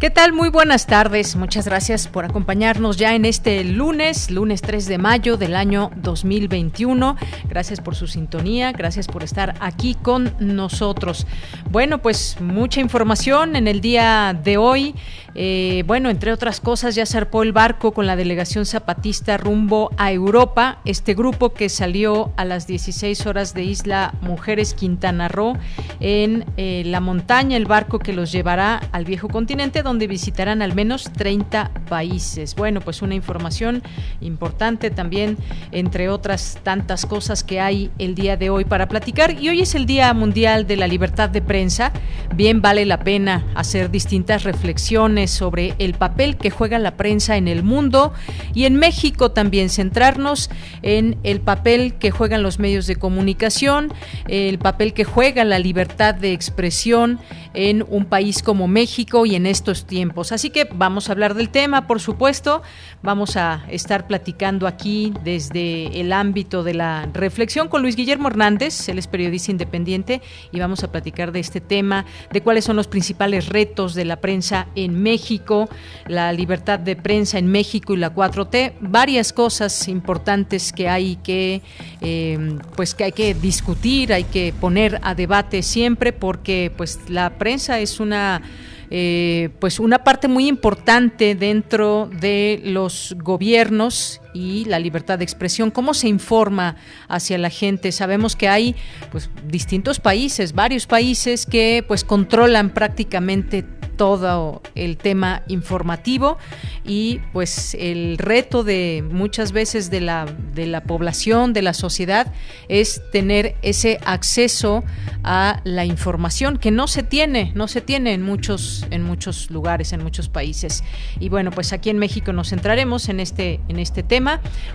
[0.00, 0.32] ¿Qué tal?
[0.32, 1.36] Muy buenas tardes.
[1.36, 7.16] Muchas gracias por acompañarnos ya en este lunes, lunes 3 de mayo del año 2021.
[7.50, 11.26] Gracias por su sintonía, gracias por estar aquí con nosotros.
[11.70, 14.94] Bueno, pues mucha información en el día de hoy.
[15.34, 20.12] Eh, bueno, entre otras cosas, ya zarpó el barco con la delegación zapatista rumbo a
[20.12, 20.78] Europa.
[20.84, 25.58] Este grupo que salió a las 16 horas de Isla Mujeres Quintana Roo
[26.00, 31.04] en eh, la montaña, el barco que los llevará al viejo continente, visitarán al menos
[31.04, 32.54] 30 países.
[32.54, 33.82] Bueno, pues una información
[34.20, 35.36] importante también,
[35.72, 39.40] entre otras tantas cosas que hay el día de hoy para platicar.
[39.40, 41.92] Y hoy es el Día Mundial de la Libertad de Prensa.
[42.34, 47.48] Bien vale la pena hacer distintas reflexiones sobre el papel que juega la prensa en
[47.48, 48.12] el mundo
[48.54, 50.50] y en México también centrarnos
[50.82, 53.92] en el papel que juegan los medios de comunicación,
[54.28, 57.18] el papel que juega la libertad de expresión
[57.54, 60.32] en un país como México y en estos tiempos.
[60.32, 62.62] Así que vamos a hablar del tema, por supuesto,
[63.02, 68.88] vamos a estar platicando aquí desde el ámbito de la reflexión con Luis Guillermo Hernández,
[68.88, 70.20] él es periodista independiente
[70.52, 74.16] y vamos a platicar de este tema, de cuáles son los principales retos de la
[74.20, 75.68] prensa en México
[76.06, 81.62] la libertad de prensa en México y la 4T, varias cosas importantes que hay que,
[82.00, 87.30] eh, pues que hay que discutir, hay que poner a debate siempre, porque pues la
[87.30, 88.42] prensa es una
[88.90, 95.70] eh, pues una parte muy importante dentro de los gobiernos y la libertad de expresión,
[95.70, 96.76] cómo se informa
[97.08, 97.92] hacia la gente.
[97.92, 98.76] Sabemos que hay
[99.10, 103.64] pues distintos países, varios países que pues controlan prácticamente
[104.00, 106.38] todo el tema informativo
[106.86, 110.24] y pues el reto de muchas veces de la,
[110.54, 112.32] de la población, de la sociedad,
[112.70, 114.84] es tener ese acceso
[115.22, 119.92] a la información que no se tiene, no se tiene en muchos, en muchos lugares,
[119.92, 120.82] en muchos países.
[121.18, 124.19] Y bueno, pues aquí en México nos centraremos en este, en este tema,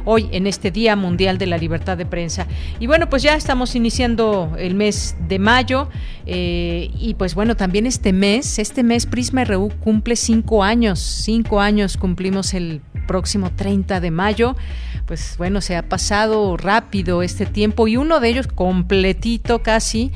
[0.05, 2.47] hoy en este Día Mundial de la Libertad de Prensa.
[2.79, 5.89] Y bueno, pues ya estamos iniciando el mes de mayo
[6.25, 11.59] eh, y pues bueno, también este mes, este mes Prisma RU cumple cinco años, cinco
[11.61, 14.55] años cumplimos el próximo 30 de mayo.
[15.05, 20.11] Pues bueno, se ha pasado rápido este tiempo y uno de ellos completito casi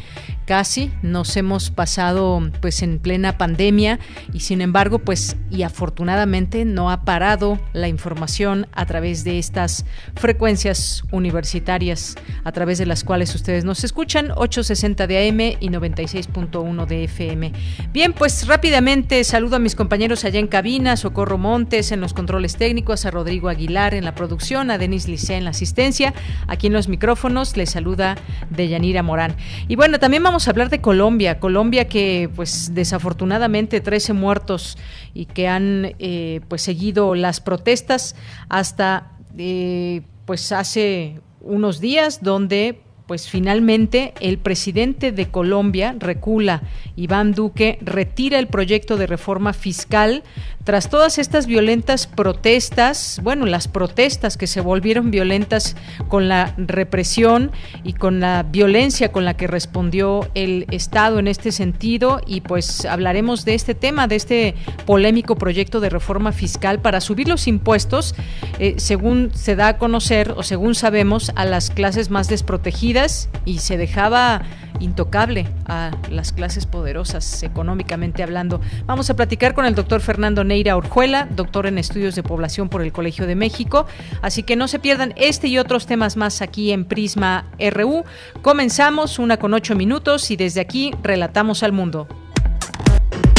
[0.50, 4.00] casi nos hemos pasado pues en plena pandemia
[4.34, 9.86] y sin embargo pues y afortunadamente no ha parado la información a través de estas
[10.16, 16.88] frecuencias universitarias a través de las cuales ustedes nos escuchan 860 de AM y 96.1
[16.88, 17.54] de FM.
[17.94, 22.56] Bien, pues rápidamente saludo a mis compañeros allá en cabina, Socorro Montes en los controles
[22.56, 26.14] técnicos, a Rodrigo Aguilar en la producción, a Denis Licea en la asistencia,
[26.48, 28.16] aquí en los micrófonos les saluda
[28.50, 29.36] Deyanira Morán.
[29.68, 31.40] Y bueno, también vamos a hablar de Colombia.
[31.40, 34.78] Colombia que, pues, desafortunadamente, 13 muertos
[35.14, 38.16] y que han, eh, pues, seguido las protestas
[38.48, 46.62] hasta, eh, pues, hace unos días, donde pues finalmente el presidente de Colombia recula,
[46.96, 50.24] Iván Duque, retira el proyecto de reforma fiscal
[50.64, 55.76] tras todas estas violentas protestas, bueno, las protestas que se volvieron violentas
[56.10, 57.52] con la represión
[57.84, 62.86] y con la violencia con la que respondió el Estado en este sentido y pues
[62.86, 64.56] hablaremos de este tema, de este
[64.86, 68.14] polémico proyecto de reforma fiscal para subir los impuestos,
[68.60, 73.60] eh, según se da a conocer o según sabemos, a las clases más desprotegidas y
[73.60, 74.44] se dejaba
[74.80, 78.62] intocable a las clases poderosas económicamente hablando.
[78.86, 82.82] Vamos a platicar con el doctor Fernando Neira Orjuela, doctor en estudios de población por
[82.82, 83.86] el Colegio de México.
[84.22, 88.04] Así que no se pierdan este y otros temas más aquí en Prisma RU.
[88.42, 92.08] Comenzamos una con ocho minutos y desde aquí relatamos al mundo.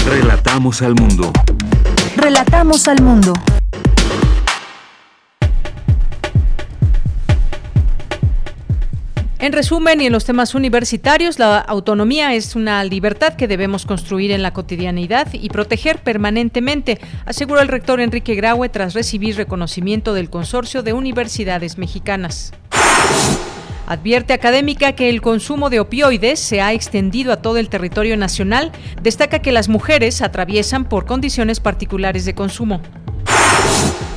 [0.08, 1.32] Relatamos al mundo.
[2.16, 3.34] Relatamos al mundo.
[9.40, 14.32] En resumen, y en los temas universitarios, la autonomía es una libertad que debemos construir
[14.32, 20.28] en la cotidianidad y proteger permanentemente, aseguró el rector Enrique Graue tras recibir reconocimiento del
[20.28, 22.52] Consorcio de Universidades Mexicanas.
[23.86, 28.72] Advierte académica que el consumo de opioides se ha extendido a todo el territorio nacional.
[29.02, 32.82] Destaca que las mujeres atraviesan por condiciones particulares de consumo.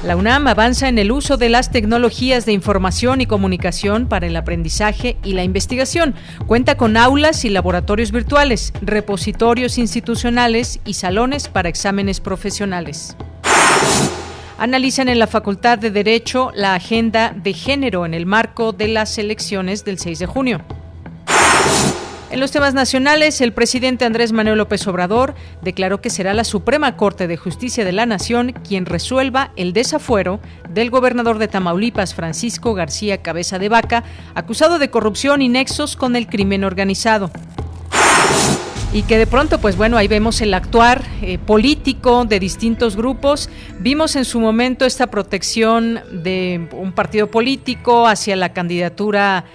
[0.03, 4.35] La UNAM avanza en el uso de las tecnologías de información y comunicación para el
[4.35, 6.13] aprendizaje y la investigación.
[6.45, 13.15] Cuenta con aulas y laboratorios virtuales, repositorios institucionales y salones para exámenes profesionales.
[14.57, 19.17] Analizan en la Facultad de Derecho la agenda de género en el marco de las
[19.17, 20.61] elecciones del 6 de junio.
[22.33, 26.97] En los temas nacionales, el presidente Andrés Manuel López Obrador declaró que será la Suprema
[26.97, 32.73] Corte de Justicia de la Nación quien resuelva el desafuero del gobernador de Tamaulipas, Francisco
[32.73, 34.03] García Cabeza de Vaca,
[34.33, 37.29] acusado de corrupción y nexos con el crimen organizado
[38.93, 43.49] y que de pronto, pues bueno, ahí vemos el actuar eh, político de distintos grupos.
[43.79, 49.45] Vimos en su momento esta protección de un partido político hacia la candidatura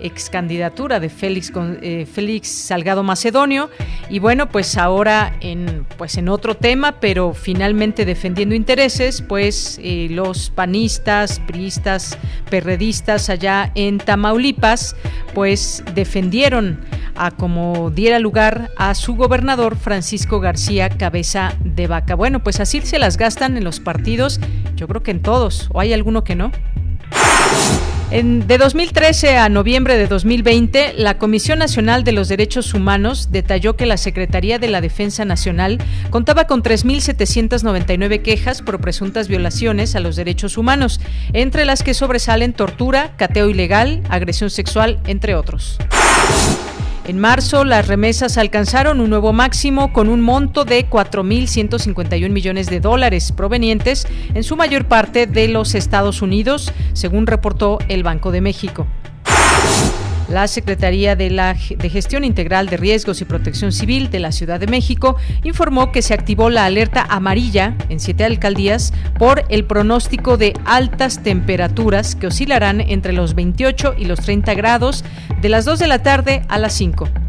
[0.00, 1.52] ex candidatura de Félix,
[1.82, 3.70] eh, Félix Salgado Macedonio.
[4.08, 10.08] Y bueno pues ahora en pues en otro tema pero finalmente defendiendo intereses pues eh,
[10.10, 12.18] los panistas priistas
[12.50, 14.96] perredistas allá en Tamaulipas
[15.34, 16.80] pues defendieron
[17.16, 22.14] a como diera lugar a su gobernador Francisco García Cabeza de Vaca.
[22.14, 24.40] Bueno pues así se las gastan en los partidos
[24.76, 26.52] yo creo que en todos o hay alguno que no
[28.10, 33.84] de 2013 a noviembre de 2020, la Comisión Nacional de los Derechos Humanos detalló que
[33.84, 35.76] la Secretaría de la Defensa Nacional
[36.08, 41.00] contaba con 3.799 quejas por presuntas violaciones a los derechos humanos,
[41.34, 45.76] entre las que sobresalen tortura, cateo ilegal, agresión sexual, entre otros.
[47.08, 52.80] En marzo, las remesas alcanzaron un nuevo máximo con un monto de 4.151 millones de
[52.80, 58.42] dólares provenientes en su mayor parte de los Estados Unidos, según reportó el Banco de
[58.42, 58.86] México.
[60.28, 64.60] La Secretaría de, la, de Gestión Integral de Riesgos y Protección Civil de la Ciudad
[64.60, 70.36] de México informó que se activó la alerta amarilla en siete alcaldías por el pronóstico
[70.36, 75.04] de altas temperaturas que oscilarán entre los 28 y los 30 grados
[75.40, 77.27] de las 2 de la tarde a las 5 a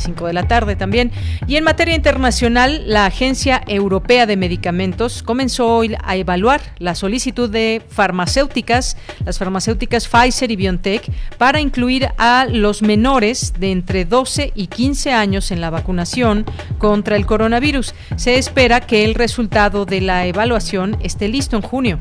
[0.00, 1.12] las 5 de la tarde también.
[1.46, 7.50] Y en materia internacional, la Agencia Europea de Medicamentos comenzó hoy a evaluar la solicitud
[7.50, 14.52] de farmacéuticas, las farmacéuticas Pfizer y BioNTech, para incluir a los menores de entre 12
[14.54, 16.46] y 15 años en la vacunación
[16.78, 17.94] contra el coronavirus.
[18.16, 22.00] Se espera que el resultado de la evaluación esté listo en junio.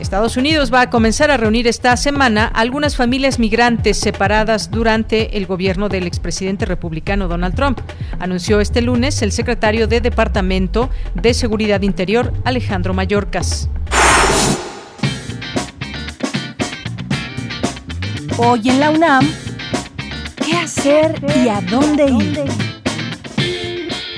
[0.00, 5.44] Estados Unidos va a comenzar a reunir esta semana algunas familias migrantes separadas durante el
[5.44, 7.80] gobierno del expresidente republicano Donald Trump,
[8.18, 13.68] anunció este lunes el secretario de Departamento de Seguridad Interior, Alejandro Mayorkas.
[18.38, 19.30] Hoy en la UNAM,
[20.42, 22.79] ¿qué hacer y a dónde ir?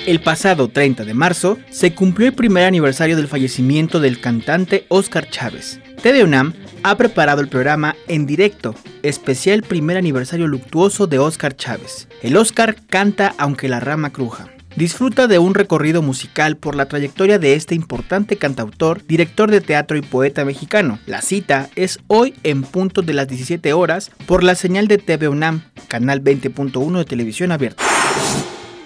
[0.05, 5.31] El pasado 30 de marzo se cumplió el primer aniversario del fallecimiento del cantante Oscar
[5.31, 5.79] Chávez.
[6.03, 12.09] TV UNAM ha preparado el programa en directo, especial primer aniversario luctuoso de Oscar Chávez.
[12.21, 14.49] El Oscar canta aunque la rama cruja.
[14.75, 19.97] Disfruta de un recorrido musical por la trayectoria de este importante cantautor, director de teatro
[19.97, 20.99] y poeta mexicano.
[21.07, 25.29] La cita es hoy en punto de las 17 horas por la señal de TV
[25.29, 27.85] UNAM, canal 20.1 de televisión abierta.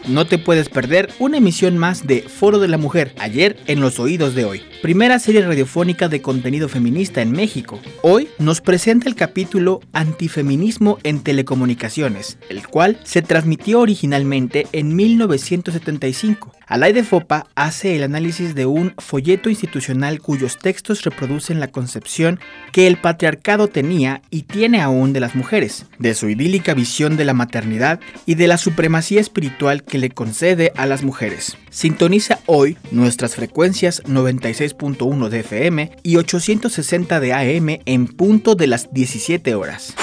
[0.08, 3.98] No te puedes perder una emisión más de Foro de la Mujer, ayer en los
[3.98, 4.62] oídos de hoy.
[4.80, 7.80] Primera serie radiofónica de contenido feminista en México.
[8.02, 16.55] Hoy nos presenta el capítulo Antifeminismo en Telecomunicaciones, el cual se transmitió originalmente en 1975.
[16.68, 22.40] Alaide Fopa hace el análisis de un folleto institucional cuyos textos reproducen la concepción
[22.72, 27.24] que el patriarcado tenía y tiene aún de las mujeres, de su idílica visión de
[27.24, 31.56] la maternidad y de la supremacía espiritual que le concede a las mujeres.
[31.70, 38.92] Sintoniza hoy nuestras frecuencias 96.1 de FM y 860 de AM en punto de las
[38.92, 39.94] 17 horas.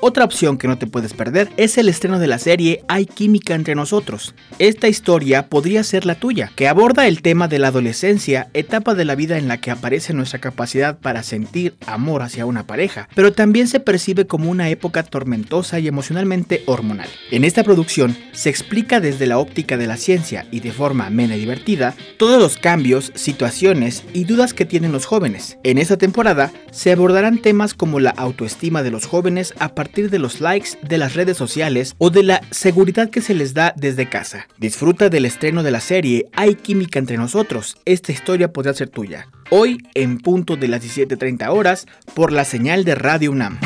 [0.00, 3.56] Otra opción que no te puedes perder es el estreno de la serie Hay química
[3.56, 4.32] entre nosotros.
[4.60, 9.04] Esta historia podría ser la tuya, que aborda el tema de la adolescencia, etapa de
[9.04, 13.32] la vida en la que aparece nuestra capacidad para sentir amor hacia una pareja, pero
[13.32, 17.08] también se percibe como una época tormentosa y emocionalmente hormonal.
[17.32, 21.34] En esta producción se explica desde la óptica de la ciencia y de forma amena
[21.34, 25.58] y divertida todos los cambios, situaciones y dudas que tienen los jóvenes.
[25.64, 30.18] En esta temporada se abordarán temas como la autoestima de los jóvenes a partir de
[30.18, 34.08] los likes de las redes sociales o de la seguridad que se les da desde
[34.08, 34.46] casa.
[34.58, 37.76] Disfruta del estreno de la serie Hay química entre nosotros.
[37.84, 39.28] Esta historia podría ser tuya.
[39.50, 43.58] Hoy en punto de las 17.30 horas por la señal de Radio UNAM.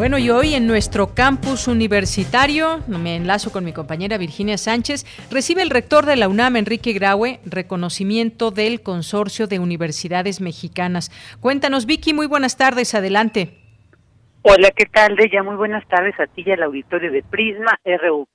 [0.00, 5.60] Bueno, y hoy en nuestro campus universitario, me enlazo con mi compañera Virginia Sánchez, recibe
[5.60, 11.10] el rector de la UNAM, Enrique Graue, reconocimiento del Consorcio de Universidades Mexicanas.
[11.42, 13.58] Cuéntanos, Vicky, muy buenas tardes, adelante.
[14.40, 15.42] Hola, ¿qué tal, Deya?
[15.42, 18.26] Muy buenas tardes a ti y al auditorio de Prisma RU.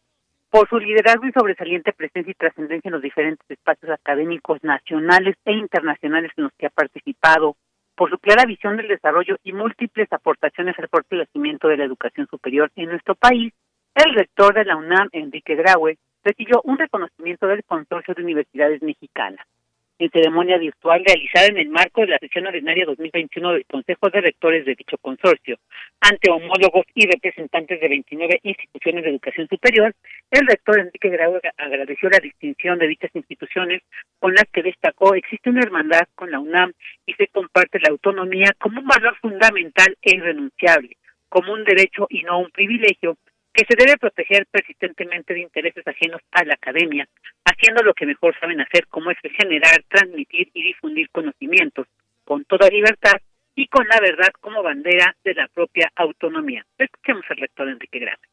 [0.51, 5.53] Por su liderazgo y sobresaliente presencia y trascendencia en los diferentes espacios académicos nacionales e
[5.53, 7.55] internacionales en los que ha participado,
[7.95, 12.71] por su clara visión del desarrollo y múltiples aportaciones al fortalecimiento de la educación superior
[12.75, 13.53] en nuestro país,
[13.95, 19.45] el rector de la UNAM, Enrique Graue, recibió un reconocimiento del Consorcio de Universidades Mexicanas
[19.97, 24.21] en ceremonia virtual realizada en el marco de la sesión ordinaria 2021 del Consejo de
[24.21, 25.57] Rectores de dicho consorcio,
[26.01, 29.93] ante homólogos y representantes de 29 instituciones de educación superior,
[30.31, 33.81] el rector Enrique Grau agradeció la distinción de dichas instituciones
[34.19, 36.73] con las que destacó existe una hermandad con la UNAM
[37.05, 40.97] y se comparte la autonomía como un valor fundamental e irrenunciable,
[41.29, 43.17] como un derecho y no un privilegio
[43.55, 47.07] que se debe proteger persistentemente de intereses ajenos a la academia,
[47.45, 51.87] haciendo lo que mejor saben hacer, como es generar, transmitir y difundir conocimientos
[52.25, 53.15] con toda libertad
[53.55, 56.65] y con la verdad como bandera de la propia autonomía.
[56.77, 58.27] Escuchemos al rector Enrique Grande.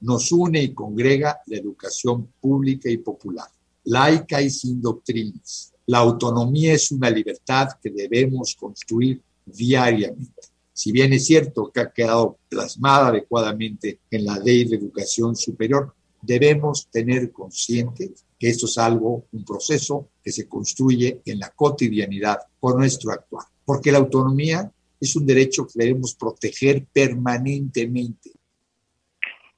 [0.00, 3.46] Nos une y congrega la educación pública y popular,
[3.84, 5.72] laica y sin doctrinas.
[5.86, 11.92] La autonomía es una libertad que debemos construir diariamente si bien es cierto que ha
[11.92, 18.78] quedado plasmada adecuadamente en la ley de educación superior, debemos tener consciente que esto es
[18.78, 24.70] algo, un proceso que se construye en la cotidianidad por nuestro actuar, porque la autonomía
[25.00, 28.30] es un derecho que debemos proteger permanentemente.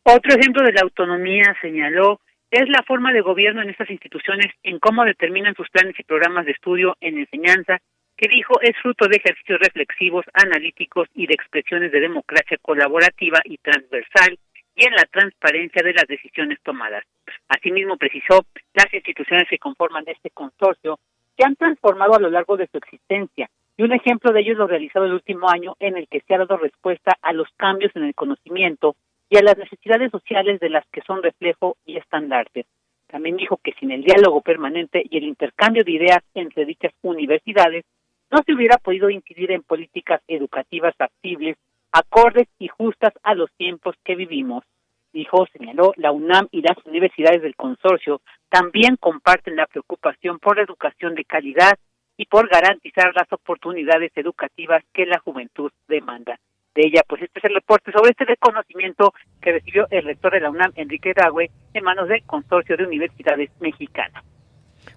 [0.03, 4.79] Otro ejemplo de la autonomía, señaló, es la forma de gobierno en estas instituciones en
[4.79, 7.81] cómo determinan sus planes y programas de estudio en enseñanza
[8.25, 13.59] que dijo es fruto de ejercicios reflexivos, analíticos y de expresiones de democracia colaborativa y
[13.59, 14.39] transversal
[14.75, 17.05] y en la transparencia de las decisiones tomadas.
[17.49, 20.99] Asimismo, precisó, las instituciones que conforman este consorcio
[21.37, 24.59] se han transformado a lo largo de su existencia y un ejemplo de ello es
[24.59, 27.95] lo realizado el último año en el que se ha dado respuesta a los cambios
[27.95, 28.97] en el conocimiento
[29.29, 32.65] y a las necesidades sociales de las que son reflejo y estandarte.
[33.07, 37.85] También dijo que sin el diálogo permanente y el intercambio de ideas entre dichas universidades,
[38.35, 41.57] no se hubiera podido incidir en políticas educativas factibles,
[41.93, 44.65] acordes y justas a los tiempos que vivimos.
[45.13, 50.65] Dijo, señaló, la UNAM y las universidades del consorcio también comparten la preocupación por la
[50.65, 51.79] educación de calidad
[52.17, 56.41] y por garantizar las oportunidades educativas que la juventud demanda.
[56.75, 60.41] De ella, pues este es el reporte sobre este reconocimiento que recibió el rector de
[60.41, 64.25] la UNAM, Enrique Dagüe, en manos del Consorcio de Universidades Mexicanas.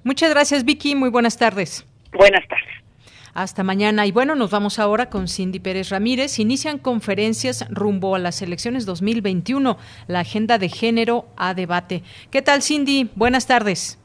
[0.03, 0.96] Muchas gracias, Vicky.
[0.96, 1.88] Muy buenas tardes.
[2.12, 2.87] Buenas tardes.
[3.38, 4.08] Hasta mañana.
[4.08, 6.39] Y bueno, nos vamos ahora con Cindy Pérez Ramírez.
[6.39, 9.77] Inician conferencias rumbo a las elecciones 2021,
[10.08, 12.01] la agenda de género a debate.
[12.32, 13.12] ¿Qué tal, Cindy?
[13.13, 14.00] Buenas tardes.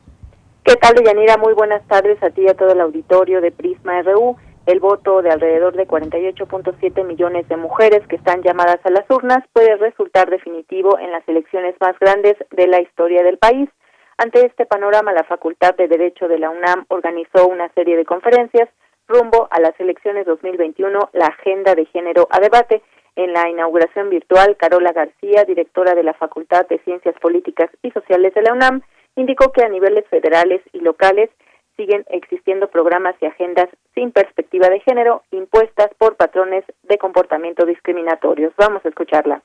[0.64, 1.38] ¿Qué tal, Deyanira?
[1.38, 4.36] Muy buenas tardes a ti y a todo el auditorio de Prisma RU.
[4.66, 9.42] El voto de alrededor de 48.7 millones de mujeres que están llamadas a las urnas
[9.54, 13.70] puede resultar definitivo en las elecciones más grandes de la historia del país.
[14.18, 18.68] Ante este panorama, la Facultad de Derecho de la UNAM organizó una serie de conferencias
[19.08, 22.82] rumbo a las elecciones 2021, la agenda de género a debate.
[23.14, 28.32] En la inauguración virtual, Carola García, directora de la Facultad de Ciencias Políticas y Sociales
[28.34, 28.82] de la UNAM,
[29.16, 31.28] indicó que a niveles federales y locales
[31.76, 38.52] siguen existiendo programas y agendas sin perspectiva de género impuestas por patrones de comportamiento discriminatorios.
[38.56, 39.42] Vamos a escucharla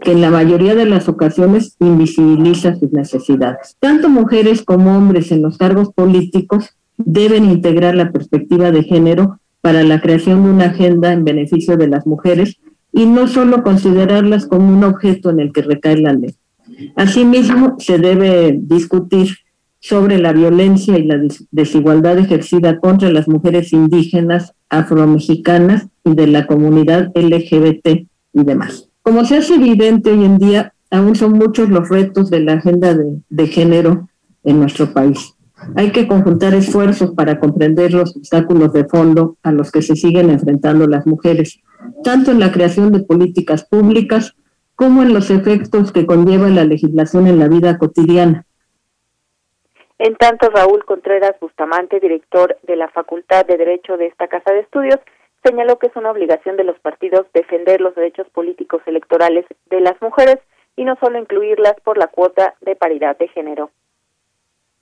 [0.00, 3.76] que en la mayoría de las ocasiones invisibiliza sus necesidades.
[3.80, 9.82] Tanto mujeres como hombres en los cargos políticos deben integrar la perspectiva de género para
[9.82, 12.58] la creación de una agenda en beneficio de las mujeres
[12.92, 16.34] y no solo considerarlas como un objeto en el que recae la ley.
[16.94, 19.36] Asimismo, se debe discutir
[19.80, 26.46] sobre la violencia y la desigualdad ejercida contra las mujeres indígenas, afromexicanas y de la
[26.46, 28.88] comunidad LGBT y demás.
[29.02, 32.94] Como se hace evidente hoy en día, aún son muchos los retos de la agenda
[32.94, 34.08] de, de género
[34.42, 35.35] en nuestro país.
[35.74, 40.30] Hay que conjuntar esfuerzos para comprender los obstáculos de fondo a los que se siguen
[40.30, 41.60] enfrentando las mujeres,
[42.04, 44.36] tanto en la creación de políticas públicas
[44.74, 48.44] como en los efectos que conlleva la legislación en la vida cotidiana.
[49.98, 54.60] En tanto, Raúl Contreras Bustamante, director de la Facultad de Derecho de esta Casa de
[54.60, 55.00] Estudios,
[55.42, 60.00] señaló que es una obligación de los partidos defender los derechos políticos electorales de las
[60.02, 60.38] mujeres
[60.76, 63.70] y no solo incluirlas por la cuota de paridad de género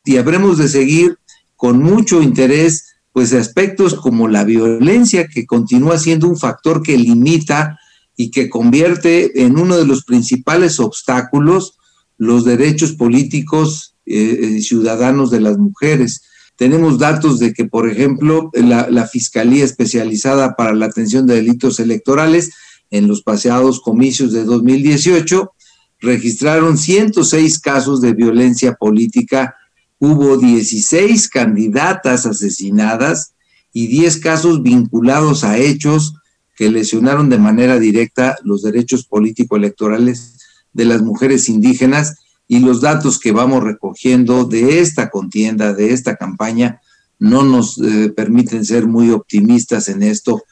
[0.05, 1.19] y habremos de seguir
[1.57, 7.79] con mucho interés pues aspectos como la violencia que continúa siendo un factor que limita
[8.17, 11.79] y que convierte en uno de los principales obstáculos
[12.19, 16.23] los derechos políticos eh, ciudadanos de las mujeres.
[16.57, 21.81] Tenemos datos de que, por ejemplo, la, la, Fiscalía Especializada para la Atención de Delitos
[21.81, 22.53] Electorales
[22.91, 25.53] en los paseados comicios de 2018
[26.01, 29.55] registraron 106 casos de violencia política
[29.99, 33.35] hubo 16 candidatas asesinadas
[33.73, 36.15] y 10 casos vinculados a hechos
[36.57, 40.39] que lesionaron de manera directa los derechos político-electorales
[40.73, 46.17] de las mujeres indígenas y los datos que vamos recogiendo de esta contienda, de esta
[46.17, 46.81] campaña,
[47.19, 50.43] no nos eh, permiten ser muy optimistas en esto.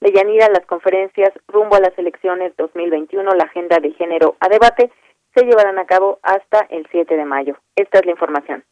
[0.00, 4.92] De Yanira, las conferencias rumbo a las elecciones 2021, la agenda de género a debate,
[5.34, 7.56] se llevarán a cabo hasta el 7 de mayo.
[7.76, 8.64] Esta es la información.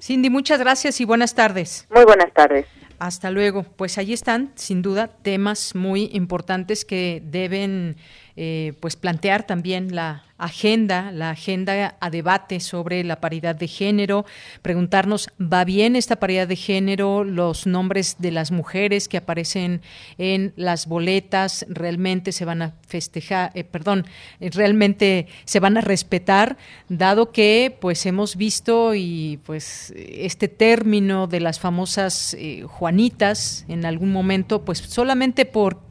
[0.00, 1.86] Cindy, muchas gracias y buenas tardes.
[1.90, 2.66] Muy buenas tardes.
[2.98, 3.62] Hasta luego.
[3.62, 7.96] Pues allí están, sin duda, temas muy importantes que deben
[8.42, 14.24] eh, pues plantear también la agenda, la agenda a debate sobre la paridad de género,
[14.62, 17.22] preguntarnos, ¿va bien esta paridad de género?
[17.22, 19.82] Los nombres de las mujeres que aparecen
[20.16, 24.06] en las boletas realmente se van a festejar, eh, perdón,
[24.40, 26.56] realmente se van a respetar,
[26.88, 33.84] dado que pues hemos visto y pues este término de las famosas eh, Juanitas en
[33.84, 35.89] algún momento, pues solamente por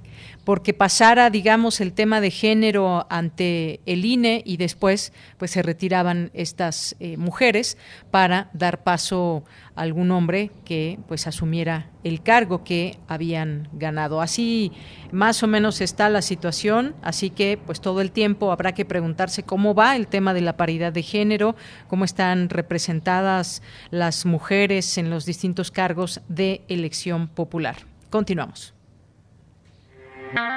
[0.49, 6.31] porque pasara, digamos, el tema de género ante el INE y después pues se retiraban
[6.33, 7.77] estas eh, mujeres
[8.09, 9.43] para dar paso
[9.75, 14.21] a algún hombre que pues asumiera el cargo que habían ganado.
[14.21, 14.71] Así
[15.11, 19.43] más o menos está la situación, así que pues todo el tiempo habrá que preguntarse
[19.43, 21.55] cómo va el tema de la paridad de género,
[21.87, 27.75] cómo están representadas las mujeres en los distintos cargos de elección popular.
[28.09, 28.78] Continuamos.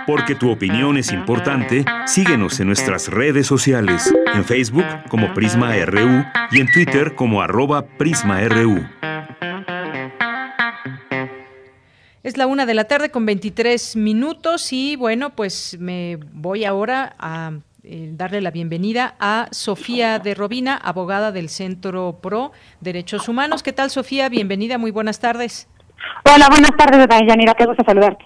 [0.07, 6.25] Porque tu opinión es importante, síguenos en nuestras redes sociales, en Facebook como Prisma RU
[6.51, 8.85] y en Twitter como arroba PrismaRU.
[12.23, 17.17] Es la una de la tarde con 23 minutos y bueno, pues me voy ahora
[17.19, 23.65] a eh, darle la bienvenida a Sofía de Robina, abogada del Centro Pro Derechos Humanos.
[23.65, 24.29] ¿Qué tal, Sofía?
[24.29, 25.69] Bienvenida, muy buenas tardes.
[26.25, 28.25] Hola, buenas tardes, Yanira, qué gusto saludarte.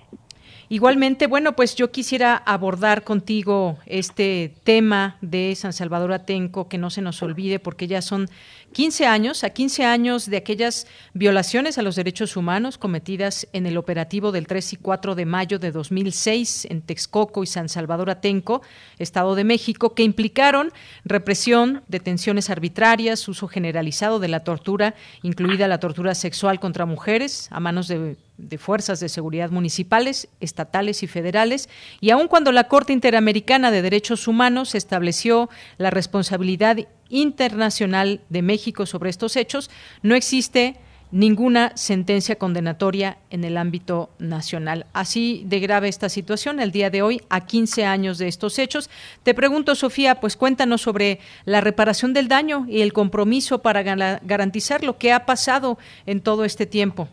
[0.68, 6.90] Igualmente, bueno, pues yo quisiera abordar contigo este tema de San Salvador Atenco, que no
[6.90, 8.28] se nos olvide, porque ya son
[8.72, 13.78] 15 años, a 15 años de aquellas violaciones a los derechos humanos cometidas en el
[13.78, 18.62] operativo del 3 y 4 de mayo de 2006 en Texcoco y San Salvador Atenco,
[18.98, 20.72] Estado de México, que implicaron
[21.04, 27.60] represión, detenciones arbitrarias, uso generalizado de la tortura, incluida la tortura sexual contra mujeres a
[27.60, 31.68] manos de de fuerzas de seguridad municipales, estatales y federales,
[32.00, 35.48] y aun cuando la Corte Interamericana de Derechos Humanos estableció
[35.78, 39.70] la responsabilidad internacional de México sobre estos hechos,
[40.02, 40.76] no existe
[41.10, 44.86] ninguna sentencia condenatoria en el ámbito nacional.
[44.92, 48.90] Así de grave esta situación el día de hoy, a 15 años de estos hechos.
[49.22, 54.82] Te pregunto, Sofía, pues cuéntanos sobre la reparación del daño y el compromiso para garantizar
[54.82, 57.08] lo que ha pasado en todo este tiempo.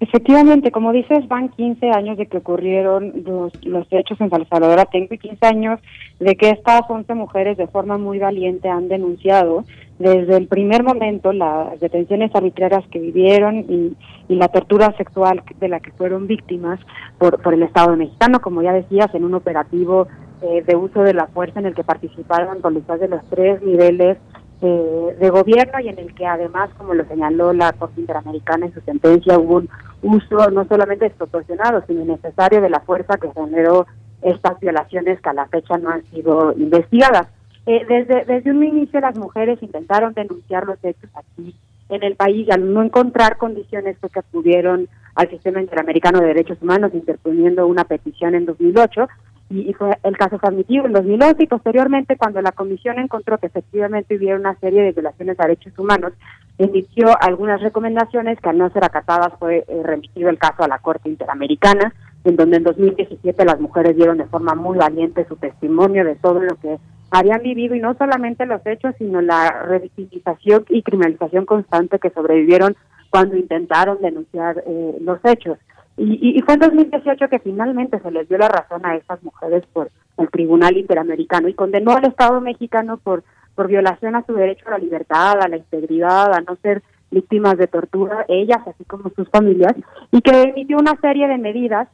[0.00, 4.80] Efectivamente, como dices, van 15 años de que ocurrieron los, los hechos en San Salvador.
[4.80, 5.78] Atenco y 15 años
[6.18, 9.64] de que estas 11 mujeres de forma muy valiente han denunciado
[9.98, 13.94] desde el primer momento las detenciones arbitrarias que vivieron y,
[14.26, 16.80] y la tortura sexual de la que fueron víctimas
[17.18, 20.08] por, por el Estado mexicano, como ya decías, en un operativo
[20.40, 24.16] eh, de uso de la fuerza en el que participaron policías de los tres niveles
[24.62, 28.74] eh, de gobierno y en el que además, como lo señaló la Corte Interamericana en
[28.74, 29.68] su sentencia, hubo un
[30.02, 33.86] uso no solamente desproporcionado, sino innecesario de la fuerza que generó
[34.22, 37.28] estas violaciones que a la fecha no han sido investigadas.
[37.66, 41.54] Eh, desde, desde un inicio las mujeres intentaron denunciar los hechos aquí
[41.88, 46.28] en el país y al no encontrar condiciones fue que acudieron al Sistema Interamericano de
[46.28, 49.08] Derechos Humanos interponiendo una petición en 2008
[49.50, 53.48] y, fue el caso fue admitido en 2011 y posteriormente cuando la comisión encontró que
[53.48, 56.12] efectivamente hubiera una serie de violaciones a derechos humanos,
[56.56, 60.78] emitió algunas recomendaciones que al no ser acatadas fue eh, remitido el caso a la
[60.78, 66.04] Corte Interamericana, en donde en 2017 las mujeres dieron de forma muy valiente su testimonio
[66.04, 66.78] de todo lo que
[67.10, 72.76] habían vivido y no solamente los hechos, sino la revictimización y criminalización constante que sobrevivieron
[73.08, 75.58] cuando intentaron denunciar eh, los hechos.
[75.96, 79.90] Y, fue en 2018 que finalmente se les dio la razón a estas mujeres por
[80.16, 83.22] el Tribunal Interamericano y condenó al Estado mexicano por,
[83.54, 87.58] por violación a su derecho a la libertad, a la integridad, a no ser víctimas
[87.58, 89.74] de tortura, ellas así como sus familias,
[90.10, 91.88] y que emitió una serie de medidas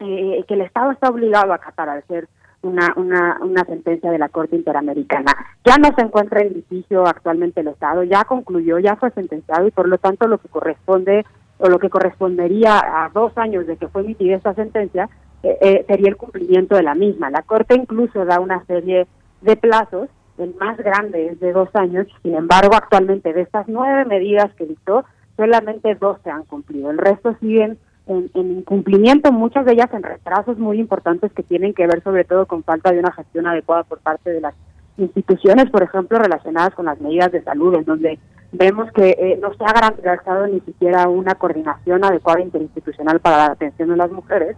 [0.00, 2.28] eh, que el Estado está obligado a acatar al ser
[2.62, 5.32] una, una, una sentencia de la Corte Interamericana.
[5.64, 9.70] Ya no se encuentra en litigio actualmente el Estado, ya concluyó, ya fue sentenciado y
[9.70, 11.24] por lo tanto lo que corresponde
[11.58, 15.08] o lo que correspondería a dos años de que fue emitida esta sentencia,
[15.42, 17.30] eh, eh, sería el cumplimiento de la misma.
[17.30, 19.06] La Corte incluso da una serie
[19.42, 24.04] de plazos, el más grande es de dos años, sin embargo actualmente de estas nueve
[24.04, 25.04] medidas que dictó,
[25.36, 30.02] solamente dos se han cumplido, el resto siguen en, en, incumplimiento, muchas de ellas en
[30.02, 33.84] retrasos muy importantes que tienen que ver sobre todo con falta de una gestión adecuada
[33.84, 34.54] por parte de las
[34.96, 38.18] instituciones, por ejemplo, relacionadas con las medidas de salud, en donde
[38.54, 43.46] vemos que eh, no se ha garantizado ni siquiera una coordinación adecuada interinstitucional para la
[43.46, 44.56] atención de las mujeres.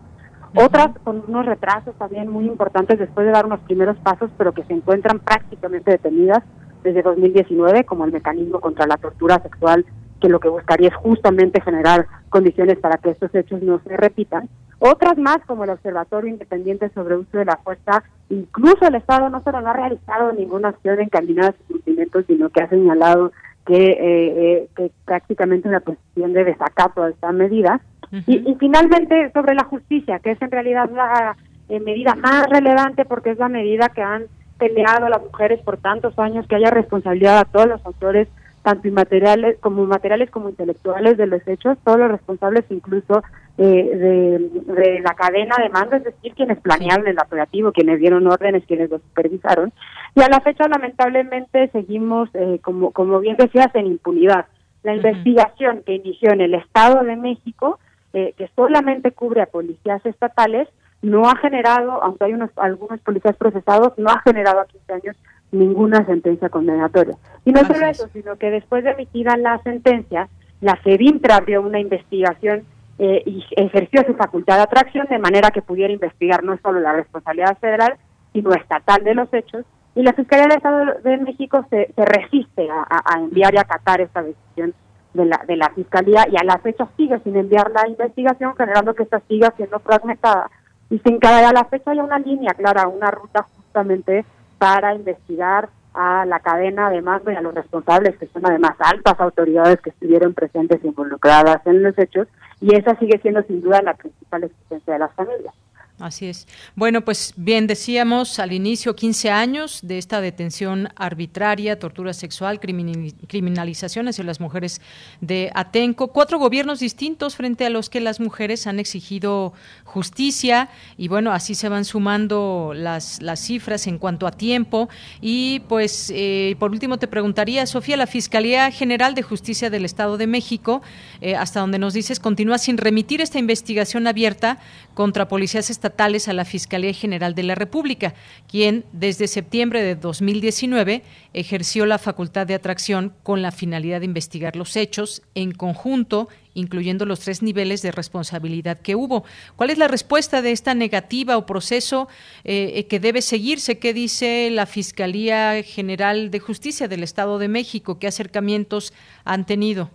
[0.54, 4.64] Otras con unos retrasos también muy importantes después de dar unos primeros pasos, pero que
[4.64, 6.42] se encuentran prácticamente detenidas
[6.82, 9.84] desde 2019, como el mecanismo contra la tortura sexual,
[10.20, 14.48] que lo que buscaría es justamente generar condiciones para que estos hechos no se repitan.
[14.78, 19.42] Otras más, como el Observatorio Independiente sobre Uso de la Fuerza, incluso el Estado no
[19.42, 23.32] solo no ha realizado ninguna acción encaminada a su cumplimiento, sino que ha señalado
[23.66, 27.80] que, eh, eh, que prácticamente una posición de desacato a esta medida.
[28.26, 31.36] y, finalmente sobre la justicia, que es en realidad la
[31.68, 34.26] eh, medida más relevante porque es la medida que han
[34.58, 38.28] peleado las mujeres por tantos años, que haya responsabilidad a todos los autores
[38.66, 43.22] tanto inmateriales como materiales como intelectuales de los hechos, todos los responsables incluso
[43.58, 48.64] eh, de, la cadena de mando, es decir, quienes planearon el operativo, quienes dieron órdenes,
[48.66, 49.72] quienes lo supervisaron.
[50.16, 54.46] Y a la fecha, lamentablemente, seguimos, eh, como, como bien decías, en impunidad.
[54.82, 57.78] La investigación que inició en el Estado de México,
[58.14, 60.66] eh, que solamente cubre a policías estatales,
[61.02, 65.16] no ha generado, aunque hay unos algunos policías procesados, no ha generado a 15 años
[65.52, 67.16] ninguna sentencia condenatoria.
[67.44, 70.28] Y no solo eso, sino que después de emitida la sentencia,
[70.60, 72.64] la FEDINTRA abrió una investigación
[72.98, 76.92] eh, y ejerció su facultad de atracción de manera que pudiera investigar no solo la
[76.92, 77.96] responsabilidad federal,
[78.32, 79.64] sino estatal de los hechos.
[79.94, 84.22] Y la Fiscalía del Estado de México se, se resiste a, enviar y acatar esta
[84.22, 84.74] decisión
[85.14, 88.94] de la, de la Fiscalía y a la fecha sigue sin enviar la investigación, generando
[88.94, 90.50] que esta siga siendo fragmentada.
[90.90, 94.24] Y sin que a la fecha haya una línea clara, una ruta justamente
[94.58, 99.90] para investigar a la cadena de a los responsables que son además altas autoridades que
[99.90, 102.28] estuvieron presentes e involucradas en los hechos
[102.60, 105.54] y esa sigue siendo sin duda la principal existencia de las familias.
[105.98, 106.46] Así es.
[106.74, 114.06] Bueno, pues bien decíamos al inicio 15 años de esta detención arbitraria, tortura sexual, criminalización
[114.06, 114.82] hacia las mujeres
[115.22, 116.08] de Atenco.
[116.08, 119.54] Cuatro gobiernos distintos frente a los que las mujeres han exigido
[119.84, 124.90] justicia y bueno, así se van sumando las, las cifras en cuanto a tiempo.
[125.22, 130.18] Y pues eh, por último te preguntaría, Sofía, la Fiscalía General de Justicia del Estado
[130.18, 130.82] de México,
[131.22, 134.58] eh, hasta donde nos dices, continúa sin remitir esta investigación abierta
[134.96, 138.14] contra policías estatales a la Fiscalía General de la República,
[138.48, 141.02] quien desde septiembre de 2019
[141.34, 147.04] ejerció la facultad de atracción con la finalidad de investigar los hechos en conjunto incluyendo
[147.04, 149.24] los tres niveles de responsabilidad que hubo.
[149.56, 152.08] ¿Cuál es la respuesta de esta negativa o proceso
[152.44, 153.78] eh, que debe seguirse?
[153.78, 157.98] ¿Qué dice la Fiscalía General de Justicia del Estado de México?
[157.98, 158.94] ¿Qué acercamientos
[159.26, 159.90] han tenido?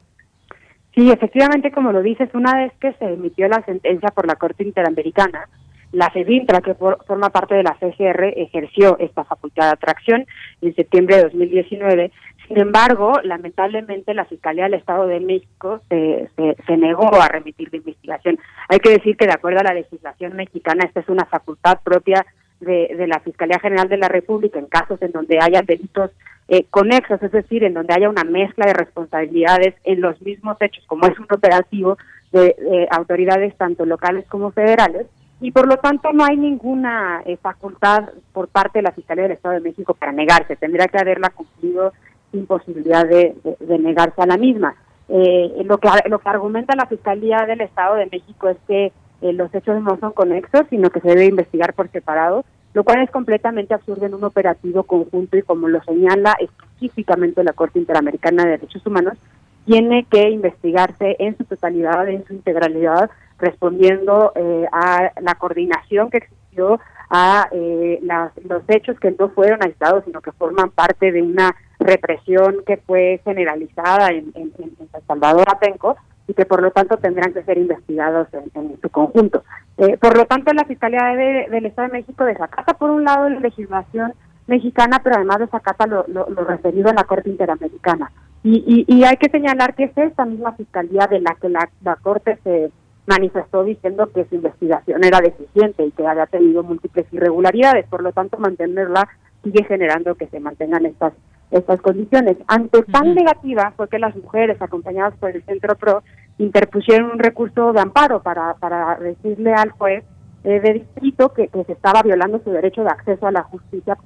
[1.01, 4.63] Sí, efectivamente, como lo dices, una vez que se emitió la sentencia por la Corte
[4.63, 5.49] Interamericana,
[5.91, 10.27] la CEDINTRA, que forma parte de la CGR, ejerció esta facultad de atracción
[10.61, 12.11] en septiembre de 2019.
[12.47, 17.77] Sin embargo, lamentablemente la Fiscalía del Estado de México se, se, negó a remitir la
[17.77, 18.37] investigación.
[18.69, 22.23] Hay que decir que de acuerdo a la legislación mexicana, esta es una facultad propia
[22.59, 26.11] de, de la Fiscalía General de la República en casos en donde haya delitos
[26.51, 30.83] eh, conexos, es decir, en donde haya una mezcla de responsabilidades en los mismos hechos,
[30.85, 31.97] como es un operativo
[32.31, 35.07] de autoridades tanto locales como federales,
[35.41, 39.33] y por lo tanto no hay ninguna eh, facultad por parte de la Fiscalía del
[39.33, 41.93] Estado de México para negarse, tendría que haberla cumplido
[42.31, 43.35] sin posibilidad de,
[43.79, 44.75] negarse a la misma.
[45.09, 49.33] Eh, lo, que, lo que argumenta la Fiscalía del Estado de México es que eh,
[49.33, 53.11] los hechos no son conexos, sino que se debe investigar por separado, lo cual es
[53.11, 58.51] completamente absurdo en un operativo conjunto y como lo señala específicamente la Corte Interamericana de
[58.51, 59.17] Derechos Humanos,
[59.65, 66.17] tiene que investigarse en su totalidad, en su integralidad, respondiendo eh, a la coordinación que
[66.17, 66.79] existió,
[67.09, 67.99] a eh,
[68.47, 73.19] los hechos que no fueron aislados, sino que forman parte de una represión que fue
[73.25, 74.51] generalizada en, en,
[74.91, 75.97] San Salvador Atenco
[76.31, 79.43] y que por lo tanto tendrán que ser investigados en, su conjunto.
[79.77, 83.41] Eh, por lo tanto, la Fiscalía del Estado de México desacata por un lado la
[83.41, 84.13] legislación
[84.47, 88.11] mexicana, pero además desacata lo, lo, referido a la Corte Interamericana.
[88.43, 91.97] Y, y, hay que señalar que es esta misma Fiscalía de la que la, la
[91.97, 92.71] Corte se
[93.05, 98.13] manifestó diciendo que su investigación era deficiente y que había tenido múltiples irregularidades, por lo
[98.13, 99.07] tanto mantenerla
[99.43, 101.13] sigue generando que se mantengan estas
[101.51, 102.37] estas condiciones.
[102.47, 106.03] Ante tan negativa fue que las mujeres acompañadas por el Centro PRO
[106.41, 110.03] interpusieron un recurso de amparo para, para decirle al juez
[110.43, 113.97] eh, de distrito que, se estaba violando su derecho de acceso a la justicia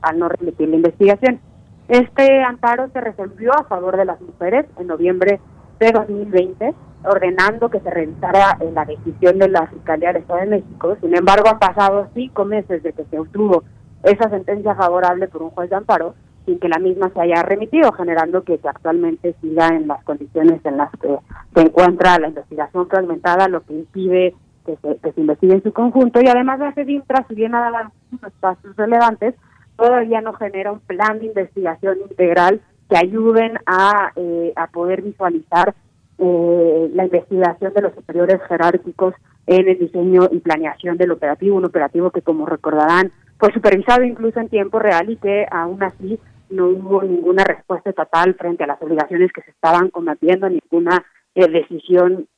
[0.00, 1.40] al no remitir la investigación.
[1.88, 5.40] Este amparo se resolvió a favor de las mujeres en noviembre
[5.78, 6.74] de 2020
[7.04, 10.96] ordenando que se revisara eh, la decisión de la Fiscalía del Estado de México.
[11.00, 13.64] Sin embargo, han pasado cinco meses de que se obtuvo
[14.02, 17.92] esa sentencia favorable por un juez de amparo sin que la misma se haya remitido,
[17.92, 21.16] generando que, actualmente siga en las condiciones en las que
[21.54, 24.34] se encuentra la investigación fragmentada, lo que impide
[24.66, 26.20] que se, investigue en su conjunto.
[26.22, 29.34] Y además la CEDINTRA, si bien ha dado unos pasos relevantes,
[29.76, 35.74] todavía no genera un plan de investigación integral que ayuden a, eh, a poder visualizar
[36.18, 39.14] eh, la investigación de los superiores jerárquicos
[39.46, 44.38] en el diseño y planeación del operativo, un operativo que como recordarán fue supervisado incluso
[44.38, 46.20] en tiempo real y que aún así
[46.52, 51.48] no hubo ninguna respuesta estatal frente a las obligaciones que se estaban combatiendo, ninguna eh,
[51.48, 52.28] decisión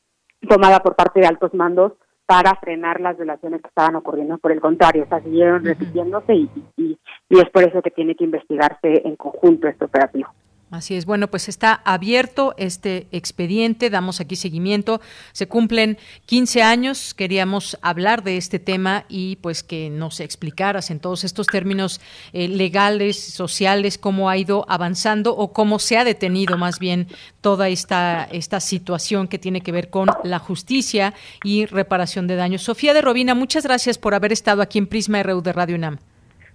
[0.48, 1.92] tomada por parte de altos mandos
[2.26, 4.38] para frenar las violaciones que estaban ocurriendo.
[4.38, 9.02] Por el contrario, estas siguieron repitiéndose y, y es por eso que tiene que investigarse
[9.04, 10.28] en conjunto este operativo.
[10.74, 11.06] Así es.
[11.06, 15.00] Bueno, pues está abierto este expediente, damos aquí seguimiento.
[15.30, 20.98] Se cumplen 15 años, queríamos hablar de este tema y pues que nos explicaras en
[20.98, 22.00] todos estos términos
[22.32, 27.06] eh, legales, sociales, cómo ha ido avanzando o cómo se ha detenido más bien
[27.40, 32.62] toda esta, esta situación que tiene que ver con la justicia y reparación de daños.
[32.62, 35.98] Sofía de Robina, muchas gracias por haber estado aquí en Prisma RU de Radio UNAM.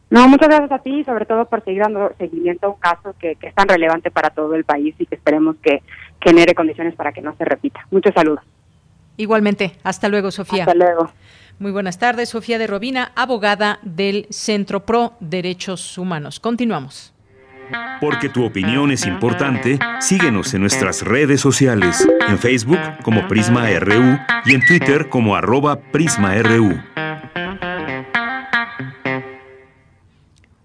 [0.09, 3.37] No, muchas gracias a ti, sobre todo por seguir dando seguimiento a un caso que,
[3.39, 5.83] es tan relevante para todo el país y que esperemos que
[6.19, 7.85] genere condiciones para que no se repita.
[7.91, 8.43] Muchos saludos.
[9.17, 9.73] Igualmente.
[9.83, 10.63] Hasta luego, Sofía.
[10.63, 11.11] Hasta luego.
[11.59, 16.39] Muy buenas tardes, Sofía de Robina, abogada del Centro Pro Derechos Humanos.
[16.39, 17.13] Continuamos.
[18.01, 24.17] Porque tu opinión es importante, síguenos en nuestras redes sociales, en Facebook como Prisma RU
[24.45, 26.79] y en Twitter como arroba PrismaRU.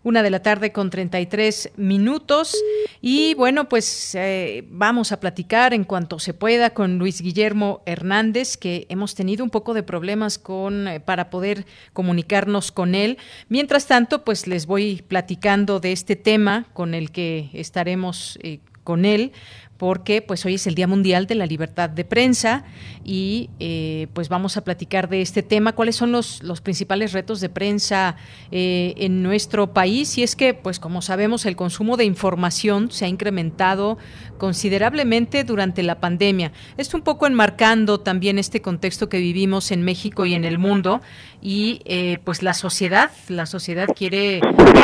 [0.05, 2.55] Una de la tarde con 33 minutos.
[3.01, 8.59] Y bueno, pues eh, vamos a platicar en cuanto se pueda con Luis Guillermo Hernández,
[8.59, 11.65] que hemos tenido un poco de problemas con eh, para poder
[11.95, 13.17] comunicarnos con él.
[13.49, 19.07] Mientras tanto, pues les voy platicando de este tema con el que estaremos eh, con
[19.07, 19.33] él
[19.77, 22.65] porque pues hoy es el Día Mundial de la Libertad de Prensa
[23.05, 27.41] y eh, pues vamos a platicar de este tema, cuáles son los, los principales retos
[27.41, 28.17] de prensa
[28.51, 33.05] eh, en nuestro país y es que pues como sabemos el consumo de información se
[33.05, 33.99] ha incrementado
[34.39, 36.53] considerablemente durante la pandemia.
[36.77, 41.01] Esto un poco enmarcando también este contexto que vivimos en México y en el mundo
[41.43, 44.41] y eh, pues la sociedad, la sociedad quiere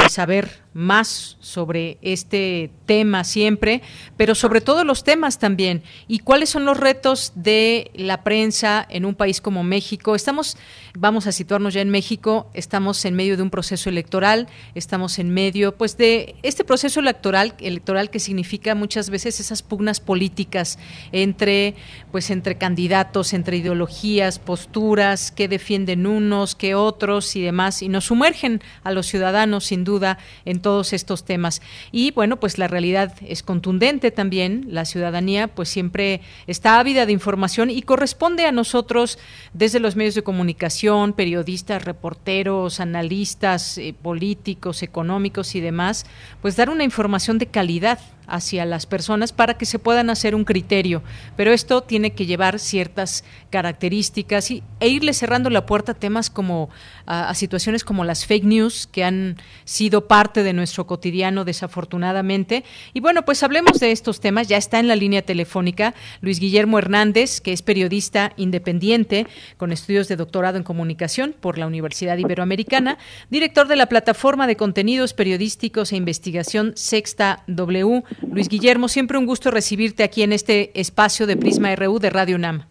[0.09, 3.83] saber más sobre este tema siempre,
[4.17, 5.85] pero sobre todo los temas también.
[6.09, 10.17] ¿Y cuáles son los retos de la prensa en un país como México?
[10.17, 10.57] Estamos,
[10.99, 15.31] vamos a situarnos ya en México, estamos en medio de un proceso electoral, estamos en
[15.31, 20.77] medio, pues, de este proceso electoral, electoral que significa muchas veces esas pugnas políticas
[21.13, 21.77] entre,
[22.11, 28.07] pues, entre candidatos, entre ideologías, posturas, que defienden unos, que otros y demás, y nos
[28.07, 31.63] sumergen a los ciudadanos, sin duda, en todos estos temas.
[31.93, 37.13] Y bueno, pues la realidad es contundente también, la ciudadanía pues siempre está ávida de
[37.13, 39.19] información y corresponde a nosotros
[39.53, 46.07] desde los medios de comunicación, periodistas, reporteros, analistas, eh, políticos, económicos y demás,
[46.41, 47.99] pues dar una información de calidad
[48.31, 51.03] hacia las personas para que se puedan hacer un criterio.
[51.37, 56.31] Pero esto tiene que llevar ciertas características y, e irle cerrando la puerta a temas
[56.31, 56.71] como
[57.07, 62.65] a, situaciones como las fake news que han sido parte de nuestro cotidiano desafortunadamente.
[62.95, 64.49] Y bueno, pues hablemos de estos temas.
[64.49, 70.09] Ya está en la línea telefónica Luis Guillermo Hernández, que es periodista independiente con estudios
[70.09, 72.99] de doctorado en comunicación por la Universidad Iberoamericana,
[73.31, 79.27] director de la plataforma de contenidos periodísticos e investigación Sexta W Luis Guillermo, siempre un
[79.27, 82.65] gusto recibirte aquí en este espacio de Prisma RU de Radio UNAM.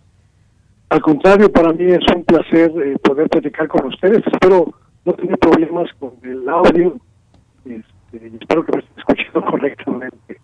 [0.89, 4.23] Al contrario, para mí es un placer eh, poder platicar con ustedes.
[4.25, 4.73] Espero
[5.05, 6.97] no tener problemas con el audio.
[7.65, 10.39] Este, espero que me estén escuchando correctamente.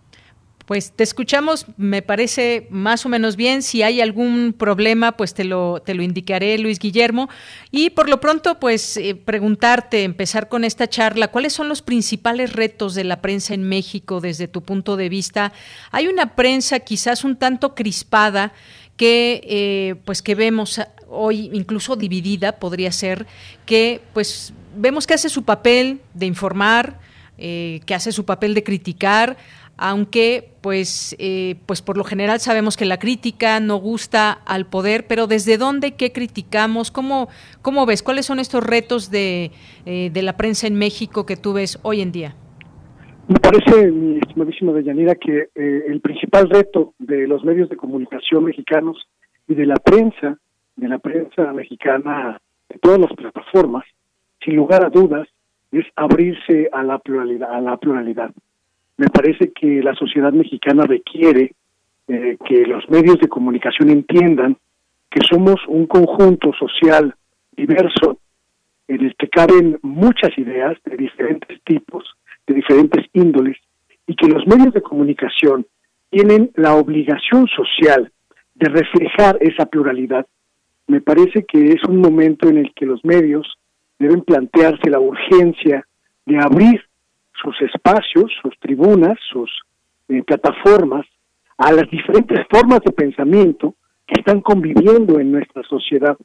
[0.66, 3.62] Pues te escuchamos, me parece más o menos bien.
[3.62, 7.30] Si hay algún problema, pues te lo, te lo indicaré, Luis Guillermo.
[7.70, 12.54] Y por lo pronto, pues eh, preguntarte, empezar con esta charla, ¿cuáles son los principales
[12.54, 15.54] retos de la prensa en México desde tu punto de vista?
[15.92, 18.52] Hay una prensa quizás un tanto crispada
[18.98, 23.28] que eh, pues que vemos hoy incluso dividida podría ser
[23.66, 26.98] que pues vemos que hace su papel de informar
[27.38, 29.36] eh, que hace su papel de criticar
[29.78, 35.06] aunque pues, eh, pues por lo general sabemos que la crítica no gusta al poder,
[35.08, 36.92] pero ¿desde dónde qué criticamos?
[36.92, 37.28] ¿Cómo,
[37.62, 38.02] cómo ves?
[38.02, 39.52] ¿Cuáles son estos retos de,
[39.86, 42.36] eh, de la prensa en México que tú ves hoy en día?
[43.28, 48.44] Me parece, mi estimadísima Deyanira, que eh, el principal reto de los medios de comunicación
[48.44, 48.98] mexicanos
[49.48, 50.38] y de la prensa,
[50.76, 53.84] de la prensa mexicana, de todas las plataformas,
[54.44, 55.28] sin lugar a dudas,
[55.72, 58.32] es abrirse a la pluralidad, a la pluralidad
[58.98, 61.54] me parece que la sociedad mexicana requiere
[62.08, 64.58] eh, que los medios de comunicación entiendan
[65.10, 67.16] que somos un conjunto social
[67.56, 68.20] diverso
[68.88, 72.04] en el que caben muchas ideas de diferentes tipos,
[72.46, 73.58] de diferentes índoles,
[74.08, 75.66] y que los medios de comunicación
[76.10, 78.12] tienen la obligación social
[78.54, 80.28] de reflejar esa pluralidad.
[80.88, 83.58] Me parece que es un momento en el que los medios
[83.98, 85.86] deben plantearse la urgencia
[86.26, 86.82] de abrir
[87.42, 89.50] sus espacios, sus tribunas, sus
[90.10, 91.06] eh, plataformas
[91.58, 96.18] a las diferentes formas de pensamiento que están conviviendo en nuestra sociedad,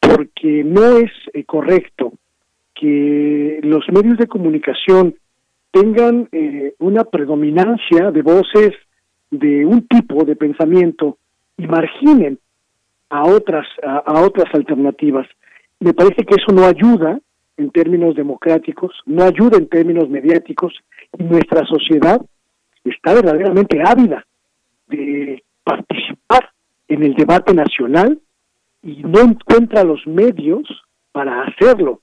[0.00, 2.12] porque no es eh, correcto
[2.74, 5.14] que los medios de comunicación
[5.70, 8.72] tengan eh, una predominancia de voces
[9.30, 11.18] de un tipo de pensamiento
[11.56, 12.38] y marginen
[13.10, 15.26] a otras a otras alternativas.
[15.80, 17.20] Me parece que eso no ayuda
[17.58, 20.72] en términos democráticos, no ayuda en términos mediáticos
[21.18, 22.20] y nuestra sociedad
[22.84, 24.24] está verdaderamente ávida
[24.86, 26.50] de participar
[26.86, 28.18] en el debate nacional
[28.82, 30.62] y no encuentra los medios
[31.12, 32.00] para hacerlo.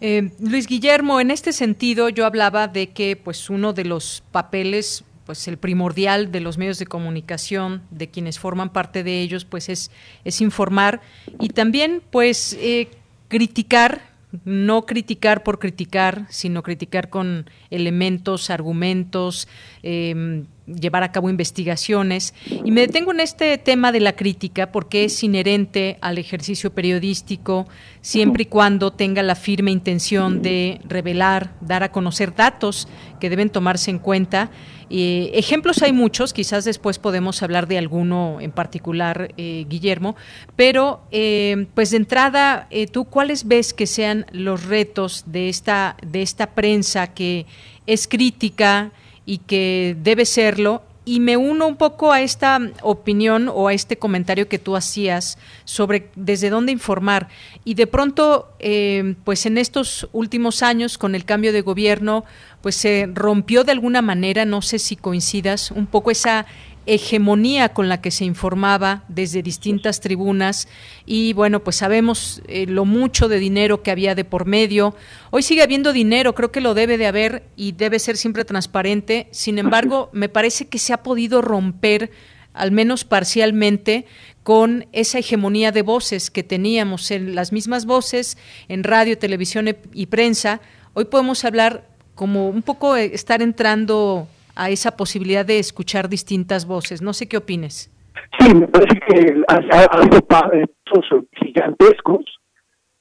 [0.00, 5.04] Eh, Luis Guillermo, en este sentido yo hablaba de que pues uno de los papeles
[5.24, 9.68] pues el primordial de los medios de comunicación, de quienes forman parte de ellos, pues
[9.68, 9.90] es,
[10.24, 11.00] es informar
[11.40, 12.88] y también pues eh,
[13.28, 14.02] criticar,
[14.44, 19.48] no criticar por criticar, sino criticar con elementos, argumentos,
[19.82, 22.34] em, llevar a cabo investigaciones.
[22.64, 27.68] Y me detengo en este tema de la crítica porque es inherente al ejercicio periodístico,
[28.00, 32.88] siempre y cuando tenga la firme intención de revelar, dar a conocer datos
[33.20, 34.50] que deben tomarse en cuenta.
[34.88, 40.16] Eh, ejemplos hay muchos, quizás después podemos hablar de alguno en particular, eh, Guillermo,
[40.54, 46.22] pero eh, pues de entrada, ¿tú cuáles ves que sean los retos de esta, de
[46.22, 47.46] esta prensa que
[47.86, 48.92] es crítica
[49.24, 53.96] y que debe serlo y me uno un poco a esta opinión o a este
[53.96, 57.28] comentario que tú hacías sobre desde dónde informar.
[57.64, 62.24] Y de pronto, eh, pues en estos últimos años, con el cambio de gobierno,
[62.60, 66.44] pues se rompió de alguna manera, no sé si coincidas, un poco esa
[66.86, 70.68] hegemonía con la que se informaba desde distintas tribunas
[71.04, 74.94] y bueno, pues sabemos eh, lo mucho de dinero que había de por medio.
[75.30, 79.28] Hoy sigue habiendo dinero, creo que lo debe de haber y debe ser siempre transparente.
[79.32, 82.10] Sin embargo, me parece que se ha podido romper
[82.54, 84.06] al menos parcialmente
[84.42, 90.06] con esa hegemonía de voces que teníamos en las mismas voces en radio, televisión y
[90.06, 90.60] prensa.
[90.94, 96.66] Hoy podemos hablar como un poco eh, estar entrando a esa posibilidad de escuchar distintas
[96.66, 97.02] voces.
[97.02, 97.92] No sé qué opines.
[98.40, 102.24] Sí, me parece que ha, habido pasos gigantescos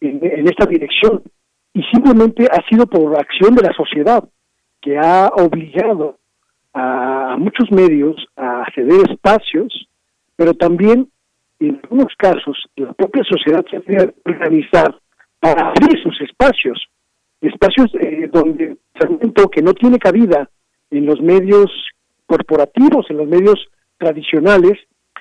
[0.02, 1.24] en, esta dirección
[1.74, 4.24] y simplemente ha sido por acción de la sociedad
[4.82, 6.18] que ha obligado
[6.74, 9.88] a, muchos medios a ceder espacios,
[10.36, 11.10] pero también
[11.60, 14.96] en algunos casos la propia sociedad se ha organizar
[15.40, 16.88] para abrir sus espacios,
[17.42, 20.50] espacios eh, donde segmento que no tiene cabida
[20.98, 21.72] en los medios
[22.26, 23.68] corporativos, en los medios
[23.98, 24.74] tradicionales,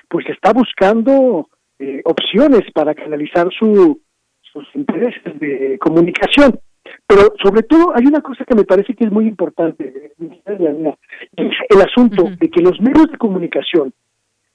[0.09, 1.49] pues está buscando
[1.79, 4.01] eh, opciones para canalizar su,
[4.41, 6.59] sus intereses de comunicación.
[7.07, 12.23] Pero sobre todo hay una cosa que me parece que es muy importante, el asunto
[12.39, 13.93] de que los medios de comunicación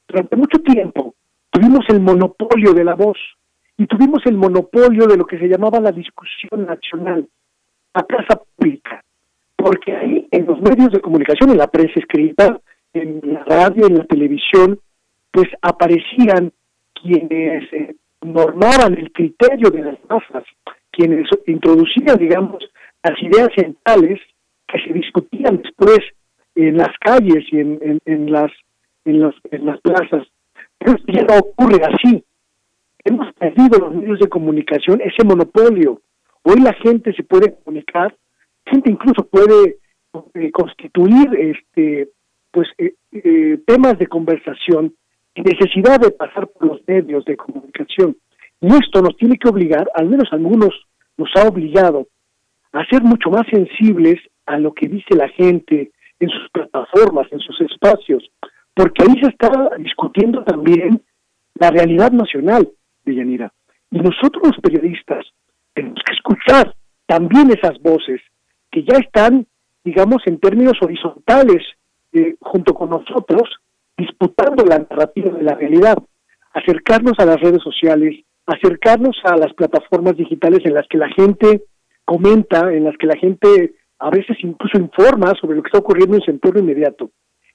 [0.09, 1.15] durante mucho tiempo
[1.51, 3.19] tuvimos el monopolio de la voz
[3.77, 7.29] y tuvimos el monopolio de lo que se llamaba la discusión nacional,
[7.95, 9.05] la plaza pública
[9.63, 12.61] porque ahí en los medios de comunicación, en la prensa escrita,
[12.93, 14.79] en la radio, en la televisión,
[15.31, 16.53] pues aparecían
[16.95, 20.45] quienes eh, normaban el criterio de las masas,
[20.91, 22.65] quienes introducían, digamos,
[23.03, 24.21] las ideas centrales
[24.67, 26.01] que se discutían después
[26.55, 28.51] en las calles y en, en, las
[29.05, 30.27] en, los, en las plazas.
[30.79, 32.25] Pero ya no ocurre así.
[33.05, 36.01] Hemos perdido los medios de comunicación ese monopolio.
[36.43, 38.15] Hoy la gente se puede comunicar
[38.71, 39.79] gente incluso puede
[40.35, 42.09] eh, constituir este
[42.51, 44.95] pues eh, eh, temas de conversación
[45.35, 48.17] sin necesidad de pasar por los medios de comunicación.
[48.61, 50.71] Y esto nos tiene que obligar, al menos algunos
[51.17, 52.09] nos ha obligado,
[52.73, 57.39] a ser mucho más sensibles a lo que dice la gente en sus plataformas, en
[57.41, 58.29] sus espacios,
[58.75, 61.03] porque ahí se está discutiendo también
[61.55, 62.69] la realidad nacional
[63.05, 63.53] de Yanira.
[63.91, 65.25] Y nosotros los periodistas
[65.75, 66.75] tenemos que escuchar
[67.07, 68.21] también esas voces
[68.71, 69.47] que ya están,
[69.85, 71.63] digamos, en términos horizontales,
[72.13, 73.43] eh, junto con nosotros,
[73.97, 75.99] disputando la narrativa de la realidad,
[76.53, 81.65] acercarnos a las redes sociales, acercarnos a las plataformas digitales en las que la gente
[82.05, 86.17] comenta, en las que la gente a veces incluso informa sobre lo que está ocurriendo
[86.17, 87.11] en su entorno inmediato,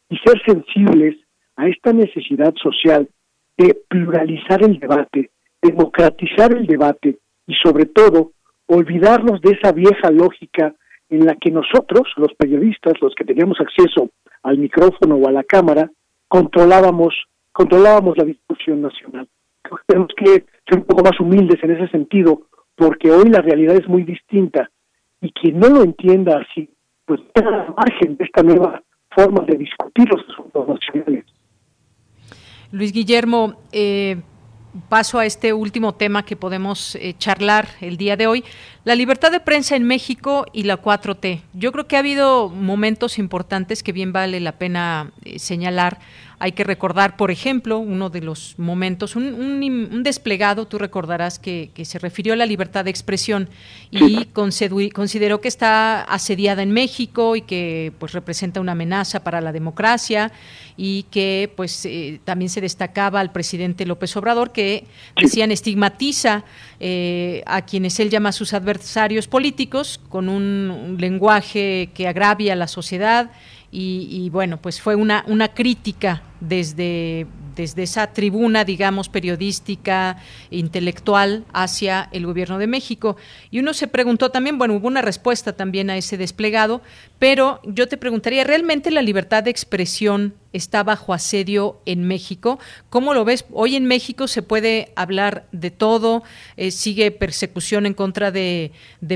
[0.10, 1.16] y ser sensibles
[1.56, 3.10] a esta necesidad social
[3.58, 8.32] de pluralizar el debate, democratizar el debate y sobre todo
[8.68, 10.76] olvidarnos de esa vieja lógica
[11.10, 14.10] en la que nosotros, los periodistas, los que teníamos acceso
[14.44, 15.90] al micrófono o a la cámara,
[16.28, 17.14] controlábamos,
[17.52, 19.28] controlábamos la discusión nacional.
[19.88, 22.44] tenemos que ser un poco más humildes en ese sentido,
[22.76, 24.70] porque hoy la realidad es muy distinta
[25.22, 26.70] y quien no lo entienda así,
[27.06, 31.26] pues está al margen de esta nueva forma de discutir los asuntos nacionales.
[32.72, 34.18] Luis Guillermo, eh,
[34.90, 38.44] paso a este último tema que podemos eh, charlar el día de hoy,
[38.84, 41.42] la libertad de prensa en México y la 4T.
[41.54, 46.00] Yo creo que ha habido momentos importantes que bien vale la pena eh, señalar.
[46.38, 52.00] Hay que recordar, por ejemplo, uno de los momentos, un, desplegado, tú recordarás que, se
[52.00, 53.48] refirió a la libertad de expresión
[53.90, 59.52] y consideró que está asediada en México y que pues representa una amenaza para la
[59.52, 60.32] democracia
[60.78, 66.44] y que pues eh, también se destacaba al presidente López Obrador que decían estigmatiza
[66.80, 72.68] eh, a quienes él llama sus adversarios políticos con un lenguaje que agravia a la
[72.68, 73.32] sociedad
[73.78, 80.18] y, bueno, pues fue una, una crítica desde, desde esa tribuna, digamos, periodística,
[80.50, 83.18] intelectual, hacia el gobierno de México.
[83.52, 86.82] Y uno se preguntó también, bueno, hubo una respuesta también a ese desplegado,
[87.20, 92.60] pero yo te preguntaría, ¿realmente la libertad de expresión está bajo asedio en México?
[92.90, 93.46] ¿Cómo lo ves?
[93.52, 96.24] Hoy en México se puede hablar de todo,
[96.58, 98.72] eh, sigue persecución en contra de,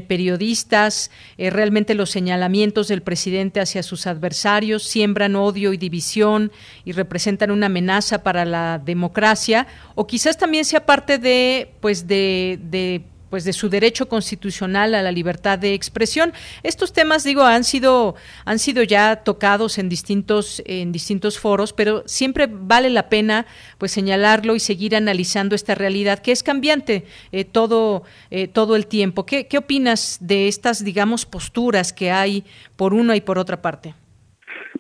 [0.08, 6.52] periodistas, eh, realmente los señalamientos del presidente hacia sus adversarios siembran odio y división
[6.86, 12.60] y representan una amenaza para la democracia, o quizás también sea parte de, pues, de,
[12.64, 16.34] de pues de su derecho constitucional a la libertad de expresión.
[16.64, 18.16] Estos temas, digo, han sido
[18.46, 23.46] han sido ya tocados en distintos en distintos foros, pero siempre vale la pena
[23.78, 28.88] pues señalarlo y seguir analizando esta realidad que es cambiante eh, todo eh, todo el
[28.88, 29.26] tiempo.
[29.26, 32.44] ¿Qué, ¿Qué opinas de estas, digamos, posturas que hay
[32.76, 33.94] por una y por otra parte?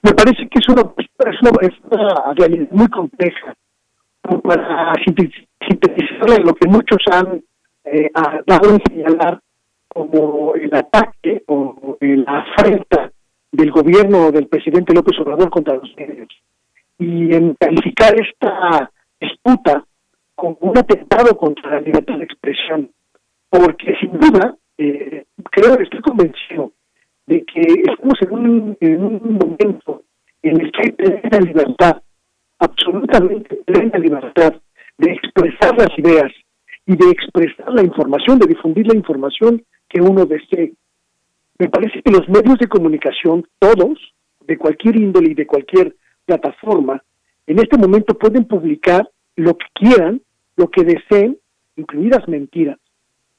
[0.01, 3.53] Me parece que es una, es una, es realidad muy compleja
[4.43, 7.41] para sintetizarla lo que muchos han
[7.91, 8.11] eh,
[8.45, 9.39] dado a señalar
[9.87, 13.11] como el ataque o la afrenta
[13.51, 16.29] del gobierno del presidente López Obrador contra los medios.
[16.97, 19.83] Y en calificar esta disputa
[20.35, 22.89] como un atentado contra la libertad de expresión,
[23.49, 26.71] porque sin duda, eh, creo, estoy convencido
[27.27, 30.03] de que estamos en un, en un momento
[30.41, 32.01] en el que hay plena libertad,
[32.59, 34.53] absolutamente plena libertad
[34.97, 36.31] de expresar las ideas,
[36.89, 40.73] y de expresar la información, de difundir la información que uno desee.
[41.59, 43.99] Me parece que los medios de comunicación, todos,
[44.47, 47.03] de cualquier índole y de cualquier plataforma,
[47.45, 50.19] en este momento pueden publicar lo que quieran,
[50.55, 51.37] lo que deseen,
[51.75, 52.79] incluidas mentiras,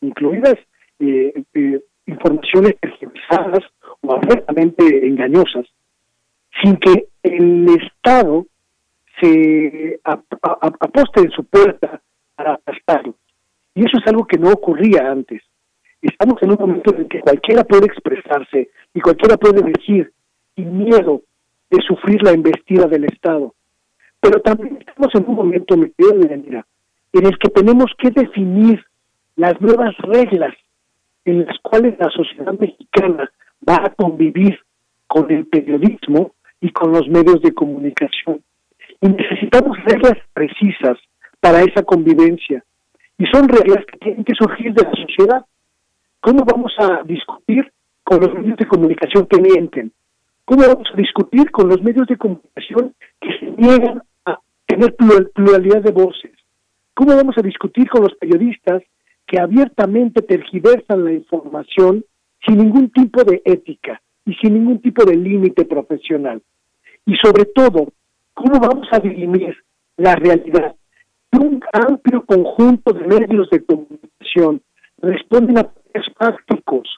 [0.01, 0.55] incluidas
[1.01, 3.65] eh, eh, informaciones tergiversadas
[4.01, 5.67] o abiertamente engañosas,
[6.63, 8.47] sin que el Estado
[9.21, 12.01] se aposte en su puerta
[12.37, 13.17] para aplastarlo.
[13.75, 15.43] Y eso es algo que no ocurría antes.
[16.03, 20.13] Estamos en un momento en que cualquiera puede expresarse y cualquiera puede decir
[20.57, 21.23] sin miedo
[21.71, 23.55] de sufrir la embestida del Estado.
[24.21, 26.65] Pero también estamos en un momento, me de
[27.13, 28.85] en el que tenemos que definir
[29.37, 30.55] las nuevas reglas
[31.25, 33.31] en las cuales la sociedad mexicana
[33.69, 34.59] va a convivir
[35.07, 38.43] con el periodismo y con los medios de comunicación.
[39.01, 40.99] Y necesitamos reglas precisas
[41.41, 42.63] para esa convivencia.
[43.21, 45.45] Y son reglas que tienen que surgir de la sociedad.
[46.21, 47.71] ¿Cómo vamos a discutir
[48.03, 49.93] con los medios de comunicación que mienten?
[50.47, 54.97] ¿Cómo vamos a discutir con los medios de comunicación que se niegan a tener
[55.35, 56.33] pluralidad de voces?
[56.95, 58.83] ¿Cómo vamos a discutir con los periodistas
[59.27, 62.03] que abiertamente tergiversan la información
[62.47, 66.41] sin ningún tipo de ética y sin ningún tipo de límite profesional?
[67.05, 67.93] Y sobre todo,
[68.33, 69.55] ¿cómo vamos a dirimir
[69.99, 70.75] la realidad
[71.39, 74.63] un amplio conjunto de medios de comunicación
[74.99, 76.89] responden a poderes prácticos,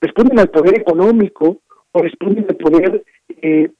[0.00, 1.58] responden al poder económico
[1.92, 3.70] o responden al poder eh,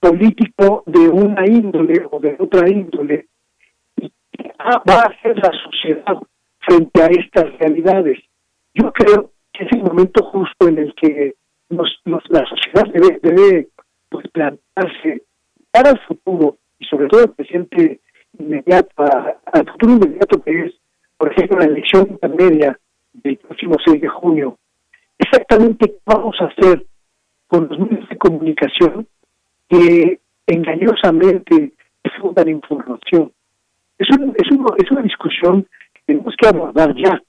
[0.00, 3.26] político de una índole o de otra índole.
[3.96, 4.12] ¿Y
[4.60, 6.16] va a hacer la sociedad
[6.60, 8.18] frente a estas realidades?
[8.74, 11.34] Yo creo que es el momento justo en el que
[11.68, 13.68] la sociedad debe, debe
[14.08, 15.22] pues, plantarse
[15.70, 18.00] para el futuro y sobre todo el presidente
[18.38, 18.90] inmediato,
[19.52, 20.74] al futuro inmediato que es,
[21.16, 22.78] por ejemplo, la elección intermedia
[23.12, 24.58] del próximo 6 de junio,
[25.18, 26.84] exactamente qué vamos a hacer
[27.46, 29.06] con los medios de comunicación
[29.68, 31.72] que engañosamente
[32.02, 33.32] difundan información.
[33.98, 34.48] Es, un, es,
[34.84, 37.22] es una discusión que tenemos que abordar ya.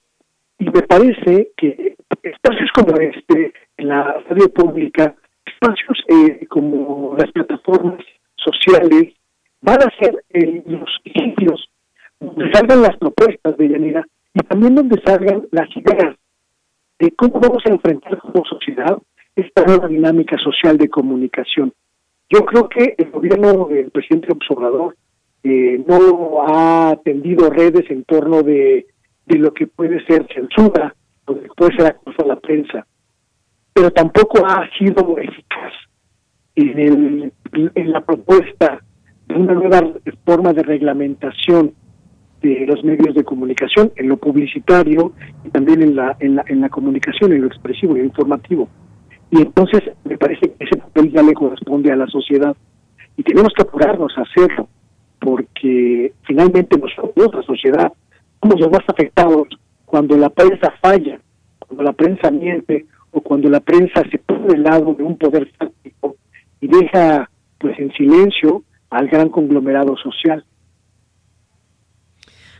[0.58, 7.30] Y me parece que espacios como este, en la radio pública, espacios eh, como las
[7.32, 8.04] plataformas
[8.36, 9.14] sociales,
[9.64, 11.70] van a ser eh, los sitios
[12.20, 16.16] donde salgan las propuestas de Yanira y también donde salgan las ideas
[16.98, 18.98] de cómo vamos a enfrentar como sociedad
[19.34, 21.72] esta nueva dinámica social de comunicación.
[22.28, 24.96] Yo creo que el gobierno del presidente Obrador
[25.42, 28.86] eh, no ha atendido redes en torno de,
[29.26, 30.94] de lo que puede ser censura,
[31.26, 32.86] lo que puede ser acoso a la prensa,
[33.72, 35.72] pero tampoco ha sido eficaz
[36.54, 37.32] en, el,
[37.74, 38.84] en la propuesta
[39.28, 39.80] una nueva
[40.24, 41.72] forma de reglamentación
[42.42, 45.12] de los medios de comunicación en lo publicitario
[45.44, 48.68] y también en la, en la, en la comunicación, en lo expresivo y informativo.
[49.30, 52.54] Y entonces me parece que ese papel ya le corresponde a la sociedad
[53.16, 54.68] y tenemos que apurarnos a hacerlo
[55.18, 57.92] porque finalmente nosotros, la sociedad,
[58.42, 59.48] somos los más afectados
[59.86, 61.18] cuando la prensa falla,
[61.58, 65.50] cuando la prensa miente o cuando la prensa se pone del lado de un poder
[65.58, 66.16] fáctico
[66.60, 68.62] y deja pues en silencio
[68.94, 70.44] al gran conglomerado social.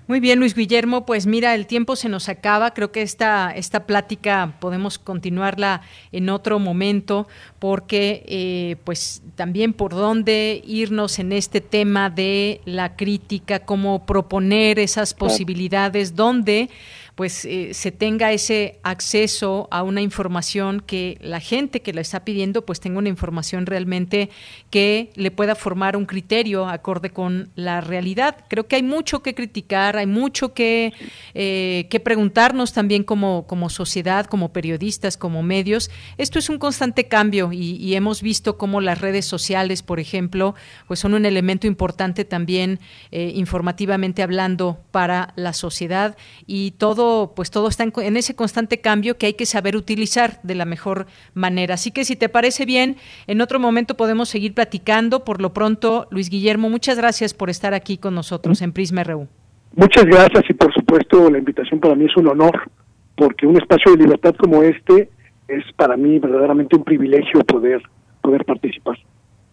[0.06, 2.74] Muy bien, Luis Guillermo, pues mira, el tiempo se nos acaba.
[2.74, 5.80] Creo que esta, esta plática podemos continuarla
[6.12, 7.26] en otro momento,
[7.64, 14.78] porque eh, pues también por dónde irnos en este tema de la crítica, cómo proponer
[14.78, 16.68] esas posibilidades, dónde
[17.14, 22.24] pues eh, se tenga ese acceso a una información que la gente que la está
[22.24, 24.30] pidiendo pues tenga una información realmente
[24.70, 28.44] que le pueda formar un criterio acorde con la realidad.
[28.48, 30.92] Creo que hay mucho que criticar, hay mucho que,
[31.34, 35.90] eh, que preguntarnos también como, como sociedad, como periodistas, como medios.
[36.18, 40.54] Esto es un constante cambio y, hemos visto cómo las redes sociales, por ejemplo,
[40.86, 42.80] pues son un elemento importante también
[43.12, 49.16] eh, informativamente hablando para la sociedad y todo pues todo está en, ese constante cambio
[49.16, 51.74] que hay que saber utilizar de la mejor manera.
[51.74, 52.96] Así que si te parece bien,
[53.26, 55.24] en otro momento podemos seguir platicando.
[55.24, 59.28] Por lo pronto, Luis Guillermo, muchas gracias por estar aquí con nosotros en Prisma RU.
[59.76, 62.70] Muchas gracias y por supuesto la invitación para mí es un honor,
[63.16, 65.08] porque un espacio de libertad como este
[65.48, 67.82] es para mí verdaderamente un privilegio poder,
[68.20, 68.96] poder participar.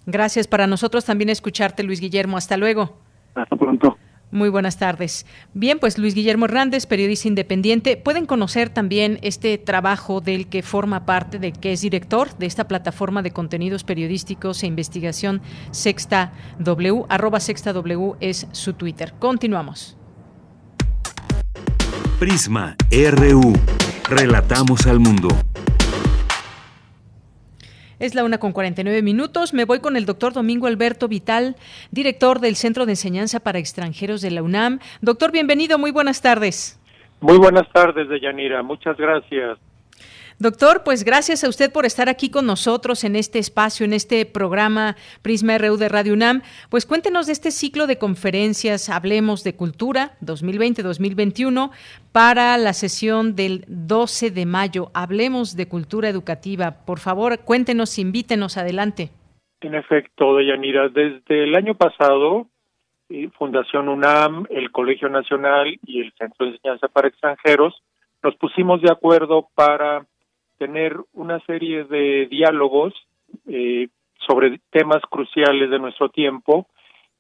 [0.06, 2.38] Gracias para nosotros también escucharte, Luis Guillermo.
[2.38, 2.98] Hasta luego.
[3.36, 3.98] Hasta pronto.
[4.32, 5.26] Muy buenas tardes.
[5.54, 7.98] Bien, pues Luis Guillermo Hernández, periodista independiente.
[7.98, 12.68] Pueden conocer también este trabajo del que forma parte, de que es director de esta
[12.68, 17.04] plataforma de contenidos periodísticos e investigación Sexta W.
[17.10, 19.14] Arroba Sexta W es su Twitter.
[19.20, 19.98] Continuamos.
[22.18, 23.54] Prisma RU.
[24.10, 25.28] Relatamos al mundo.
[28.02, 29.54] Es la una con 49 minutos.
[29.54, 31.56] Me voy con el doctor Domingo Alberto Vital,
[31.92, 34.80] director del Centro de Enseñanza para Extranjeros de la UNAM.
[35.02, 35.78] Doctor, bienvenido.
[35.78, 36.82] Muy buenas tardes.
[37.20, 38.64] Muy buenas tardes, Deyanira.
[38.64, 39.60] Muchas gracias.
[40.42, 44.26] Doctor, pues gracias a usted por estar aquí con nosotros en este espacio, en este
[44.26, 46.42] programa Prisma RU de Radio UNAM.
[46.72, 51.70] Pues cuéntenos de este ciclo de conferencias Hablemos de Cultura 2020-2021
[52.12, 54.88] para la sesión del 12 de mayo.
[54.96, 56.86] Hablemos de Cultura Educativa.
[56.88, 59.12] Por favor, cuéntenos, invítenos adelante.
[59.62, 62.48] En efecto, Deyanira, desde el año pasado,
[63.38, 67.80] Fundación UNAM, el Colegio Nacional y el Centro de Enseñanza para Extranjeros
[68.24, 70.06] nos pusimos de acuerdo para
[70.62, 72.94] tener una serie de diálogos
[73.48, 73.88] eh,
[74.28, 76.68] sobre temas cruciales de nuestro tiempo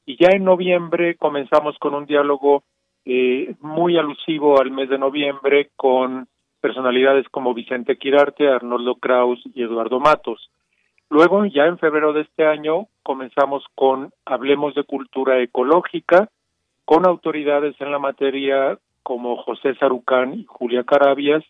[0.05, 2.61] y ya en noviembre comenzamos con un diálogo
[3.03, 6.27] eh, muy alusivo al mes de noviembre con
[6.59, 10.51] personalidades como Vicente Quirarte, Arnoldo Kraus y Eduardo Matos.
[11.09, 16.29] Luego, ya en febrero de este año, comenzamos con Hablemos de Cultura Ecológica,
[16.85, 21.43] con autoridades en la materia como José Sarucán y Julia Carabias,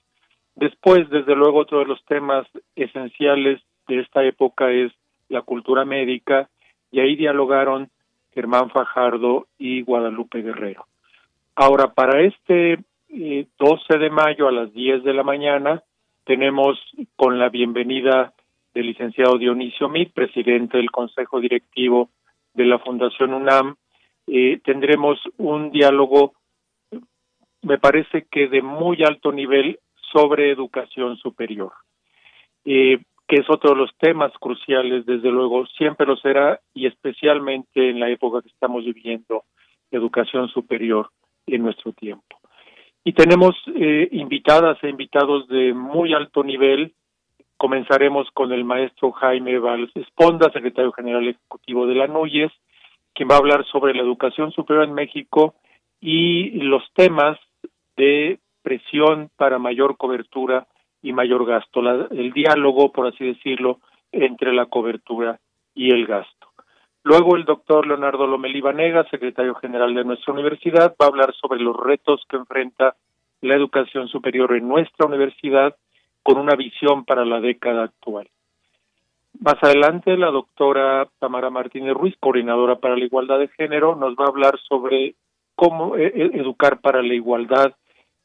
[0.56, 4.92] Después, desde luego, otro de los temas esenciales de esta época es
[5.30, 6.50] la cultura médica,
[6.92, 7.90] y ahí dialogaron
[8.34, 10.86] Germán Fajardo y Guadalupe Guerrero.
[11.56, 12.80] Ahora, para este
[13.10, 13.50] 12
[13.90, 15.84] eh, de mayo a las 10 de la mañana,
[16.26, 16.80] tenemos
[17.16, 18.34] con la bienvenida
[18.74, 22.10] del licenciado Dionisio Mit, presidente del Consejo Directivo
[22.54, 23.76] de la Fundación UNAM,
[24.28, 26.34] eh, tendremos un diálogo,
[27.62, 29.80] me parece que de muy alto nivel,
[30.12, 31.72] sobre educación superior,
[32.66, 37.90] eh, que es otro de los temas cruciales, desde luego, siempre lo será y especialmente
[37.90, 39.44] en la época que estamos viviendo,
[39.90, 41.10] educación superior
[41.48, 42.38] en nuestro tiempo.
[43.04, 46.94] Y tenemos eh, invitadas e invitados de muy alto nivel.
[47.58, 52.52] Comenzaremos con el maestro Jaime Valls Esponda, secretario general ejecutivo de la NUYES,
[53.14, 55.56] quien va a hablar sobre la educación superior en México
[56.00, 57.38] y los temas
[57.98, 60.68] de presión para mayor cobertura
[61.02, 61.82] y mayor gasto,
[62.12, 63.80] el diálogo, por así decirlo,
[64.12, 65.40] entre la cobertura
[65.74, 66.48] y el gasto.
[67.04, 71.60] Luego el doctor Leonardo Lomelí Vanega, secretario general de nuestra universidad, va a hablar sobre
[71.60, 72.96] los retos que enfrenta
[73.42, 75.76] la educación superior en nuestra universidad
[76.22, 78.30] con una visión para la década actual.
[79.40, 84.26] Más adelante, la doctora Tamara Martínez Ruiz, coordinadora para la igualdad de género, nos va
[84.26, 85.16] a hablar sobre
[85.56, 87.74] cómo eh, eh, educar para la igualdad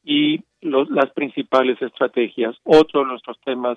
[0.07, 2.57] y las principales estrategias.
[2.64, 3.76] Otro de nuestros temas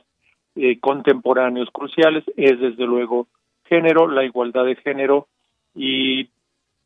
[0.56, 3.28] eh, contemporáneos cruciales es desde luego
[3.66, 5.28] género, la igualdad de género
[5.76, 6.30] y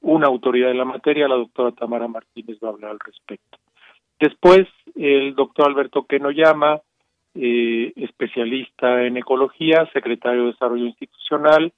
[0.02, 3.58] una autoridad en la materia, la doctora Tamara Martínez va a hablar al respecto.
[4.20, 4.66] Después,
[4.96, 6.80] el doctor Alberto Kenoyama,
[7.36, 11.74] eh, especialista en ecología, secretario de Desarrollo Institucional,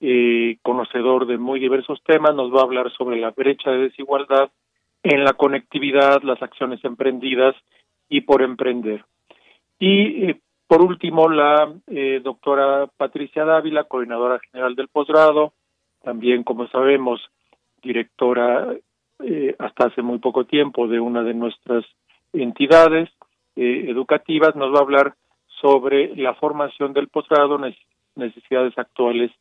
[0.00, 4.50] eh, conocedor de muy diversos temas, nos va a hablar sobre la brecha de desigualdad
[5.02, 7.54] en la conectividad, las acciones emprendidas
[8.08, 9.04] y por emprender.
[9.78, 15.54] Y eh, por último, la eh, doctora Patricia Dávila, coordinadora general del posgrado,
[16.02, 17.22] también, como sabemos,
[17.82, 18.74] directora
[19.24, 21.86] eh, hasta hace muy poco tiempo de una de nuestras
[22.34, 23.08] entidades
[23.56, 25.14] eh, educativas, nos va a hablar
[25.62, 27.58] sobre la formación del posgrado,
[28.14, 29.32] necesidades actuales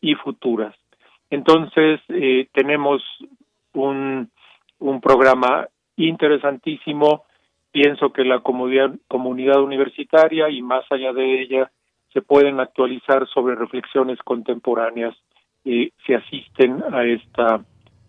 [0.00, 0.76] y futuras.
[1.30, 2.00] Entonces,
[2.52, 3.02] tenemos
[3.74, 4.30] un,
[4.80, 7.24] un programa interesantísimo.
[7.70, 11.70] Pienso que la comunidad, universitaria y más allá de ella
[12.12, 15.14] se pueden actualizar sobre reflexiones contemporáneas
[15.64, 17.60] y si asisten a esta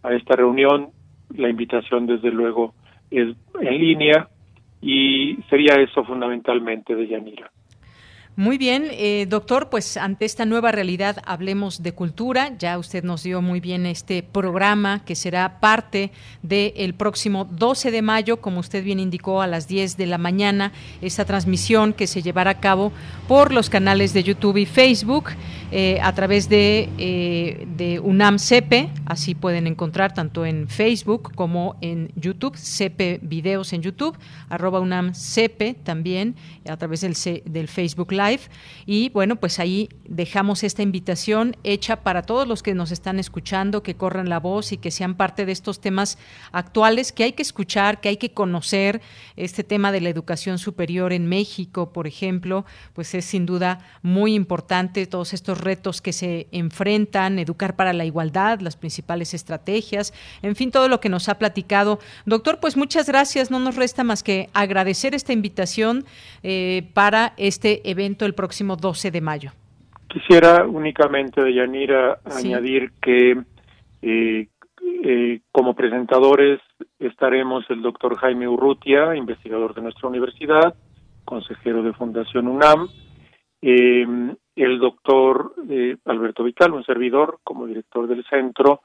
[0.03, 0.89] a esta reunión.
[1.35, 2.73] La invitación, desde luego,
[3.09, 4.27] es en línea
[4.81, 7.51] y sería eso fundamentalmente de Yanira.
[8.37, 12.53] Muy bien, eh, doctor, pues ante esta nueva realidad hablemos de cultura.
[12.57, 16.11] Ya usted nos dio muy bien este programa que será parte
[16.41, 20.71] del próximo 12 de mayo, como usted bien indicó, a las 10 de la mañana,
[21.01, 22.93] esta transmisión que se llevará a cabo
[23.27, 25.31] por los canales de YouTube y Facebook
[25.73, 31.75] eh, a través de, eh, de UNAM CEPE, así pueden encontrar tanto en Facebook como
[31.81, 34.17] en YouTube, CEPE Videos en YouTube,
[34.47, 36.35] arroba UNAM CEPE también
[36.69, 37.15] a través del,
[37.45, 38.13] del Facebook
[38.85, 43.83] Y bueno, pues ahí dejamos esta invitación hecha para todos los que nos están escuchando,
[43.83, 46.17] que corran la voz y que sean parte de estos temas
[46.51, 49.01] actuales que hay que escuchar, que hay que conocer.
[49.35, 54.35] Este tema de la educación superior en México, por ejemplo, pues es sin duda muy
[54.35, 60.55] importante todos estos retos que se enfrentan, educar para la igualdad, las principales estrategias, en
[60.55, 61.99] fin, todo lo que nos ha platicado.
[62.25, 63.51] Doctor, pues muchas gracias.
[63.51, 66.05] No nos resta más que agradecer esta invitación
[66.43, 69.51] eh, para este evento el próximo 12 de mayo.
[70.11, 73.37] Quisiera únicamente, Deyanira, añadir que
[74.01, 74.47] eh,
[75.03, 76.59] eh, como presentadores
[76.99, 80.75] estaremos el doctor Jaime Urrutia, investigador de nuestra universidad,
[81.23, 82.89] consejero de Fundación UNAM,
[83.61, 84.05] eh,
[84.55, 85.53] el doctor
[86.05, 88.81] Alberto Vital, un servidor como director del centro,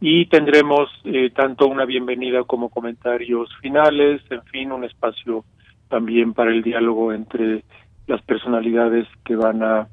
[0.00, 0.90] y tendremos
[1.34, 5.44] tanto una bienvenida como comentarios finales, en fin, un espacio
[5.88, 7.64] también para el diálogo entre
[8.06, 9.88] las personalidades que van a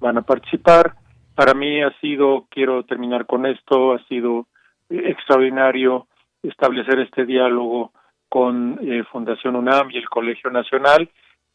[0.00, 0.94] van a participar.
[1.34, 4.46] Para mí ha sido, quiero terminar con esto, ha sido
[4.88, 6.06] extraordinario
[6.42, 7.92] establecer este diálogo
[8.28, 11.08] con eh, Fundación UNAM y el Colegio Nacional,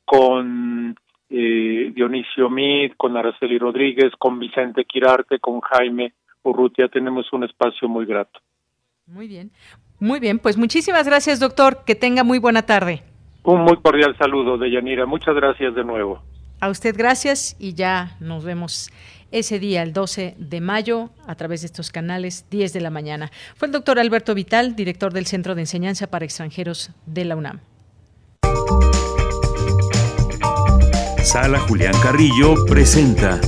[0.03, 0.95] con
[1.29, 6.13] eh, Dionisio Mid, con Araceli Rodríguez, con Vicente Quirarte, con Jaime
[6.43, 6.87] Urrutia.
[6.87, 8.39] Tenemos un espacio muy grato.
[9.05, 9.51] Muy bien,
[9.99, 10.39] muy bien.
[10.39, 11.83] Pues muchísimas gracias, doctor.
[11.85, 13.03] Que tenga muy buena tarde.
[13.43, 15.05] Un muy cordial saludo de Yanira.
[15.05, 16.21] Muchas gracias de nuevo.
[16.59, 18.91] A usted gracias y ya nos vemos
[19.31, 23.31] ese día, el 12 de mayo, a través de estos canales, 10 de la mañana.
[23.55, 27.59] Fue el doctor Alberto Vital, director del Centro de Enseñanza para Extranjeros de la UNAM.
[31.23, 33.39] Sala Julián Carrillo presenta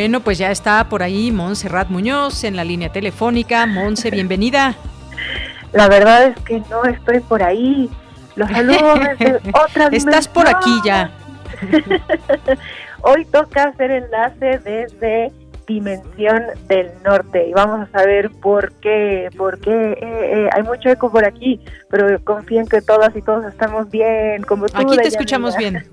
[0.00, 3.66] Bueno, pues ya está por ahí Montserrat Muñoz en la línea telefónica.
[3.66, 4.74] Monse, bienvenida.
[5.74, 7.90] La verdad es que no estoy por ahí.
[8.34, 11.10] Los saludo desde otra Estás por aquí ya.
[13.02, 15.32] Hoy toca hacer enlace desde
[15.66, 21.12] Dimensión del Norte y vamos a saber por qué, porque eh, eh, hay mucho eco
[21.12, 24.78] por aquí, pero confíen que todas y todos estamos bien, como tú.
[24.78, 25.84] Aquí te escuchamos bien.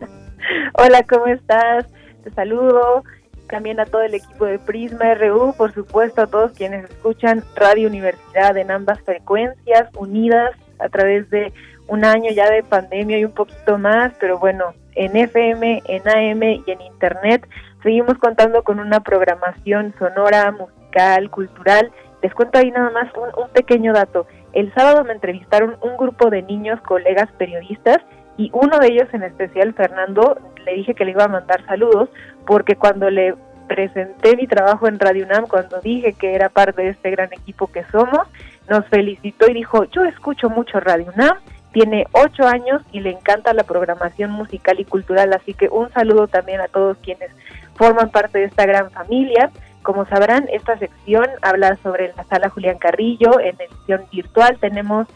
[0.76, 1.88] Hola, ¿cómo estás?
[2.24, 3.04] Te saludo
[3.48, 7.88] también a todo el equipo de Prisma RU, por supuesto a todos quienes escuchan Radio
[7.88, 11.54] Universidad en ambas frecuencias, unidas a través de
[11.88, 16.44] un año ya de pandemia y un poquito más, pero bueno, en FM, en AM
[16.44, 17.48] y en Internet
[17.84, 21.92] seguimos contando con una programación sonora, musical, cultural.
[22.22, 24.28] Les cuento ahí nada más un, un pequeño dato.
[24.54, 28.00] El sábado me entrevistaron un grupo de niños, colegas periodistas,
[28.38, 32.10] y uno de ellos en especial, Fernando, le dije que le iba a mandar saludos
[32.48, 33.36] porque cuando le
[33.68, 37.68] presenté mi trabajo en Radio UNAM, cuando dije que era parte de este gran equipo
[37.68, 38.22] que somos,
[38.70, 41.38] nos felicitó y dijo, yo escucho mucho Radio UNAM,
[41.74, 46.28] tiene ocho años y le encanta la programación musical y cultural, así que un saludo
[46.28, 47.30] también a todos quienes
[47.76, 49.52] forman parte de esta gran familia.
[49.84, 55.08] Como sabrán, esta sección habla sobre la sala Julián Carrillo, en edición virtual tenemos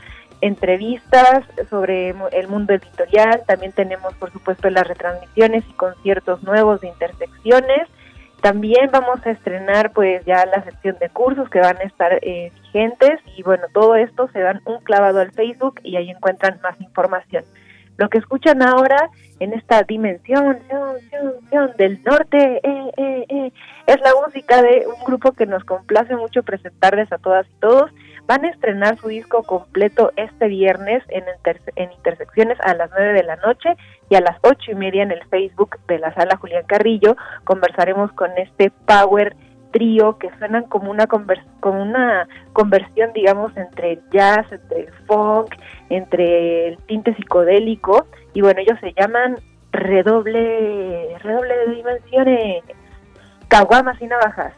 [0.41, 6.87] entrevistas sobre el mundo editorial, también tenemos por supuesto las retransmisiones y conciertos nuevos de
[6.89, 7.87] intersecciones.
[8.41, 12.51] También vamos a estrenar pues ya la sección de cursos que van a estar eh,
[12.63, 16.79] vigentes y bueno, todo esto se dan un clavado al Facebook y ahí encuentran más
[16.81, 17.43] información.
[18.01, 20.57] Lo que escuchan ahora en esta dimensión
[21.77, 23.51] del norte eh, eh, eh,
[23.85, 27.91] es la música de un grupo que nos complace mucho presentarles a todas y todos.
[28.31, 31.25] Van a estrenar su disco completo este viernes en,
[31.75, 33.75] en Intersecciones a las 9 de la noche
[34.09, 37.17] y a las ocho y media en el Facebook de la sala Julián Carrillo.
[37.43, 39.35] Conversaremos con este Power
[39.71, 45.53] trío que suenan como una como una conversión digamos entre el jazz, entre el funk,
[45.89, 49.39] entre el tinte psicodélico y bueno ellos se llaman
[49.73, 52.63] redoble redoble de dimensiones
[53.49, 54.53] caguamas y navajas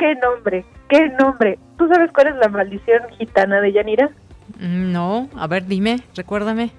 [0.00, 4.10] qué nombre qué nombre tú sabes cuál es la maldición gitana de Yanira
[4.58, 6.72] mm, no a ver dime recuérdame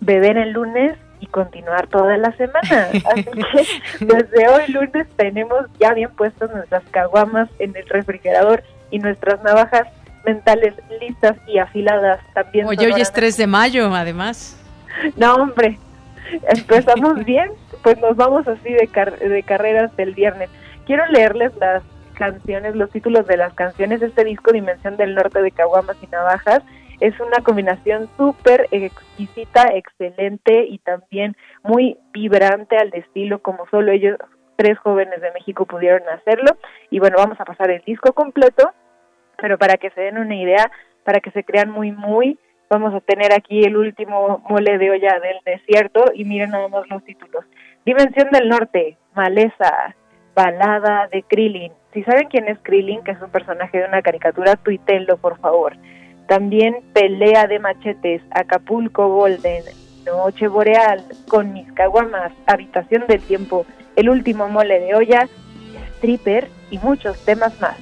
[0.00, 2.88] beber el lunes y continuar toda la semana.
[3.12, 8.98] Así que desde hoy lunes tenemos ya bien puestas nuestras caguamas en el refrigerador y
[8.98, 9.86] nuestras navajas
[10.26, 12.66] mentales listas y afiladas también.
[12.66, 14.58] Oye, hoy es 3 de mayo, además.
[15.16, 15.78] No, hombre,
[16.54, 17.50] empezamos bien,
[17.82, 18.90] pues nos vamos así de,
[19.26, 20.50] de carreras del viernes.
[20.84, 21.82] Quiero leerles las
[22.12, 26.62] canciones, los títulos de las canciones este disco Dimensión del Norte de Caguamas y Navajas
[27.00, 34.18] es una combinación súper exquisita, excelente y también muy vibrante al estilo como solo ellos
[34.56, 36.56] tres jóvenes de México pudieron hacerlo.
[36.90, 38.72] Y bueno, vamos a pasar el disco completo,
[39.36, 40.70] pero para que se den una idea,
[41.02, 42.38] para que se crean muy, muy,
[42.70, 46.88] vamos a tener aquí el último mole de olla del desierto y miren nada más
[46.88, 47.44] los títulos.
[47.84, 49.96] Dimensión del Norte, Maleza,
[50.34, 51.72] Balada de Krillin.
[51.92, 55.74] Si saben quién es Krillin, que es un personaje de una caricatura, tuitenlo por favor.
[56.26, 59.64] También Pelea de Machetes, Acapulco Golden,
[60.06, 63.66] Noche Boreal, Con mis caguamas, Habitación del Tiempo,
[63.96, 65.28] El último mole de olla,
[65.96, 67.76] Stripper y muchos temas más.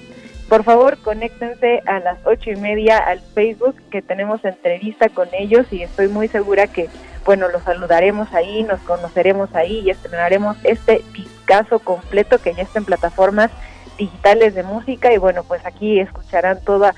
[0.49, 5.73] Por favor, conéctense a las ocho y media al Facebook que tenemos entrevista con ellos
[5.73, 6.89] y estoy muy segura que,
[7.25, 12.79] bueno, los saludaremos ahí, nos conoceremos ahí y estrenaremos este discazo completo que ya está
[12.79, 13.51] en plataformas
[13.99, 15.13] digitales de música.
[15.13, 16.95] Y bueno, pues aquí escucharán toda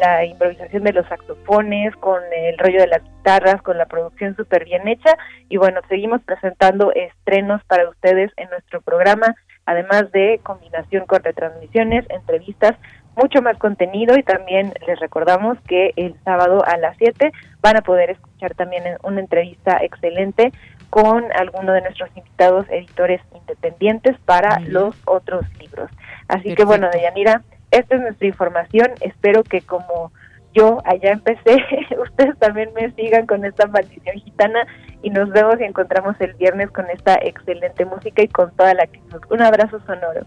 [0.00, 4.64] la improvisación de los saxofones, con el rollo de las guitarras, con la producción súper
[4.64, 5.16] bien hecha.
[5.48, 9.34] Y bueno, seguimos presentando estrenos para ustedes en nuestro programa,
[9.66, 12.76] además de combinación con retransmisiones, entrevistas,
[13.16, 17.82] mucho más contenido y también les recordamos que el sábado a las 7 van a
[17.82, 20.52] poder escuchar también una entrevista excelente
[20.90, 25.90] con alguno de nuestros invitados editores independientes para los otros libros.
[26.28, 28.88] Así que bueno, Deyanira, esta es nuestra información.
[29.00, 30.12] Espero que como
[30.54, 31.56] yo allá empecé,
[32.02, 34.66] ustedes también me sigan con esta maldición gitana
[35.02, 38.84] y nos vemos y encontramos el viernes con esta excelente música y con toda la
[38.84, 39.20] actitud.
[39.30, 40.26] Un abrazo sonoro.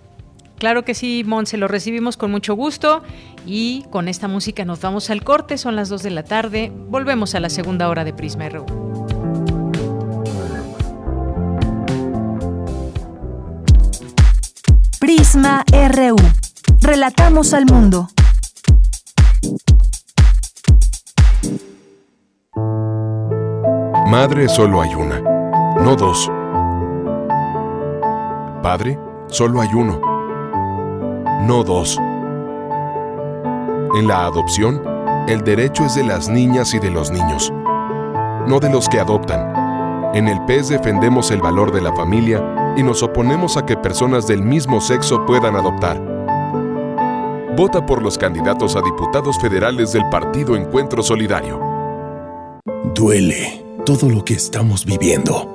[0.58, 3.04] Claro que sí, Monse, lo recibimos con mucho gusto
[3.46, 7.36] y con esta música nos vamos al corte, son las 2 de la tarde, volvemos
[7.36, 8.66] a la segunda hora de Prisma RU.
[15.00, 16.16] Prisma RU.
[16.82, 18.08] Relatamos al mundo.
[24.08, 26.32] Madre solo hay una, no dos.
[28.64, 28.98] Padre
[29.28, 30.00] solo hay uno,
[31.42, 31.98] no dos.
[33.98, 34.82] En la adopción,
[35.28, 37.52] el derecho es de las niñas y de los niños,
[38.48, 40.14] no de los que adoptan.
[40.16, 44.28] En el PES defendemos el valor de la familia y nos oponemos a que personas
[44.28, 46.02] del mismo sexo puedan adoptar.
[47.56, 51.60] Vota por los candidatos a diputados federales del Partido Encuentro Solidario.
[52.94, 55.55] Duele todo lo que estamos viviendo.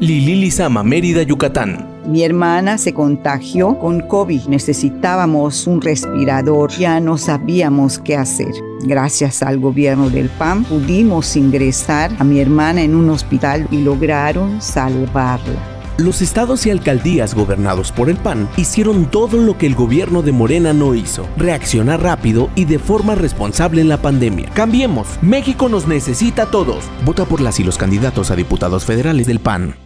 [0.00, 1.86] Lili Lizama, Mérida, Yucatán.
[2.06, 4.46] Mi hermana se contagió con COVID.
[4.46, 6.70] Necesitábamos un respirador.
[6.72, 8.52] Ya no sabíamos qué hacer.
[8.82, 14.60] Gracias al gobierno del PAN pudimos ingresar a mi hermana en un hospital y lograron
[14.60, 15.76] salvarla.
[15.96, 20.30] Los estados y alcaldías gobernados por el PAN hicieron todo lo que el gobierno de
[20.30, 24.50] Morena no hizo, reaccionar rápido y de forma responsable en la pandemia.
[24.50, 26.84] Cambiemos, México nos necesita a todos.
[27.06, 29.85] Vota por las y los candidatos a diputados federales del PAN.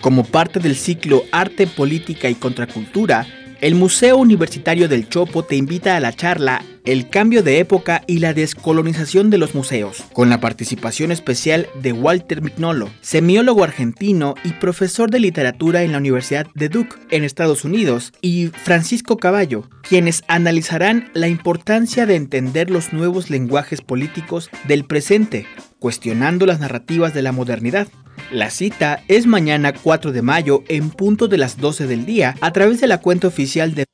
[0.00, 3.26] Como parte del ciclo Arte, Política y Contracultura,
[3.60, 8.20] el Museo Universitario del Chopo te invita a la charla El cambio de época y
[8.20, 14.50] la descolonización de los museos, con la participación especial de Walter Mignolo, semiólogo argentino y
[14.50, 20.22] profesor de literatura en la Universidad de Duke, en Estados Unidos, y Francisco Caballo, quienes
[20.28, 25.46] analizarán la importancia de entender los nuevos lenguajes políticos del presente,
[25.80, 27.88] cuestionando las narrativas de la modernidad.
[28.30, 32.52] La cita es mañana 4 de mayo en punto de las 12 del día a
[32.52, 33.86] través de la cuenta oficial de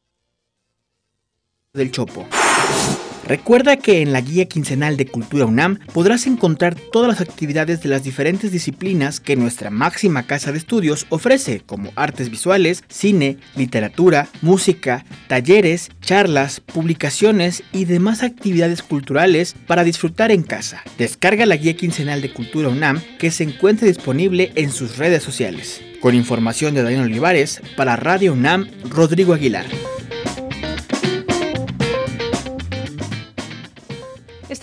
[1.73, 2.27] del Chopo.
[3.27, 7.89] Recuerda que en la guía quincenal de Cultura UNAM podrás encontrar todas las actividades de
[7.89, 14.29] las diferentes disciplinas que nuestra máxima casa de estudios ofrece, como artes visuales, cine, literatura,
[14.43, 20.83] música, talleres, charlas, publicaciones y demás actividades culturales para disfrutar en casa.
[20.99, 25.81] Descarga la guía quincenal de Cultura UNAM que se encuentra disponible en sus redes sociales.
[26.01, 29.65] Con información de Daniel Olivares, para Radio UNAM, Rodrigo Aguilar.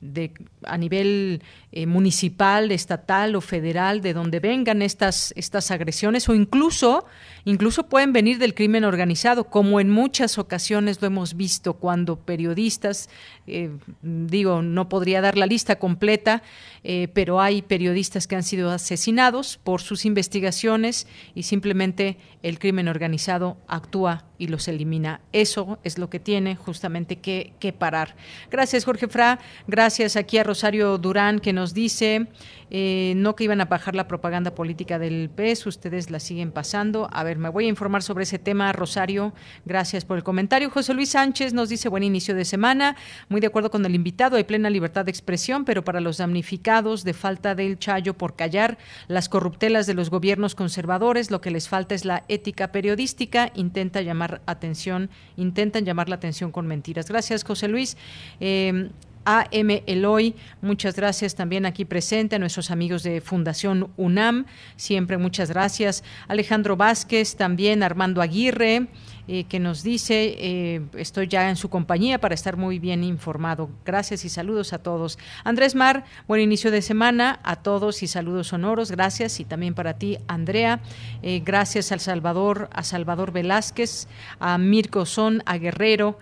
[0.00, 0.32] de,
[0.62, 1.42] a nivel
[1.72, 7.04] eh, municipal, estatal o federal, de donde vengan estas, estas agresiones o incluso,
[7.44, 13.08] incluso pueden venir del crimen organizado, como en muchas ocasiones lo hemos visto cuando periodistas,
[13.46, 13.70] eh,
[14.02, 16.42] digo, no podría dar la lista completa,
[16.84, 22.86] eh, pero hay periodistas que han sido asesinados por sus investigaciones y simplemente el crimen
[22.86, 25.20] organizado actúa y los elimina.
[25.32, 28.14] Eso es lo que tiene justamente que, que parar.
[28.48, 29.40] Gracias, Jorge Fra.
[29.66, 32.28] Gracias aquí a Rosario Durán que nos dice,
[32.70, 37.08] eh, no que iban a bajar la propaganda política del PES, ustedes la siguen pasando.
[37.10, 39.32] A ver, me voy a informar sobre ese tema, Rosario.
[39.64, 40.68] Gracias por el comentario.
[40.70, 42.96] José Luis Sánchez nos dice, buen inicio de semana.
[43.30, 47.02] Muy de acuerdo con el invitado, hay plena libertad de expresión, pero para los damnificados
[47.02, 48.76] de falta del chayo por callar
[49.06, 53.50] las corruptelas de los gobiernos conservadores, lo que les falta es la ética periodística.
[53.54, 57.08] Intenta llamar atención, intentan llamar la atención con mentiras.
[57.08, 57.96] Gracias, José Luis.
[58.40, 58.90] Eh,
[59.28, 65.50] AM Eloy, muchas gracias también aquí presente, a nuestros amigos de Fundación UNAM, siempre muchas
[65.50, 66.02] gracias.
[66.28, 68.88] Alejandro Vázquez, también Armando Aguirre,
[69.30, 73.68] eh, que nos dice, eh, estoy ya en su compañía para estar muy bien informado.
[73.84, 75.18] Gracias y saludos a todos.
[75.44, 78.90] Andrés Mar, buen inicio de semana a todos y saludos sonoros.
[78.90, 80.80] Gracias y también para ti, Andrea.
[81.22, 84.08] Eh, gracias al Salvador, a Salvador Velázquez,
[84.40, 86.18] a Mirko Son, a Guerrero.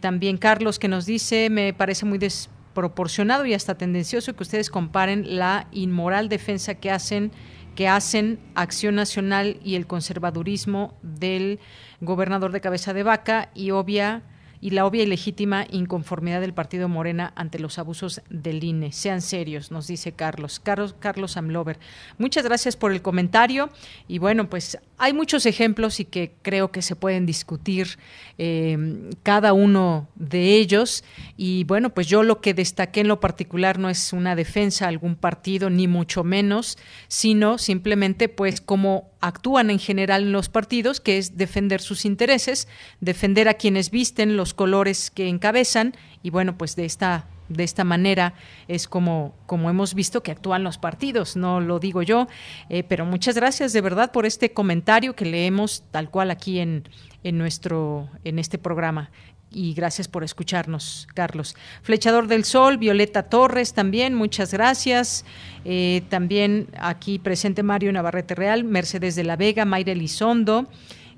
[0.00, 5.36] También Carlos que nos dice, me parece muy desproporcionado y hasta tendencioso que ustedes comparen
[5.38, 7.32] la inmoral defensa que hacen
[7.74, 11.60] que hacen Acción Nacional y el conservadurismo del
[12.00, 14.24] gobernador de cabeza de vaca y obvia
[14.60, 18.92] y la obvia y legítima inconformidad del partido Morena ante los abusos del INE.
[18.92, 20.60] Sean serios, nos dice Carlos.
[20.60, 21.78] Carlos, Carlos Amlover.
[22.18, 23.70] Muchas gracias por el comentario.
[24.06, 27.98] Y bueno, pues hay muchos ejemplos y que creo que se pueden discutir
[28.36, 31.04] eh, cada uno de ellos.
[31.36, 34.88] Y bueno, pues yo lo que destaqué en lo particular no es una defensa a
[34.88, 41.00] algún partido, ni mucho menos, sino simplemente pues cómo actúan en general en los partidos,
[41.00, 42.68] que es defender sus intereses,
[43.00, 47.84] defender a quienes visten los colores que encabezan y bueno, pues de esta de esta
[47.84, 48.34] manera
[48.68, 52.28] es como, como hemos visto que actúan los partidos, no lo digo yo,
[52.68, 56.88] eh, pero muchas gracias de verdad por este comentario que leemos tal cual aquí en,
[57.24, 59.10] en nuestro en este programa
[59.50, 61.56] y gracias por escucharnos, Carlos.
[61.82, 65.24] Flechador del Sol, Violeta Torres también, muchas gracias.
[65.64, 70.68] Eh, también aquí presente Mario Navarrete Real, Mercedes de la Vega, Mayra Elizondo.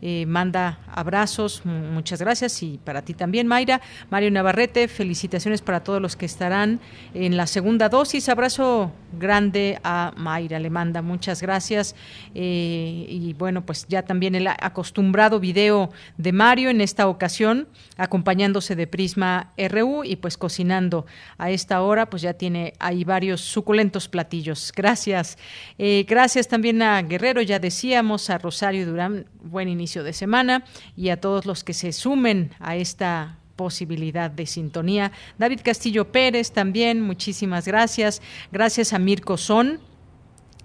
[0.03, 3.81] Eh, manda abrazos, muchas gracias y para ti también, Mayra.
[4.09, 6.81] Mario Navarrete, felicitaciones para todos los que estarán
[7.15, 8.29] en la segunda dosis.
[8.29, 11.95] Abrazo grande a Mayra, le manda muchas gracias.
[12.35, 18.77] Eh, y bueno, pues ya también el acostumbrado video de Mario en esta ocasión, acompañándose
[18.77, 21.07] de Prisma RU y pues cocinando
[21.39, 24.73] a esta hora, pues ya tiene ahí varios suculentos platillos.
[24.75, 25.37] Gracias.
[25.79, 30.65] Eh, gracias también a Guerrero, ya decíamos, a Rosario Durán, buen inicio de semana
[30.97, 35.13] y a todos los que se sumen a esta posibilidad de sintonía.
[35.39, 38.23] David Castillo Pérez también, muchísimas gracias.
[38.51, 39.81] Gracias a Mirko Son,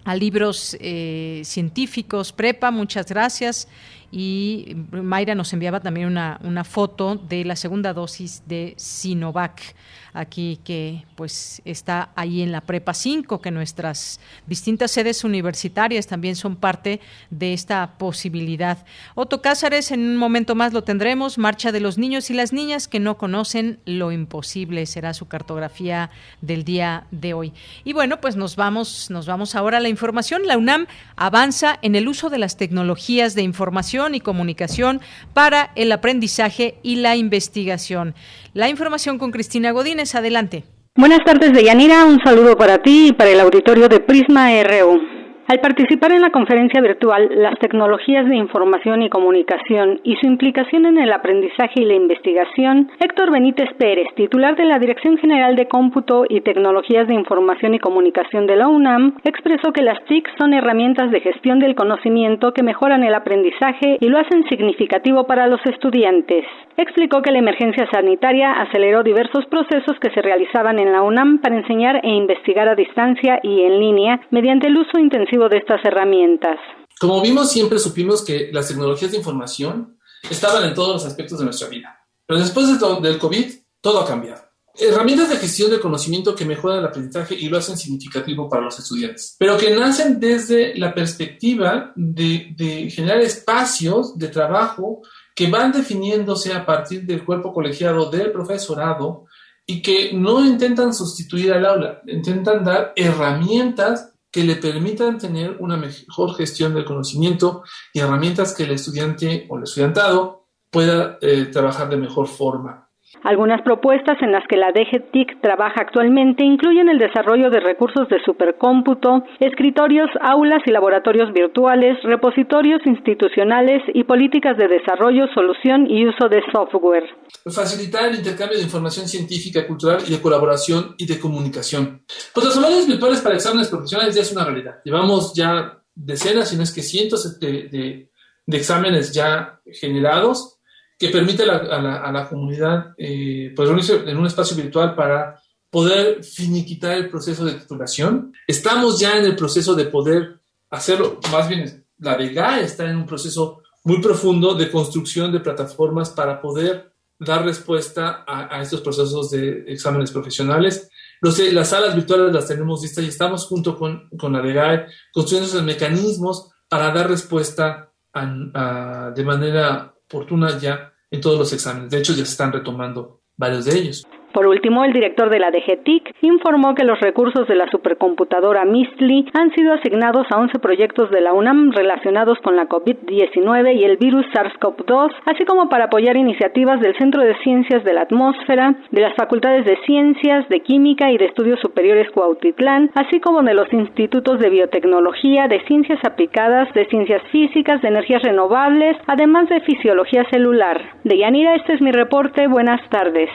[0.05, 3.67] a libros eh, científicos, prepa, muchas gracias.
[4.11, 9.75] Y Mayra nos enviaba también una, una foto de la segunda dosis de Sinovac
[10.15, 16.35] aquí que pues está ahí en la Prepa 5, que nuestras distintas sedes universitarias también
[16.35, 18.85] son parte de esta posibilidad.
[19.13, 22.87] Otto Cázares, en un momento más lo tendremos, Marcha de los Niños y las Niñas
[22.87, 26.09] que no conocen lo imposible, será su cartografía
[26.41, 27.53] del día de hoy.
[27.83, 30.47] Y bueno, pues nos vamos, nos vamos ahora a la información.
[30.47, 35.01] La UNAM avanza en el uso de las tecnologías de información y comunicación
[35.33, 38.15] para el aprendizaje y la investigación.
[38.55, 40.15] La información con Cristina Godínez.
[40.15, 40.63] Adelante.
[40.95, 42.05] Buenas tardes, Deyanira.
[42.05, 45.14] Un saludo para ti y para el auditorio de Prisma RU.
[45.47, 50.87] Al participar en la conferencia virtual Las tecnologías de información y comunicación y su implicación
[50.87, 55.67] en el aprendizaje y la investigación, Héctor Benítez Pérez, titular de la Dirección General de
[55.67, 60.55] Cómputo y Tecnologías de Información y Comunicación de la UNAM, expresó que las TIC son
[60.55, 65.63] herramientas de gestión del conocimiento que mejoran el aprendizaje y lo hacen significativo para los
[65.67, 66.43] estudiantes.
[66.75, 71.55] Explicó que la emergencia sanitaria aceleró diversos procesos que se realizaban en la UNAM para
[71.55, 76.57] enseñar e investigar a distancia y en línea mediante el uso intensivo de estas herramientas.
[76.99, 79.97] Como vimos, siempre supimos que las tecnologías de información
[80.29, 81.99] estaban en todos los aspectos de nuestra vida.
[82.25, 82.67] Pero después
[83.01, 83.45] del COVID,
[83.81, 84.41] todo ha cambiado.
[84.77, 88.77] Herramientas de gestión del conocimiento que mejoran el aprendizaje y lo hacen significativo para los
[88.77, 95.01] estudiantes, pero que nacen desde la perspectiva de, de generar espacios de trabajo
[95.33, 99.25] que van definiéndose a partir del cuerpo colegiado del profesorado
[99.65, 105.77] y que no intentan sustituir al aula, intentan dar herramientas que le permitan tener una
[105.77, 107.63] mejor gestión del conocimiento
[107.93, 112.84] y herramientas que el estudiante o el estudiantado pueda eh, trabajar de mejor forma.
[113.23, 118.21] Algunas propuestas en las que la DGTIC trabaja actualmente incluyen el desarrollo de recursos de
[118.23, 126.29] supercómputo, escritorios, aulas y laboratorios virtuales, repositorios institucionales y políticas de desarrollo, solución y uso
[126.29, 127.03] de software.
[127.45, 132.03] Facilitar el intercambio de información científica, cultural y de colaboración y de comunicación.
[132.33, 134.77] Pues los salarios virtuales para exámenes profesionales ya es una realidad.
[134.83, 138.09] Llevamos ya decenas, si no es que cientos de
[138.47, 140.54] exámenes ya generados
[140.97, 145.39] que permite a la, comunidad eh, pues reunirse en un espacio virtual para
[145.69, 148.33] poder finiquitar el proceso de titulación.
[148.47, 150.39] Estamos ya en el proceso de poder
[150.69, 156.09] hacerlo, más bien la DEGA está en un proceso muy profundo de construcción de plataformas
[156.09, 160.89] para poder dar respuesta a, estos procesos de exámenes profesionales.
[161.21, 165.63] las salas virtuales las tenemos listas y estamos junto con, con la DEGAE construyendo esos
[165.63, 171.89] mecanismos para dar respuesta de manera oportuna ya en todos los exámenes.
[171.89, 174.07] De hecho, ya se están retomando varios de ellos.
[174.35, 179.29] Por último, el director de la DGTIC informó que los recursos de la supercomputadora MISTLI
[179.33, 183.95] han sido asignados a 11 proyectos de la UNAM relacionados con la COVID-19 y el
[183.95, 189.01] virus SARS-CoV-2, así como para apoyar iniciativas del Centro de Ciencias de la Atmósfera, de
[189.03, 193.71] las Facultades de Ciencias, de Química y de Estudios Superiores Cuautitlán, así como de los
[193.71, 200.25] institutos de biotecnología, de ciencias aplicadas, de ciencias físicas, de energías renovables, además de fisiología
[200.29, 200.81] celular.
[201.05, 202.47] De Yanira, este es mi reporte.
[202.47, 203.29] Buenas tardes.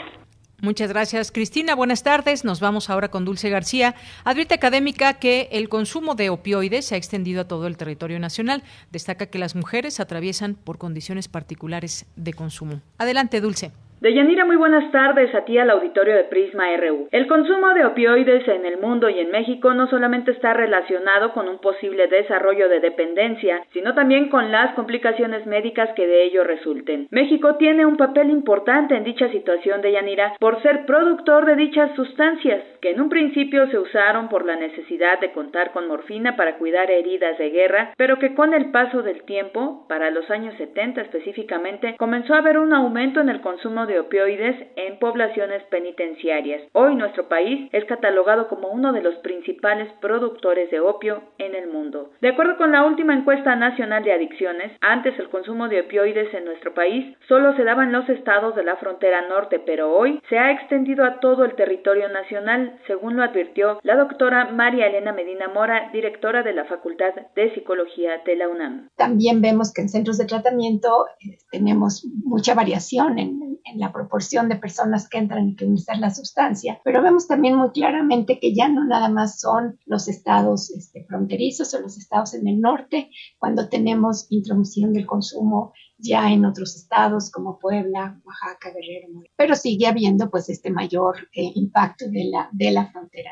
[0.63, 1.75] Muchas gracias, Cristina.
[1.75, 2.45] Buenas tardes.
[2.45, 3.95] Nos vamos ahora con Dulce García.
[4.25, 8.63] Advierte académica que el consumo de opioides se ha extendido a todo el territorio nacional.
[8.91, 12.83] Destaca que las mujeres atraviesan por condiciones particulares de consumo.
[12.99, 13.73] Adelante, Dulce.
[14.01, 17.09] Deyanira, muy buenas tardes a ti al auditorio de Prisma RU.
[17.11, 21.51] El consumo de opioides en el mundo y en México no solamente está relacionado con
[21.51, 27.09] un posible desarrollo de dependencia, sino también con las complicaciones médicas que de ello resulten.
[27.11, 32.65] México tiene un papel importante en dicha situación, Deyanira, por ser productor de dichas sustancias,
[32.81, 36.91] que en un principio se usaron por la necesidad de contar con morfina para cuidar
[36.91, 41.97] heridas de guerra, pero que con el paso del tiempo, para los años 70 específicamente,
[41.99, 46.63] comenzó a haber un aumento en el consumo opioides en poblaciones penitenciarias.
[46.73, 51.69] Hoy nuestro país es catalogado como uno de los principales productores de opio en el
[51.69, 52.11] mundo.
[52.21, 56.45] De acuerdo con la última encuesta nacional de adicciones, antes el consumo de opioides en
[56.45, 60.39] nuestro país solo se daba en los estados de la frontera norte, pero hoy se
[60.39, 65.49] ha extendido a todo el territorio nacional, según lo advirtió la doctora María Elena Medina
[65.49, 68.89] Mora, directora de la Facultad de Psicología de la UNAM.
[68.97, 74.49] También vemos que en centros de tratamiento eh, tenemos mucha variación en, en la proporción
[74.49, 78.55] de personas que entran y que utilizan la sustancia, pero vemos también muy claramente que
[78.55, 83.11] ya no nada más son los estados este, fronterizos o los estados en el norte,
[83.39, 89.87] cuando tenemos introducción del consumo ya en otros estados como Puebla, Oaxaca, Guerrero, pero sigue
[89.87, 93.31] habiendo pues este mayor eh, impacto de la, de la frontera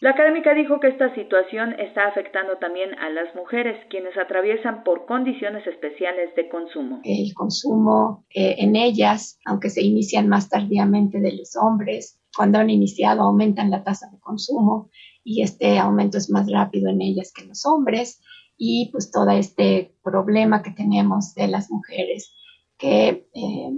[0.00, 5.06] la académica dijo que esta situación está afectando también a las mujeres, quienes atraviesan por
[5.06, 7.00] condiciones especiales de consumo.
[7.04, 12.70] El consumo eh, en ellas, aunque se inician más tardíamente de los hombres, cuando han
[12.70, 14.90] iniciado aumentan la tasa de consumo
[15.24, 18.22] y este aumento es más rápido en ellas que en los hombres
[18.56, 22.34] y pues todo este problema que tenemos de las mujeres
[22.76, 23.70] que eh,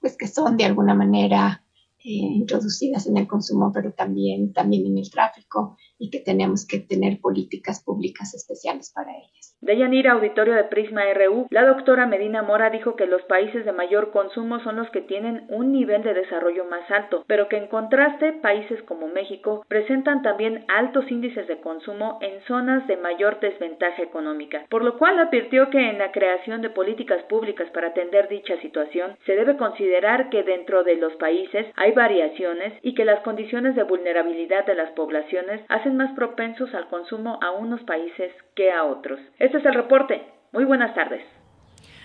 [0.00, 1.64] pues que son de alguna manera
[2.02, 6.80] eh, introducidas en el consumo, pero también, también en el tráfico y que tenemos que
[6.80, 9.56] tener políticas públicas especiales para ellas.
[9.60, 13.72] De Yanira, auditorio de Prisma RU, la doctora Medina Mora dijo que los países de
[13.72, 17.66] mayor consumo son los que tienen un nivel de desarrollo más alto, pero que en
[17.66, 24.02] contraste países como México presentan también altos índices de consumo en zonas de mayor desventaja
[24.02, 28.58] económica, por lo cual advirtió que en la creación de políticas públicas para atender dicha
[28.62, 33.76] situación se debe considerar que dentro de los países hay variaciones y que las condiciones
[33.76, 38.84] de vulnerabilidad de las poblaciones hacen más propensos al consumo a unos países que a
[38.84, 39.20] otros.
[39.38, 40.22] Este es el reporte.
[40.52, 41.22] Muy buenas tardes.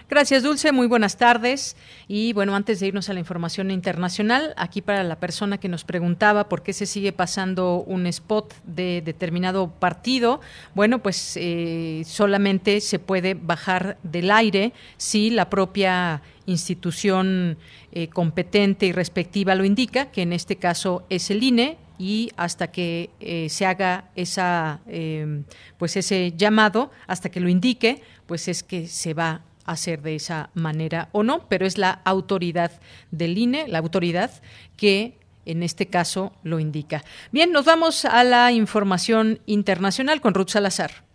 [0.07, 0.72] Gracias, Dulce.
[0.72, 1.76] Muy buenas tardes.
[2.07, 5.84] Y bueno, antes de irnos a la información internacional, aquí para la persona que nos
[5.84, 10.41] preguntaba por qué se sigue pasando un spot de determinado partido,
[10.76, 17.57] bueno, pues eh, solamente se puede bajar del aire si la propia institución
[17.91, 22.68] eh, competente y respectiva lo indica, que en este caso es el INE, y hasta
[22.72, 25.44] que eh, se haga esa em,
[25.78, 30.16] pues ese llamado hasta que lo indique pues es que se va a hacer de
[30.16, 31.48] esa manera o no.
[31.48, 32.72] Pero es la autoridad
[33.12, 34.32] del INE la autoridad
[34.78, 37.04] que en este caso lo indica.
[37.32, 41.06] Bien nos vamos a la información internacional con Ruth Salazar.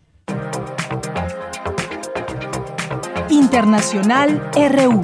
[3.29, 5.03] Internacional RU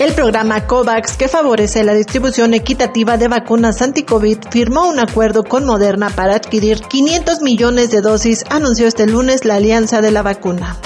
[0.00, 5.66] El programa COVAX, que favorece la distribución equitativa de vacunas anti-COVID, firmó un acuerdo con
[5.66, 10.78] Moderna para adquirir 500 millones de dosis, anunció este lunes la Alianza de la Vacuna.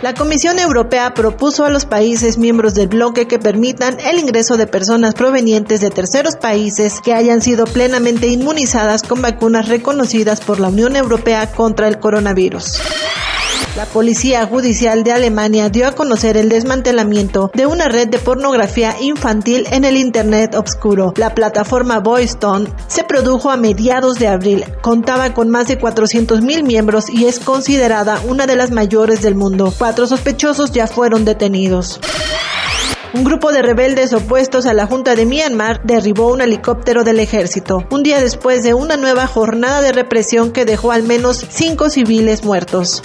[0.00, 4.66] La Comisión Europea propuso a los países miembros del bloque que permitan el ingreso de
[4.66, 10.68] personas provenientes de terceros países que hayan sido plenamente inmunizadas con vacunas reconocidas por la
[10.68, 12.80] Unión Europea contra el coronavirus.
[13.76, 18.96] La Policía Judicial de Alemania dio a conocer el desmantelamiento de una red de pornografía
[19.00, 21.14] infantil en el Internet Obscuro.
[21.16, 26.64] La plataforma Boystone se produjo a mediados de abril, contaba con más de 400 mil
[26.64, 29.72] miembros y es considerada una de las mayores del mundo.
[29.78, 32.00] Cuatro sospechosos ya fueron detenidos.
[33.14, 37.86] Un grupo de rebeldes opuestos a la Junta de Myanmar derribó un helicóptero del ejército,
[37.90, 42.44] un día después de una nueva jornada de represión que dejó al menos cinco civiles
[42.44, 43.02] muertos.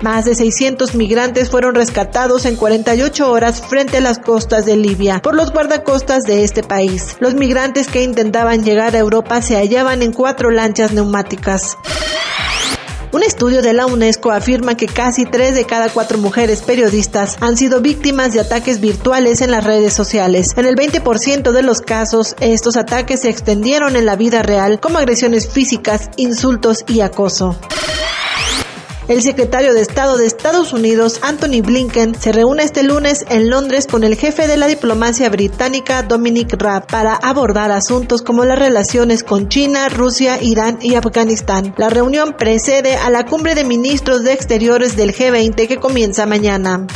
[0.00, 5.20] Más de 600 migrantes fueron rescatados en 48 horas frente a las costas de Libia
[5.20, 7.16] por los guardacostas de este país.
[7.18, 11.76] Los migrantes que intentaban llegar a Europa se hallaban en cuatro lanchas neumáticas.
[13.10, 17.56] Un estudio de la UNESCO afirma que casi 3 de cada 4 mujeres periodistas han
[17.56, 20.52] sido víctimas de ataques virtuales en las redes sociales.
[20.58, 24.98] En el 20% de los casos, estos ataques se extendieron en la vida real como
[24.98, 27.56] agresiones físicas, insultos y acoso.
[29.08, 33.86] El secretario de Estado de Estados Unidos, Anthony Blinken, se reúne este lunes en Londres
[33.86, 39.24] con el jefe de la diplomacia británica, Dominic Raab, para abordar asuntos como las relaciones
[39.24, 41.74] con China, Rusia, Irán y Afganistán.
[41.78, 46.86] La reunión precede a la cumbre de ministros de Exteriores del G20 que comienza mañana.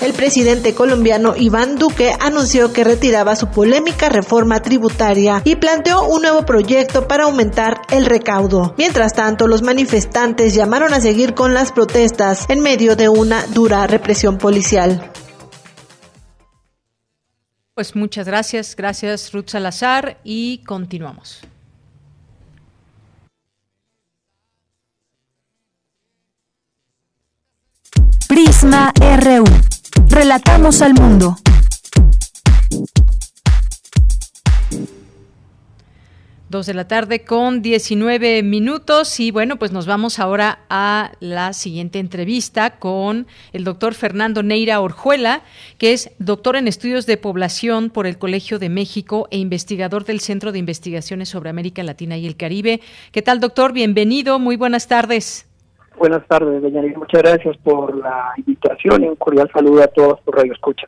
[0.00, 6.22] El presidente colombiano Iván Duque anunció que retiraba su polémica reforma tributaria y planteó un
[6.22, 8.74] nuevo proyecto para aumentar el recaudo.
[8.78, 13.88] Mientras tanto, los manifestantes llamaron a seguir con las protestas en medio de una dura
[13.88, 15.10] represión policial.
[17.74, 21.40] Pues muchas gracias, gracias Ruth Salazar y continuamos.
[28.28, 29.67] Prisma RU.
[30.06, 31.36] Relatamos al mundo.
[36.50, 41.52] Dos de la tarde con 19 minutos y bueno, pues nos vamos ahora a la
[41.52, 45.42] siguiente entrevista con el doctor Fernando Neira Orjuela,
[45.76, 50.20] que es doctor en estudios de población por el Colegio de México e investigador del
[50.20, 52.80] Centro de Investigaciones sobre América Latina y el Caribe.
[53.12, 53.74] ¿Qué tal, doctor?
[53.74, 55.47] Bienvenido, muy buenas tardes.
[55.98, 60.36] Buenas tardes, doña Muchas gracias por la invitación y un cordial saludo a todos por
[60.36, 60.86] Radio Escucha.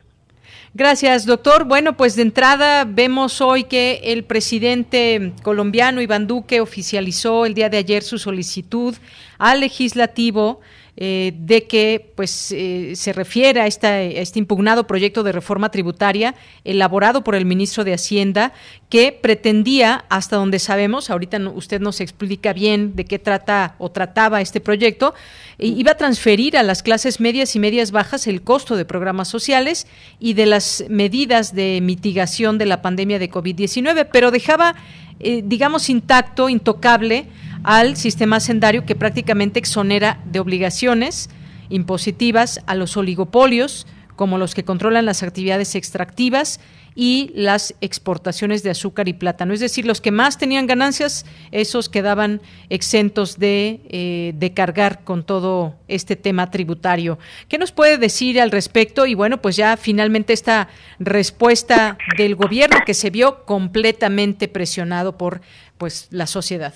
[0.73, 1.65] Gracias, doctor.
[1.65, 7.69] Bueno, pues de entrada vemos hoy que el presidente colombiano Iván Duque oficializó el día
[7.69, 8.95] de ayer su solicitud
[9.37, 10.61] al legislativo
[10.97, 16.35] eh, de que pues eh, se refiere a, este impugnado proyecto de reforma tributaria
[16.65, 18.51] elaborado por el ministro de Hacienda
[18.89, 24.41] que pretendía, hasta donde sabemos, ahorita usted nos explica bien de qué trata o trataba
[24.41, 25.13] este proyecto,
[25.57, 29.87] iba a transferir a las clases medias y medias bajas el costo de programas sociales
[30.19, 34.75] y de las medidas de mitigación de la pandemia de COVID-19, pero dejaba,
[35.19, 37.27] eh, digamos, intacto, intocable,
[37.63, 41.29] al sistema hacendario que prácticamente exonera de obligaciones
[41.69, 46.59] impositivas a los oligopolios, como los que controlan las actividades extractivas
[46.93, 49.53] y las exportaciones de azúcar y plátano.
[49.53, 55.23] Es decir, los que más tenían ganancias, esos quedaban exentos de, eh, de cargar con
[55.23, 57.17] todo este tema tributario.
[57.47, 59.05] ¿Qué nos puede decir al respecto?
[59.05, 60.67] Y bueno, pues ya finalmente esta
[60.99, 65.41] respuesta del gobierno que se vio completamente presionado por
[65.77, 66.73] pues la sociedad.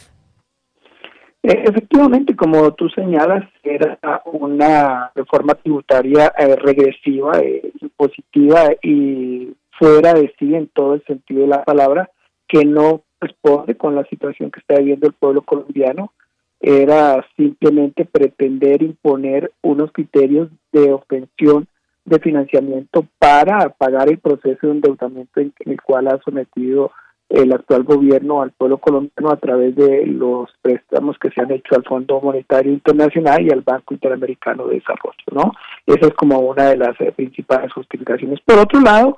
[1.47, 10.15] Eh, efectivamente, como tú señalas, era una reforma tributaria eh, regresiva, eh, impositiva y fuera
[10.15, 12.09] de sí en todo el sentido de la palabra,
[12.47, 16.13] que no responde con la situación que está viviendo el pueblo colombiano.
[16.59, 21.67] Era simplemente pretender imponer unos criterios de obtención
[22.05, 26.91] de financiamiento para pagar el proceso de endeudamiento en el cual ha sometido
[27.29, 31.75] el actual gobierno al pueblo colombiano a través de los préstamos que se han hecho
[31.75, 35.51] al Fondo Monetario Internacional y al Banco Interamericano de Desarrollo, ¿no?
[35.85, 38.39] Esa es como una de las eh, principales justificaciones.
[38.45, 39.17] Por otro lado,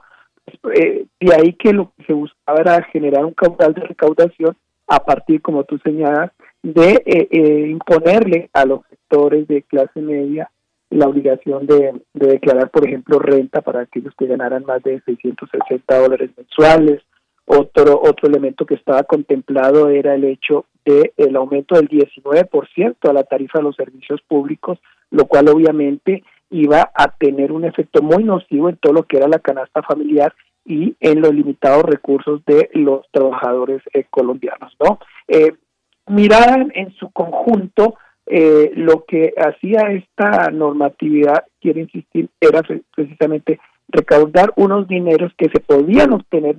[0.74, 4.56] eh, de ahí que lo que se buscaba era generar un caudal de recaudación
[4.88, 6.32] a partir, como tú señalas,
[6.64, 10.50] de eh, imponerle a los sectores de clase media
[10.90, 16.30] la obligación de declarar, por ejemplo, renta para aquellos que ganaran más de 660 dólares
[16.38, 17.02] mensuales,
[17.50, 23.14] otro, otro elemento que estaba contemplado era el hecho de el aumento del 19% a
[23.14, 24.80] la tarifa de los servicios públicos,
[25.12, 29.28] lo cual obviamente iba a tener un efecto muy nocivo en todo lo que era
[29.28, 30.34] la canasta familiar
[30.66, 35.00] y en los limitados recursos de los trabajadores eh, colombianos, ¿no?
[35.30, 35.54] Eh,
[36.08, 37.96] miraran en su conjunto
[38.26, 42.62] eh, lo que hacía esta normatividad, quiero insistir, era
[42.94, 46.58] precisamente recaudar unos dineros que se podían obtener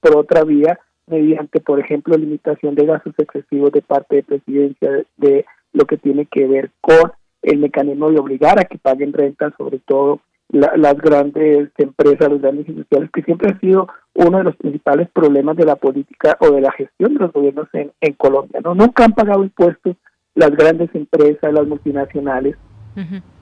[0.00, 5.44] por otra vía mediante, por ejemplo, limitación de gastos excesivos de parte de presidencia de,
[5.72, 7.12] lo que tiene que ver con
[7.42, 10.20] el mecanismo de obligar a que paguen renta, sobre todo
[10.50, 15.56] las grandes empresas, los grandes industriales, que siempre ha sido uno de los principales problemas
[15.56, 18.60] de la política o de la gestión de los gobiernos en, en Colombia.
[18.64, 18.74] ¿no?
[18.74, 19.96] Nunca han pagado impuestos
[20.34, 22.56] las grandes empresas, las multinacionales,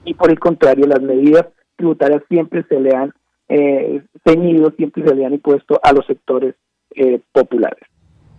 [0.05, 1.47] y por el contrario, las medidas
[1.77, 3.11] tributarias siempre se le han
[3.49, 6.55] eh, ceñido, siempre se han impuesto a los sectores
[6.95, 7.83] eh, populares.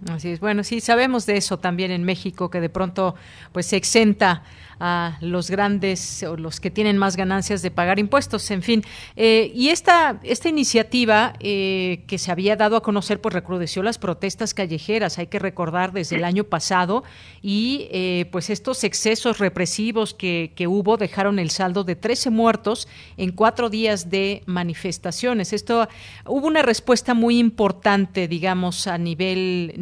[0.06, 0.40] Así es.
[0.40, 3.16] Bueno, sí, sabemos de eso también en México, que de pronto
[3.52, 4.44] pues se exenta
[4.80, 8.84] a los grandes o los que tienen más ganancias de pagar impuestos, en fin.
[9.16, 13.98] Eh, y esta, esta iniciativa eh, que se había dado a conocer, pues recrudeció las
[13.98, 17.02] protestas callejeras, hay que recordar desde el año pasado,
[17.42, 22.88] y eh, pues estos excesos represivos que, que hubo dejaron el saldo de 13 muertos
[23.16, 25.52] en cuatro días de manifestaciones.
[25.52, 25.88] Esto
[26.24, 29.74] hubo una respuesta muy importante, digamos, a nivel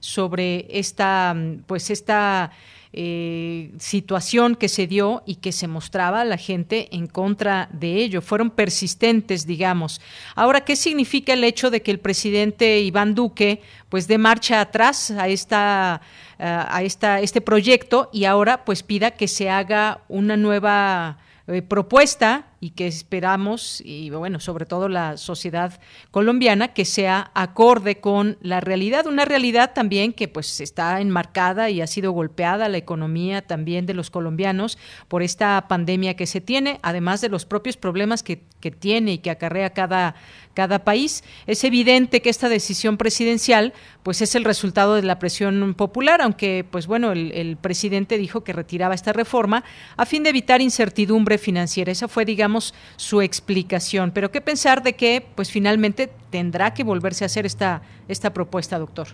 [0.00, 2.50] sobre esta, pues esta
[2.92, 8.22] eh, situación que se dio y que se mostraba la gente en contra de ello.
[8.22, 10.00] Fueron persistentes, digamos.
[10.34, 13.60] Ahora, ¿qué significa el hecho de que el presidente Iván Duque
[13.90, 16.00] pues dé marcha atrás a esta
[16.38, 21.18] a esta este proyecto y ahora pues pida que se haga una nueva
[21.48, 25.78] eh, propuesta y que esperamos, y bueno, sobre todo la sociedad
[26.10, 31.80] colombiana, que sea acorde con la realidad, una realidad también que pues está enmarcada y
[31.82, 34.78] ha sido golpeada la economía también de los colombianos
[35.08, 39.18] por esta pandemia que se tiene, además de los propios problemas que, que tiene y
[39.18, 40.14] que acarrea cada,
[40.54, 41.24] cada país.
[41.46, 46.64] Es evidente que esta decisión presidencial pues es el resultado de la presión popular, aunque
[46.68, 49.64] pues bueno, el, el presidente dijo que retiraba esta reforma
[49.96, 51.92] a fin de evitar incertidumbre financiera.
[51.92, 52.45] Esa fue, digamos,
[52.96, 54.10] su explicación.
[54.12, 58.78] Pero qué pensar de que, pues finalmente tendrá que volverse a hacer esta, esta propuesta,
[58.78, 59.08] doctor.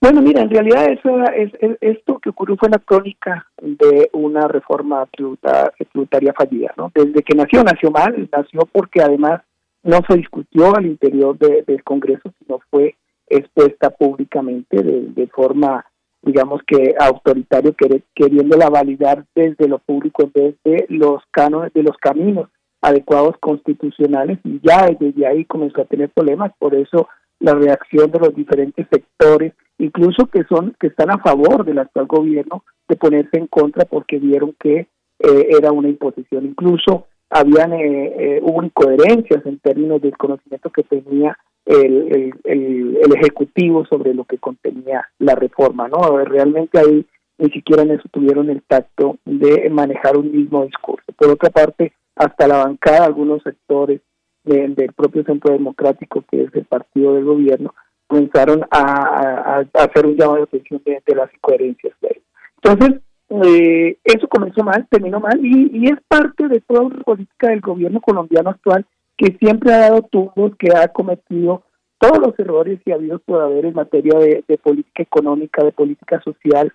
[0.00, 5.06] Bueno, mira, en realidad eso es, esto que ocurrió fue la crónica de una reforma
[5.12, 6.90] tributaria fallida, ¿no?
[6.94, 9.42] Desde que nació, nació mal, nació porque además
[9.82, 12.96] no se discutió al interior del Congreso, sino fue
[13.26, 15.84] expuesta públicamente de, forma,
[16.22, 17.74] digamos que autoritario,
[18.14, 22.48] queriéndola validar desde lo público en vez de los cánones, de los caminos
[22.82, 28.18] adecuados constitucionales y ya desde ahí comenzó a tener problemas, por eso la reacción de
[28.18, 33.38] los diferentes sectores, incluso que son que están a favor del actual gobierno, de ponerse
[33.38, 34.88] en contra porque vieron que
[35.18, 36.44] eh, era una imposición.
[36.46, 43.14] Incluso habían eh, eh, hubo incoherencias en términos del conocimiento que tenía el, el, el,
[43.16, 46.24] ejecutivo sobre lo que contenía la reforma, ¿no?
[46.24, 47.06] Realmente ahí
[47.38, 51.04] ni siquiera en eso tuvieron el tacto de manejar un mismo discurso.
[51.16, 54.00] Por otra parte, hasta la bancada, algunos sectores
[54.44, 57.74] del propio Centro Democrático, que es el partido del gobierno,
[58.06, 62.20] comenzaron a, hacer un llamado de atención de, las incoherencias de
[62.62, 67.60] Entonces, eh, eso comenzó mal, terminó mal, y, es parte de toda una política del
[67.60, 68.84] gobierno colombiano actual
[69.20, 71.62] que siempre ha dado tumbos, que ha cometido
[71.98, 76.72] todos los errores y habido por haber en materia de, política económica, de política social,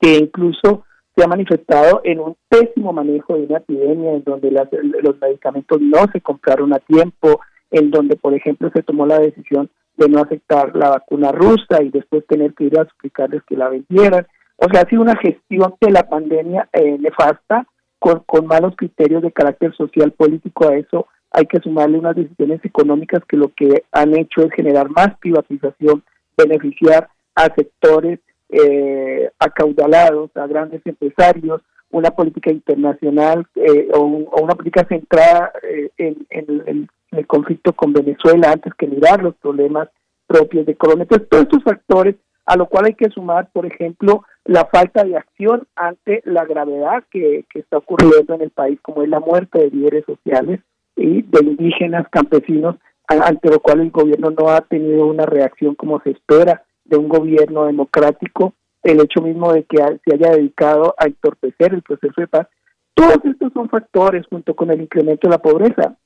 [0.00, 0.84] que incluso
[1.16, 6.06] se ha manifestado en un pésimo manejo de una epidemia en donde los medicamentos no
[6.12, 7.40] se compraron a tiempo,
[7.72, 11.90] en donde, por ejemplo, se tomó la decisión de no aceptar la vacuna rusa y
[11.90, 14.28] después tener que ir a suplicarles que la vendieran.
[14.58, 17.66] O sea, ha sido una gestión de la pandemia eh, nefasta,
[17.98, 22.64] con, con malos criterios de carácter social, político a eso hay que sumarle unas decisiones
[22.64, 26.02] económicas que lo que han hecho es generar más privatización,
[26.36, 31.60] beneficiar a sectores eh, acaudalados, a grandes empresarios,
[31.90, 38.74] una política internacional eh, o, una política centrada eh, en, el conflicto con Venezuela antes
[38.74, 39.88] que mirar los problemas
[40.26, 41.04] propios de Colombia.
[41.04, 45.16] Entonces, todos estos factores, a lo cual hay que sumar, por ejemplo, la falta de
[45.16, 49.58] acción ante la gravedad que, que está ocurriendo en el país, como es la muerte
[49.58, 50.60] de líderes sociales
[50.98, 52.76] y de indígenas, campesinos,
[53.06, 57.08] ante lo cual el gobierno no ha tenido una reacción como se espera de un
[57.08, 62.28] gobierno democrático, el hecho mismo de que se haya dedicado a entorpecer el proceso de
[62.28, 62.48] paz,
[62.94, 65.96] todos estos son factores junto con el incremento de la pobreza.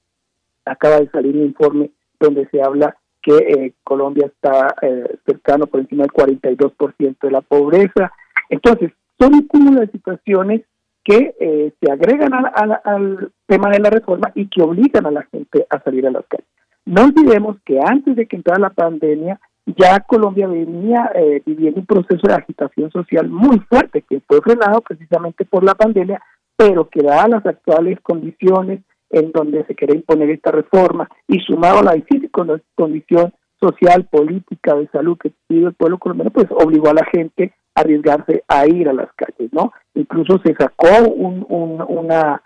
[0.64, 1.90] Acaba de salir un informe
[2.20, 7.40] donde se habla que eh, Colombia está eh, cercano por encima del 42% de la
[7.40, 8.12] pobreza.
[8.51, 10.62] Entonces, son un cúmulo de situaciones
[11.05, 15.66] que eh, se agregan al tema de la reforma y que obligan a la gente
[15.69, 16.47] a salir a las calles.
[16.87, 21.87] No olvidemos que antes de que entrara la pandemia, ya Colombia venía eh, viviendo un
[21.87, 26.20] proceso de agitación social muy fuerte que fue frenado precisamente por la pandemia,
[26.57, 28.81] pero que dadas las actuales condiciones
[29.11, 32.31] en donde se quiere imponer esta reforma y sumado a la difícil
[32.74, 37.53] condición social, política, de salud que vive el pueblo colombiano, pues obligó a la gente
[37.74, 39.73] arriesgarse a ir a las calles, ¿no?
[39.95, 41.45] Incluso se sacó un,
[41.87, 42.43] una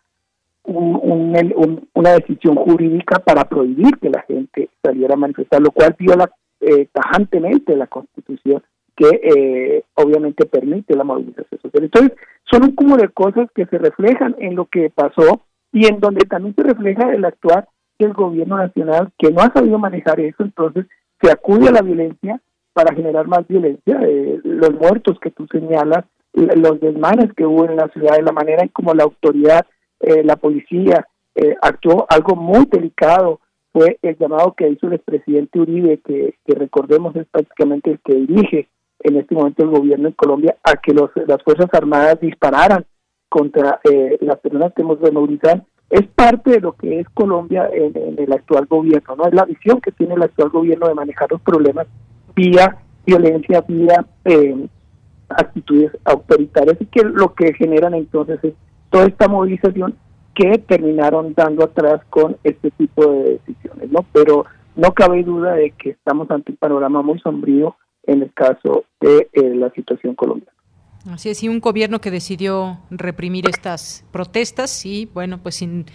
[0.67, 6.31] una decisión jurídica para prohibir que la gente saliera a manifestar, lo cual viola
[6.61, 8.63] eh, tajantemente la Constitución
[8.97, 11.85] que eh, obviamente permite la movilización social.
[11.85, 12.13] Entonces,
[12.51, 16.25] son un cúmulo de cosas que se reflejan en lo que pasó y en donde
[16.25, 17.69] también se refleja el actuar
[17.99, 20.87] del gobierno nacional que no ha sabido manejar eso, entonces
[21.21, 22.41] se acude a la violencia
[22.73, 27.77] para generar más violencia, eh, los muertos que tú señalas, los desmanes que hubo en
[27.77, 29.65] la ciudad, de la manera en como la autoridad,
[30.01, 33.41] eh, la policía eh, actuó, algo muy delicado
[33.73, 38.69] fue el llamado que hizo el expresidente Uribe, que, recordemos es prácticamente el que dirige
[39.01, 42.87] en este momento el gobierno en Colombia, a que los, las Fuerzas Armadas dispararan
[43.29, 43.81] contra
[44.21, 48.67] las personas que hemos removilizado es parte de lo que es Colombia en, el actual
[48.67, 49.27] gobierno, ¿no?
[49.27, 51.87] Es la visión que tiene el actual gobierno de manejar los problemas
[52.35, 54.67] vía violencia, vía eh,
[55.29, 58.55] actitudes autoritarias y que lo que generan entonces es
[58.91, 59.97] toda esta movilización
[60.35, 64.05] que terminaron dando atrás con este tipo de decisiones, ¿no?
[64.13, 64.45] Pero
[64.75, 69.29] no cabe duda de que estamos ante un panorama muy sombrío en el caso de
[69.33, 70.53] eh, la situación colombiana.
[71.11, 75.87] Así es, y un gobierno que decidió reprimir estas protestas y, bueno, pues sin,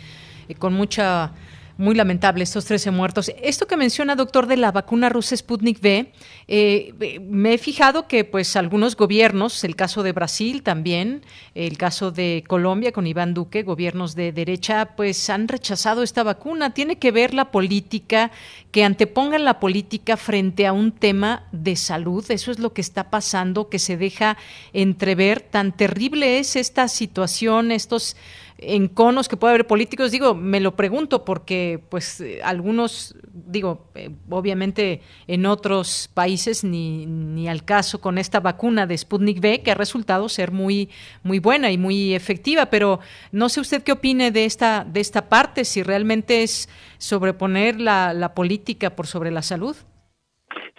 [0.47, 1.33] eh, con mucha
[1.81, 3.31] muy lamentable estos 13 muertos.
[3.41, 6.11] Esto que menciona, doctor, de la vacuna rusa Sputnik V,
[6.47, 11.23] eh, me he fijado que pues algunos gobiernos, el caso de Brasil también,
[11.55, 16.73] el caso de Colombia con Iván Duque, gobiernos de derecha, pues han rechazado esta vacuna.
[16.73, 18.31] Tiene que ver la política,
[18.71, 22.23] que antepongan la política frente a un tema de salud.
[22.29, 24.37] Eso es lo que está pasando, que se deja
[24.71, 25.41] entrever.
[25.41, 28.15] Tan terrible es esta situación, estos
[28.61, 34.11] enconos que puede haber políticos, digo, me lo pregunto porque pues eh, algunos, digo, eh,
[34.29, 39.71] obviamente en otros países ni, ni al caso con esta vacuna de Sputnik V que
[39.71, 40.89] ha resultado ser muy
[41.23, 42.99] muy buena y muy efectiva, pero
[43.31, 46.69] no sé usted qué opine de esta de esta parte si realmente es
[46.99, 49.75] sobreponer la, la política por sobre la salud.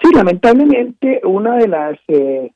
[0.02, 2.52] Sí, lamentablemente una de las eh,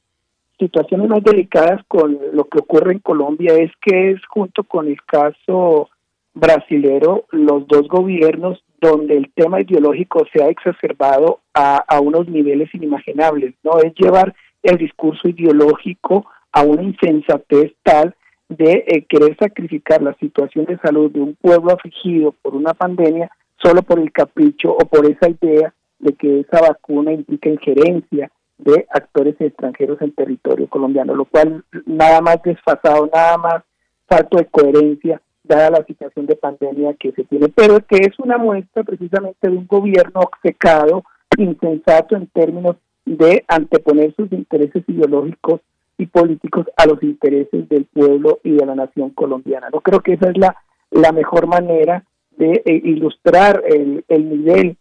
[0.58, 5.00] situaciones más delicadas con lo que ocurre en Colombia es que es junto con el
[5.02, 5.88] caso
[6.34, 13.54] brasilero los dos gobiernos donde el tema ideológico se ha exacerbado a, unos niveles inimaginables,
[13.62, 13.78] ¿no?
[13.78, 18.14] Es llevar el discurso ideológico a una insensatez tal
[18.48, 23.30] de eh, querer sacrificar la situación de salud de un pueblo afligido por una pandemia
[23.56, 28.86] solo por el capricho o por esa idea de que esa vacuna implica injerencia de
[28.90, 33.62] actores extranjeros en territorio colombiano, lo cual nada más desfasado, nada más
[34.08, 38.36] falto de coherencia dada la situación de pandemia que se tiene, pero que es una
[38.38, 41.04] muestra precisamente de un gobierno obcecado,
[41.38, 45.60] insensato en términos de anteponer sus intereses ideológicos
[45.98, 49.68] y políticos a los intereses del pueblo y de la nación colombiana.
[49.72, 50.56] No creo que esa es la,
[50.90, 52.04] la mejor manera
[52.36, 54.76] de eh, ilustrar el, el nivel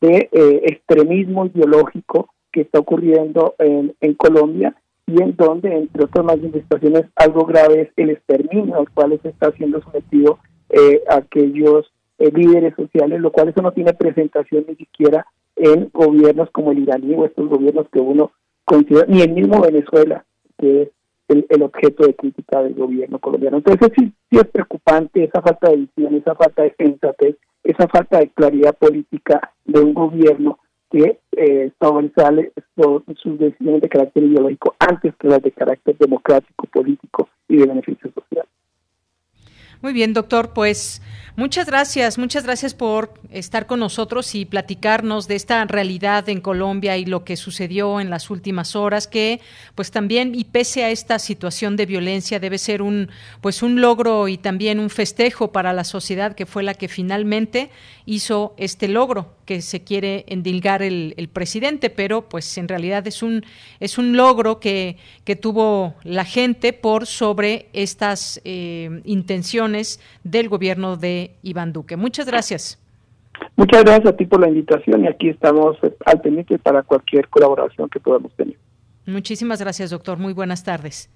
[0.00, 4.74] de eh, extremismo ideológico que está ocurriendo en, en Colombia
[5.06, 9.50] y en donde, entre otras manifestaciones, algo grave es el exterminio al cual se está
[9.52, 10.38] siendo sometido
[10.68, 15.26] eh, aquellos eh, líderes sociales, lo cual eso no tiene presentación ni siquiera
[15.56, 18.32] en gobiernos como el iraní o estos gobiernos que uno
[18.64, 20.24] considera, ni el mismo Venezuela,
[20.58, 20.88] que es
[21.28, 23.56] el, el objeto de crítica del gobierno colombiano.
[23.58, 28.18] Entonces sí, sí es preocupante esa falta de visión, esa falta de sensatez, esa falta
[28.18, 30.58] de claridad política de un gobierno
[30.90, 37.58] que eh, sobresale decisiones de carácter ideológico antes que las de carácter democrático, político y
[37.58, 38.46] de beneficio social.
[39.80, 41.00] Muy bien, doctor, pues
[41.36, 46.96] muchas gracias, muchas gracias por estar con nosotros y platicarnos de esta realidad en Colombia
[46.96, 49.40] y lo que sucedió en las últimas horas, que
[49.76, 53.08] pues también y pese a esta situación de violencia debe ser un
[53.40, 57.70] pues un logro y también un festejo para la sociedad que fue la que finalmente
[58.04, 63.42] hizo este logro que se quiere endilgar el, presidente, pero pues en realidad es un,
[63.80, 70.98] es un logro que, que tuvo la gente por sobre estas eh, intenciones del gobierno
[70.98, 71.96] de Iván Duque.
[71.96, 72.78] Muchas gracias.
[73.56, 77.88] Muchas gracias a ti por la invitación y aquí estamos al pendiente para cualquier colaboración
[77.88, 78.56] que podamos tener.
[79.06, 80.18] Muchísimas gracias, doctor.
[80.18, 81.08] Muy buenas tardes.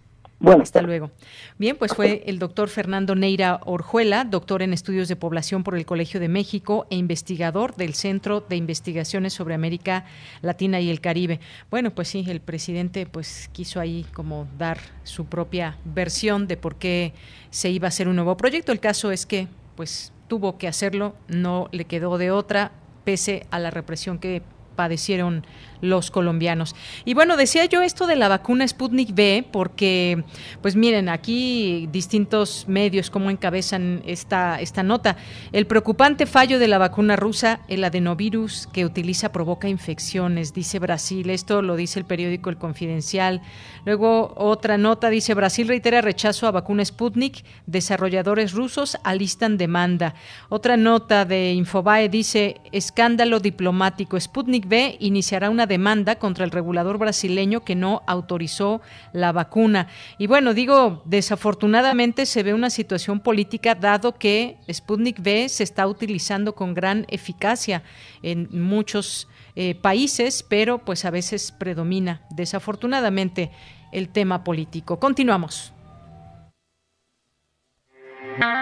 [0.43, 1.13] Bueno, hasta luego.
[1.57, 5.87] Bien, pues fue el doctor Fernando Neira Orjuela, doctor en estudios de población por el
[5.87, 10.05] Colegio de México e investigador del Centro de Investigaciones sobre América
[10.41, 11.39] Latina y el Caribe.
[11.71, 16.75] Bueno, pues sí, el presidente pues quiso ahí como dar su propia versión de por
[16.75, 17.15] qué
[17.51, 18.73] se iba a hacer un nuevo proyecto.
[18.73, 19.47] El caso es que
[19.77, 22.73] pues tuvo que hacerlo, no le quedó de otra,
[23.05, 24.43] pese a la represión que
[24.75, 25.45] padecieron
[25.83, 26.75] los colombianos.
[27.05, 30.25] Y bueno, decía yo esto de la vacuna Sputnik B porque,
[30.63, 35.17] pues miren, aquí distintos medios como encabezan esta, esta nota.
[35.53, 41.29] El preocupante fallo de la vacuna rusa, el adenovirus que utiliza provoca infecciones, dice Brasil.
[41.29, 43.43] Esto lo dice el periódico El Confidencial.
[43.85, 50.15] Luego otra nota dice Brasil reitera rechazo a vacuna Sputnik, desarrolladores rusos alistan demanda.
[50.49, 56.99] Otra nota de Infobae dice escándalo diplomático, Sputnik B iniciará una demanda contra el regulador
[56.99, 58.83] brasileño que no autorizó
[59.15, 59.89] la vacuna.
[60.19, 65.87] Y bueno, digo, desafortunadamente se ve una situación política dado que Sputnik V se está
[65.87, 67.83] utilizando con gran eficacia
[68.23, 73.51] en muchos eh, países, pero pues a veces predomina desafortunadamente
[73.93, 74.99] el tema político.
[74.99, 75.73] Continuamos.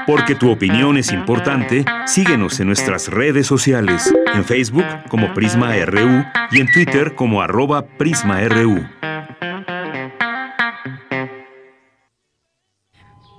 [0.06, 6.24] Porque tu opinión es importante, síguenos en nuestras redes sociales, en Facebook como Prisma RU
[6.51, 8.86] y en Twitter como arroba PrismaRU.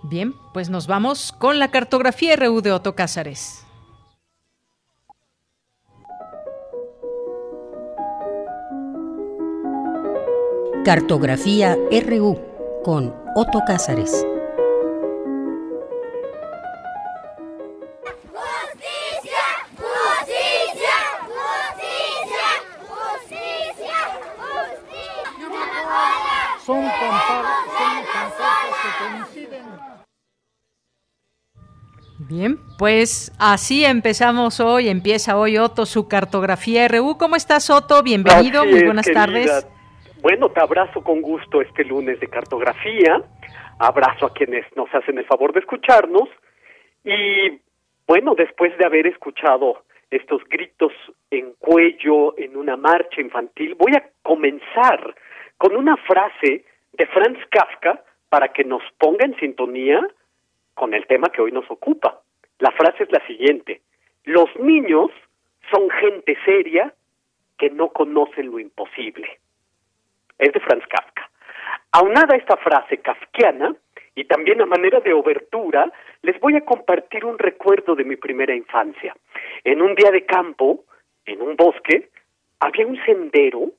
[0.04, 3.66] Bien, pues nos vamos con la cartografía RU de Otto Cázares.
[10.84, 11.78] Cartografía
[12.08, 12.40] RU
[12.84, 14.26] con Otto Cázares.
[32.32, 37.18] Bien, pues así empezamos hoy, empieza hoy Otto su cartografía RU.
[37.18, 38.02] ¿Cómo estás Otto?
[38.04, 39.68] Bienvenido, muy buenas tardes.
[40.22, 43.22] Bueno, te abrazo con gusto este lunes de cartografía,
[43.80, 46.30] abrazo a quienes nos hacen el favor de escucharnos
[47.04, 47.60] y
[48.08, 50.94] bueno, después de haber escuchado estos gritos
[51.32, 55.16] en cuello en una marcha infantil, voy a comenzar
[55.58, 56.64] con una frase
[56.94, 60.00] de Franz Kafka para que nos ponga en sintonía
[60.82, 62.22] con el tema que hoy nos ocupa.
[62.58, 63.82] La frase es la siguiente,
[64.24, 65.12] los niños
[65.70, 66.92] son gente seria
[67.60, 69.30] que no conocen lo imposible.
[70.40, 71.30] Es de Franz Kafka.
[71.92, 73.76] Aunada esta frase kafkiana,
[74.16, 75.86] y también a manera de obertura,
[76.24, 79.16] les voy a compartir un recuerdo de mi primera infancia.
[79.64, 80.86] En un día de campo,
[81.28, 82.10] en un bosque,
[82.60, 83.70] había un sendero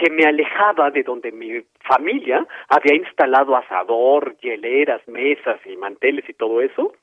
[0.00, 6.32] que me alejaba de donde mi familia había instalado asador, hieleras, mesas y manteles y
[6.32, 6.94] todo eso,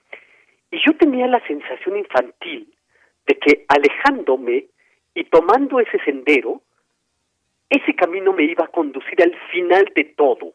[0.71, 2.73] y yo tenía la sensación infantil
[3.27, 4.65] de que alejándome
[5.13, 6.61] y tomando ese sendero,
[7.69, 10.53] ese camino me iba a conducir al final de todo.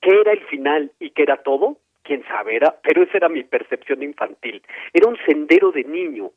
[0.00, 1.76] ¿Qué era el final y qué era todo?
[2.02, 4.62] Quién sabe, pero esa era mi percepción infantil.
[4.94, 6.30] Era un sendero de niño.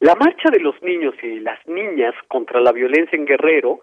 [0.00, 3.80] La marcha de los niños y las niñas contra la violencia en Guerrero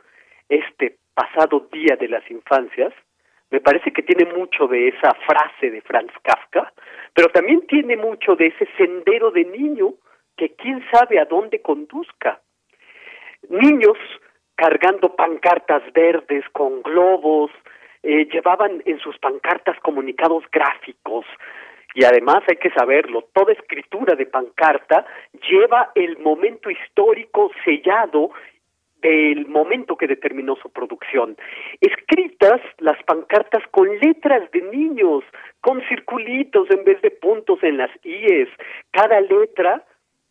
[0.49, 2.93] este pasado día de las infancias,
[3.51, 6.71] me parece que tiene mucho de esa frase de Franz Kafka,
[7.13, 9.93] pero también tiene mucho de ese sendero de niño
[10.37, 12.41] que quién sabe a dónde conduzca.
[13.49, 13.97] Niños
[14.55, 17.51] cargando pancartas verdes con globos,
[18.03, 21.25] eh, llevaban en sus pancartas comunicados gráficos,
[21.95, 25.05] y además hay que saberlo, toda escritura de pancarta
[25.49, 28.31] lleva el momento histórico sellado
[29.01, 31.37] del momento que determinó su producción.
[31.81, 35.23] Escritas las pancartas con letras de niños,
[35.61, 38.49] con circulitos en vez de puntos en las IES.
[38.91, 39.85] Cada letra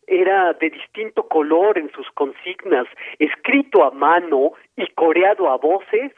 [0.07, 2.87] era de distinto color en sus consignas,
[3.19, 6.11] escrito a mano y coreado a voces.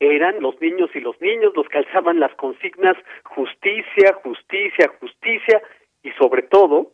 [0.00, 5.62] Eran los niños y los niños los que alzaban las consignas justicia, justicia, justicia
[6.02, 6.92] y sobre todo,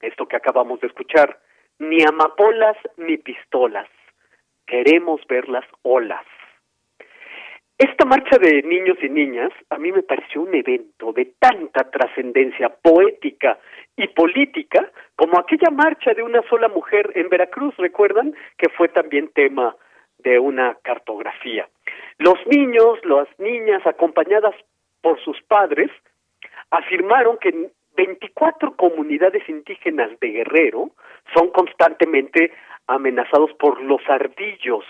[0.00, 1.38] esto que acabamos de escuchar,
[1.78, 3.88] ni amapolas ni pistolas
[4.66, 6.24] queremos ver las olas.
[7.76, 12.68] Esta marcha de niños y niñas a mí me pareció un evento de tanta trascendencia
[12.68, 13.58] poética
[13.96, 19.30] y política como aquella marcha de una sola mujer en Veracruz, recuerdan que fue también
[19.34, 19.74] tema
[20.18, 21.68] de una cartografía.
[22.18, 24.54] Los niños, las niñas acompañadas
[25.00, 25.90] por sus padres
[26.70, 30.90] afirmaron que 24 comunidades indígenas de Guerrero
[31.34, 32.52] son constantemente
[32.86, 34.84] amenazados por los ardillos.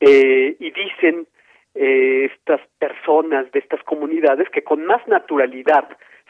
[0.00, 1.26] Eh, y dicen
[1.74, 5.88] eh, estas personas de estas comunidades que con más naturalidad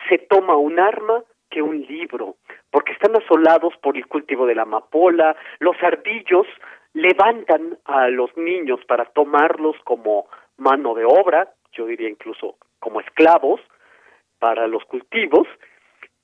[0.09, 2.37] se toma un arma que un libro,
[2.71, 6.47] porque están asolados por el cultivo de la amapola, los ardillos
[6.95, 10.27] levantan a los niños para tomarlos como
[10.57, 13.61] mano de obra, yo diría incluso como esclavos
[14.39, 15.47] para los cultivos,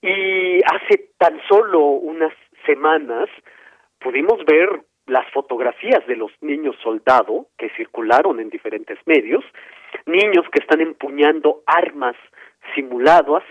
[0.01, 2.33] y hace tan solo unas
[2.65, 3.29] semanas
[4.01, 9.45] pudimos ver las fotografías de los niños soldado que circularon en diferentes medios,
[10.07, 12.17] niños que están empuñando armas
[12.75, 13.43] simuladas,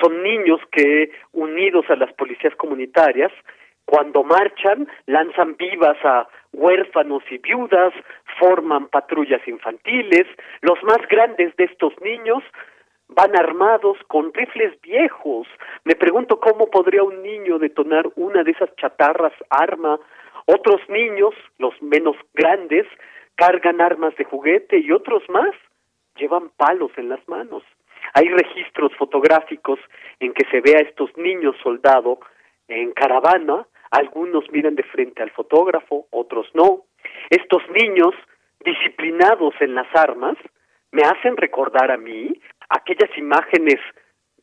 [0.00, 3.32] son niños que, unidos a las policías comunitarias,
[3.84, 7.92] cuando marchan, lanzan vivas a huérfanos y viudas,
[8.38, 10.26] forman patrullas infantiles,
[10.62, 12.42] los más grandes de estos niños
[13.08, 15.46] van armados con rifles viejos.
[15.84, 19.98] Me pregunto cómo podría un niño detonar una de esas chatarras arma.
[20.46, 22.86] Otros niños, los menos grandes,
[23.36, 25.50] cargan armas de juguete y otros más
[26.16, 27.62] llevan palos en las manos.
[28.12, 29.80] Hay registros fotográficos
[30.20, 32.20] en que se ve a estos niños soldado
[32.68, 36.82] en caravana, algunos miran de frente al fotógrafo, otros no.
[37.30, 38.14] Estos niños,
[38.64, 40.36] disciplinados en las armas,
[40.92, 43.80] me hacen recordar a mí aquellas imágenes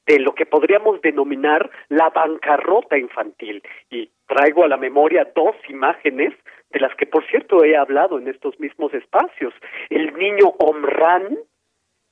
[0.06, 3.64] de lo que podríamos denominar la bancarrota infantil.
[3.90, 6.34] Y traigo a la memoria dos imágenes
[6.72, 9.54] de las que, por cierto, he hablado en estos mismos espacios.
[9.90, 11.38] El niño Omran,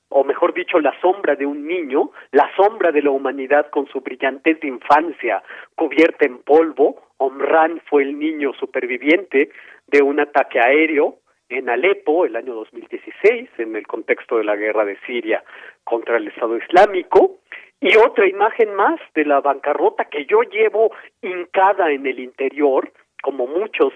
[0.10, 4.02] o mejor dicho, la sombra de un niño, la sombra de la humanidad con su
[4.02, 5.41] brillantez de infancia
[5.76, 7.02] cubierta en polvo.
[7.18, 9.49] Omran fue el niño superviviente
[9.88, 11.19] de un ataque aéreo
[11.49, 15.43] en Alepo el año 2016, en el contexto de la guerra de Siria
[15.84, 17.39] contra el Estado Islámico.
[17.81, 23.47] Y otra imagen más de la bancarrota que yo llevo hincada en el interior, como
[23.47, 23.93] muchos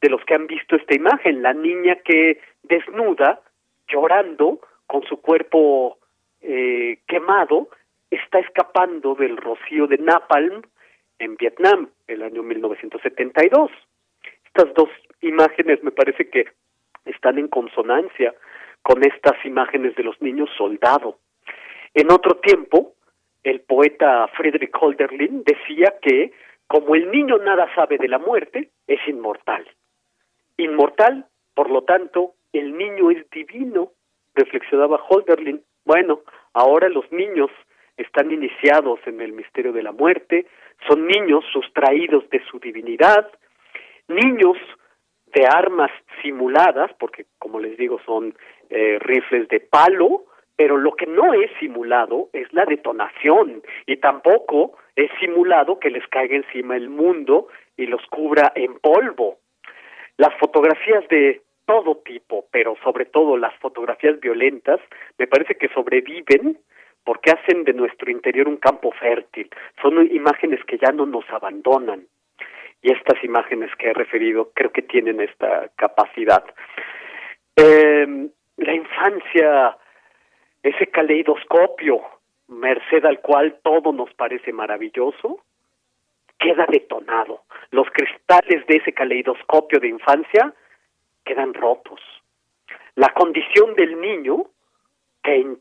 [0.00, 3.40] de los que han visto esta imagen, la niña que desnuda,
[3.88, 5.98] llorando, con su cuerpo
[6.42, 7.68] eh, quemado,
[8.10, 10.62] está escapando del rocío de Napalm
[11.18, 13.70] en Vietnam, el año 1972.
[14.44, 14.90] Estas dos
[15.22, 16.44] imágenes me parece que
[17.04, 18.34] están en consonancia
[18.82, 21.18] con estas imágenes de los niños soldado.
[21.94, 22.92] En otro tiempo,
[23.42, 26.32] el poeta Friedrich Holderlin decía que
[26.66, 29.66] como el niño nada sabe de la muerte, es inmortal.
[30.56, 33.92] Inmortal, por lo tanto, el niño es divino,
[34.34, 35.62] reflexionaba Holderlin.
[35.84, 36.20] Bueno,
[36.52, 37.50] ahora los niños
[37.96, 40.46] están iniciados en el misterio de la muerte,
[40.88, 43.30] son niños sustraídos de su divinidad,
[44.08, 44.56] niños
[45.34, 45.90] de armas
[46.22, 48.34] simuladas, porque como les digo son
[48.70, 50.24] eh, rifles de palo,
[50.56, 56.06] pero lo que no es simulado es la detonación y tampoco es simulado que les
[56.08, 59.38] caiga encima el mundo y los cubra en polvo.
[60.16, 64.80] Las fotografías de todo tipo, pero sobre todo las fotografías violentas,
[65.18, 66.58] me parece que sobreviven
[67.04, 69.50] porque hacen de nuestro interior un campo fértil.
[69.82, 72.06] Son imágenes que ya no nos abandonan.
[72.84, 76.44] Y estas imágenes que he referido creo que tienen esta capacidad.
[77.56, 78.28] Eh,
[78.58, 79.78] la infancia,
[80.62, 82.02] ese caleidoscopio,
[82.48, 85.40] merced al cual todo nos parece maravilloso,
[86.38, 87.44] queda detonado.
[87.70, 90.52] Los cristales de ese caleidoscopio de infancia
[91.24, 92.00] quedan rotos.
[92.96, 94.44] La condición del niño,
[95.22, 95.56] que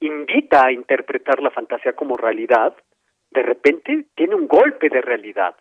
[0.00, 2.74] invita a interpretar la fantasía como realidad,
[3.30, 5.54] de repente tiene un golpe de realidad.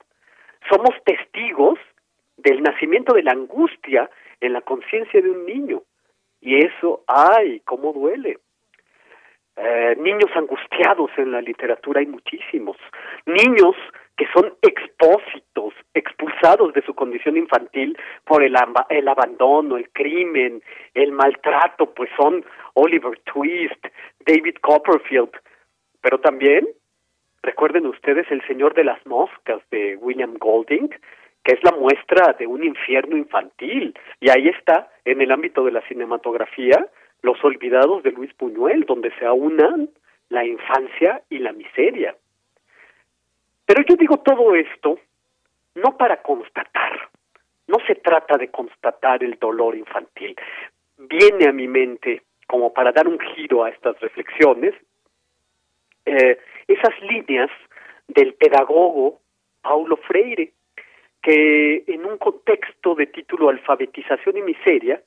[0.70, 1.80] Somos testigos
[2.38, 4.10] del nacimiento de la angustia
[4.42, 5.82] en la conciencia de un niño.
[6.42, 8.40] Y eso, ay, cómo duele.
[9.58, 12.78] Eh, niños angustiados en la literatura hay muchísimos.
[13.26, 13.76] Niños
[14.18, 18.56] que son expósitos, expulsados de su condición infantil por el,
[18.90, 20.62] el abandono, el crimen,
[20.94, 23.86] el maltrato, pues son Oliver Twist,
[24.26, 25.32] David Copperfield,
[26.02, 26.68] pero también
[27.46, 30.90] recuerden ustedes El Señor de las Moscas de William Golding,
[31.44, 35.72] que es la muestra de un infierno infantil, y ahí está, en el ámbito de
[35.72, 36.88] la cinematografía,
[37.22, 39.90] Los Olvidados de Luis Buñuel, donde se aunan
[40.30, 42.16] la infancia y la miseria.
[43.66, 45.00] Pero yo digo todo esto
[45.76, 47.10] no para constatar,
[47.68, 50.36] no se trata de constatar el dolor infantil.
[50.98, 54.74] Viene a mi mente, como para dar un giro a estas reflexiones,
[56.06, 57.50] eh, esas líneas
[58.08, 59.20] del pedagogo
[59.62, 60.52] Paulo Freire,
[61.22, 65.02] que en un contexto de título Alfabetización y Miseria,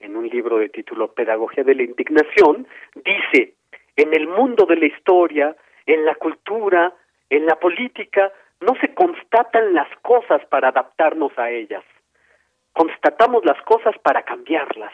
[0.00, 3.54] en un libro de título Pedagogía de la Indignación, dice,
[3.96, 5.56] en el mundo de la historia,
[5.86, 6.92] en la cultura,
[7.30, 8.30] en la política
[8.60, 11.84] no se constatan las cosas para adaptarnos a ellas.
[12.72, 14.92] Constatamos las cosas para cambiarlas.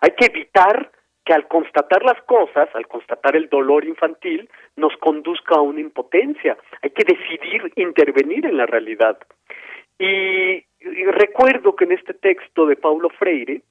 [0.00, 0.90] Hay que evitar
[1.24, 6.56] que al constatar las cosas, al constatar el dolor infantil, nos conduzca a una impotencia.
[6.82, 9.18] Hay que decidir intervenir en la realidad.
[9.98, 10.64] Y,
[11.12, 13.62] recuerdo que en este texto de Paulo Freire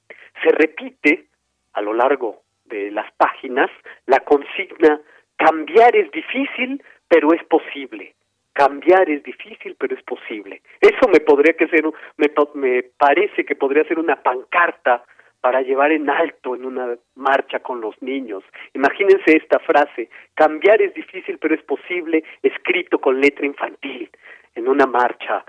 [0.42, 1.26] se repite
[1.74, 3.70] a lo largo de las páginas
[4.06, 5.00] la consigna
[5.36, 8.14] cambiar es difícil, pero es posible.
[8.52, 10.62] cambiar es difícil, pero es posible.
[10.80, 11.82] Eso me podría que ser,
[12.16, 15.02] me, me parece que podría ser una pancarta
[15.44, 18.42] para llevar en alto en una marcha con los niños.
[18.72, 24.08] Imagínense esta frase, cambiar es difícil pero es posible, escrito con letra infantil
[24.54, 25.44] en una marcha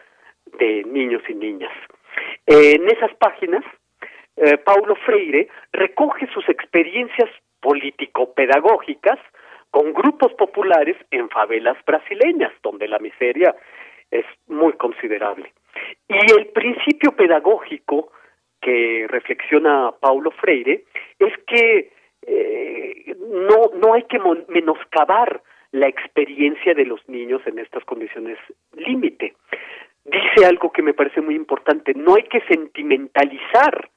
[0.60, 1.72] de niños y niñas.
[2.46, 3.64] en esas páginas,
[4.36, 7.30] eh, Paulo Freire recoge sus experiencias
[7.62, 9.20] político-pedagógicas
[9.72, 13.56] con grupos populares en favelas brasileñas, donde la miseria
[14.12, 15.54] es muy considerable.
[16.10, 18.12] Y el principio pedagógico
[18.66, 20.86] que reflexiona Paulo Freire
[21.20, 21.92] es que
[22.26, 24.18] eh, no, no hay que
[24.48, 28.40] menoscabar la experiencia de los niños en estas condiciones
[28.74, 29.36] límite.
[30.04, 33.90] Dice algo que me parece muy importante, no hay que sentimentalizar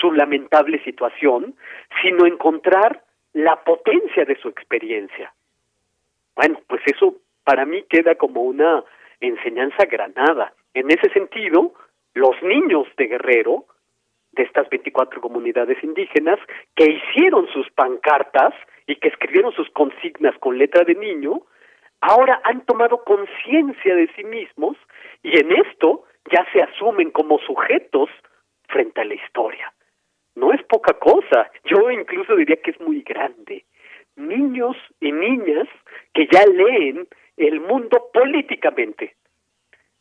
[0.00, 1.56] su lamentable situación,
[2.00, 3.02] sino encontrar
[3.32, 5.32] la potencia de su experiencia.
[6.36, 8.84] Bueno, pues eso para mí queda como una
[9.20, 10.52] enseñanza granada.
[10.74, 11.72] En ese sentido,
[12.14, 13.64] los niños de Guerrero
[14.38, 16.38] de estas 24 comunidades indígenas
[16.76, 18.54] que hicieron sus pancartas
[18.86, 21.42] y que escribieron sus consignas con letra de niño,
[22.00, 24.76] ahora han tomado conciencia de sí mismos
[25.22, 28.08] y en esto ya se asumen como sujetos
[28.68, 29.72] frente a la historia.
[30.36, 33.64] No es poca cosa, yo incluso diría que es muy grande.
[34.14, 35.68] Niños y niñas
[36.14, 39.16] que ya leen el mundo políticamente.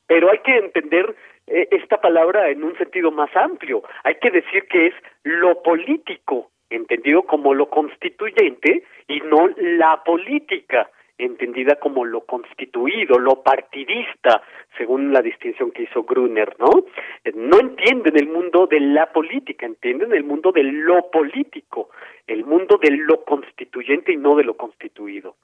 [0.06, 1.16] Pero hay que entender
[1.48, 3.84] esta palabra en un sentido más amplio.
[4.04, 4.94] Hay que decir que es
[5.24, 13.42] lo político, entendido como lo constituyente, y no la política, entendida como lo constituido, lo
[13.42, 14.42] partidista,
[14.78, 16.86] según la distinción que hizo Gruner, ¿no?
[17.24, 21.90] Eh, no entienden el mundo de la política, entienden el mundo de lo político,
[22.28, 25.36] el mundo de lo constituyente y no de lo constituido.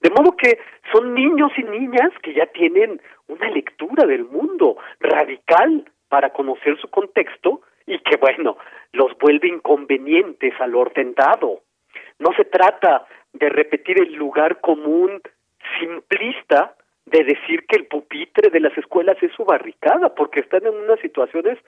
[0.00, 0.58] De modo que
[0.92, 6.88] son niños y niñas que ya tienen una lectura del mundo radical para conocer su
[6.88, 8.58] contexto y que, bueno,
[8.92, 11.60] los vuelve inconvenientes al orden dado.
[12.18, 15.20] No se trata de repetir el lugar común
[15.78, 16.74] simplista
[17.06, 21.00] de decir que el pupitre de las escuelas es su barricada, porque están en unas
[21.00, 21.58] situaciones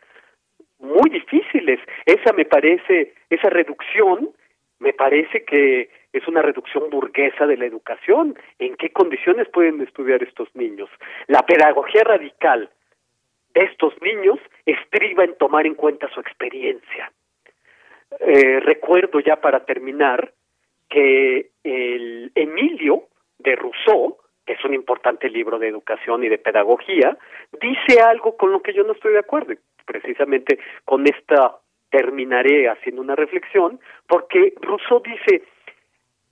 [0.78, 1.80] muy difíciles.
[2.06, 4.30] Esa me parece, esa reducción
[4.78, 8.36] me parece que es una reducción burguesa de la educación.
[8.58, 10.90] ¿En qué condiciones pueden estudiar estos niños?
[11.26, 12.70] La pedagogía radical
[13.54, 17.10] de estos niños estriba en tomar en cuenta su experiencia.
[18.20, 20.32] Eh, recuerdo ya para terminar
[20.88, 23.04] que el Emilio
[23.38, 27.16] de Rousseau, que es un importante libro de educación y de pedagogía,
[27.60, 29.54] dice algo con lo que yo no estoy de acuerdo.
[29.86, 31.58] Precisamente con esta
[31.90, 33.78] terminaré haciendo una reflexión,
[34.08, 35.44] porque Rousseau dice,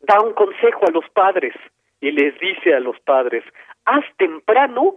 [0.00, 1.54] da un consejo a los padres
[2.00, 3.44] y les dice a los padres,
[3.84, 4.96] haz temprano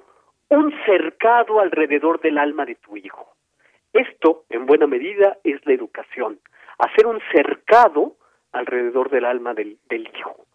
[0.50, 3.36] un cercado alrededor del alma de tu hijo.
[3.94, 6.40] Esto, en buena medida, es la educación,
[6.80, 8.16] hacer un cercado
[8.56, 10.46] alrededor del alma del, hijo.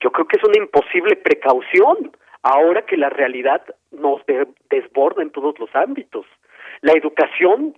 [0.00, 2.12] Yo creo que es una imposible precaución
[2.42, 4.22] ahora que la realidad nos
[4.70, 6.26] desborda en todos los ámbitos.
[6.80, 7.76] La educación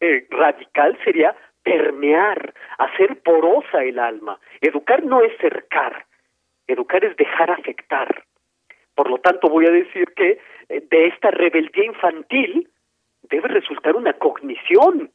[0.00, 4.38] eh, radical sería permear, hacer porosa el alma.
[4.60, 6.06] Educar no es cercar,
[6.66, 8.24] educar es dejar afectar.
[8.94, 10.38] Por lo tanto, voy a decir que
[10.68, 12.68] eh, de esta rebeldía infantil
[13.22, 15.10] debe resultar una cognición,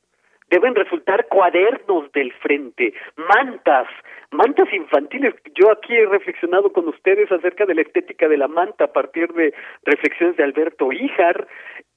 [0.49, 3.87] deben resultar cuadernos del frente, mantas,
[4.31, 5.35] mantas infantiles.
[5.55, 9.31] Yo aquí he reflexionado con ustedes acerca de la estética de la manta a partir
[9.33, 9.53] de
[9.83, 11.47] reflexiones de Alberto Híjar.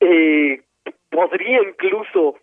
[0.00, 0.62] Eh,
[1.10, 2.36] podría incluso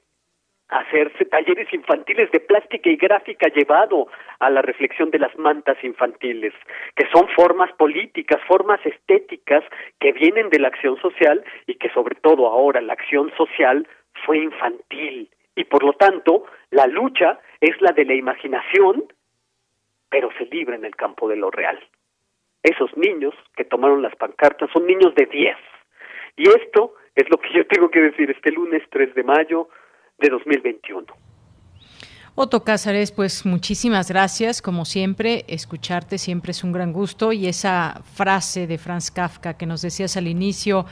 [0.69, 4.07] hacerse talleres infantiles de plástica y gráfica llevado
[4.39, 6.53] a la reflexión de las mantas infantiles,
[6.95, 9.63] que son formas políticas, formas estéticas
[9.99, 13.88] que vienen de la acción social y que sobre todo ahora la acción social
[14.25, 19.11] fue infantil, y por lo tanto la lucha es la de la imaginación,
[20.07, 21.79] pero se libra en el campo de lo real.
[22.61, 25.57] Esos niños que tomaron las pancartas son niños de 10.
[26.38, 29.67] Y esto es lo que yo tengo que decir este lunes 3 de mayo
[30.19, 31.05] de 2021.
[32.39, 34.61] Otto Cázares, pues muchísimas gracias.
[34.61, 37.34] Como siempre, escucharte siempre es un gran gusto.
[37.34, 40.85] Y esa frase de Franz Kafka que nos decías al inicio,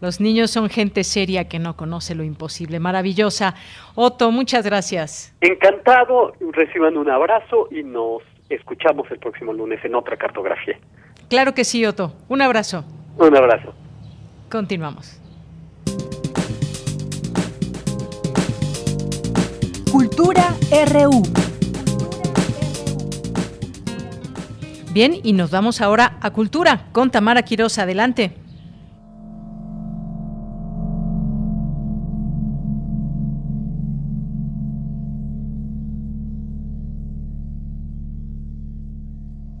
[0.00, 2.78] los niños son gente seria que no conoce lo imposible.
[2.78, 3.56] Maravillosa.
[3.96, 5.34] Otto, muchas gracias.
[5.40, 6.34] Encantado.
[6.52, 10.78] Reciban un abrazo y nos escuchamos el próximo lunes en otra cartografía.
[11.28, 12.12] Claro que sí, Otto.
[12.28, 12.84] Un abrazo.
[13.18, 13.74] Un abrazo.
[14.48, 15.21] Continuamos.
[20.22, 20.54] Cultura
[20.92, 21.20] RU.
[24.92, 27.78] Bien, y nos vamos ahora a Cultura con Tamara Quiroz.
[27.78, 28.41] Adelante.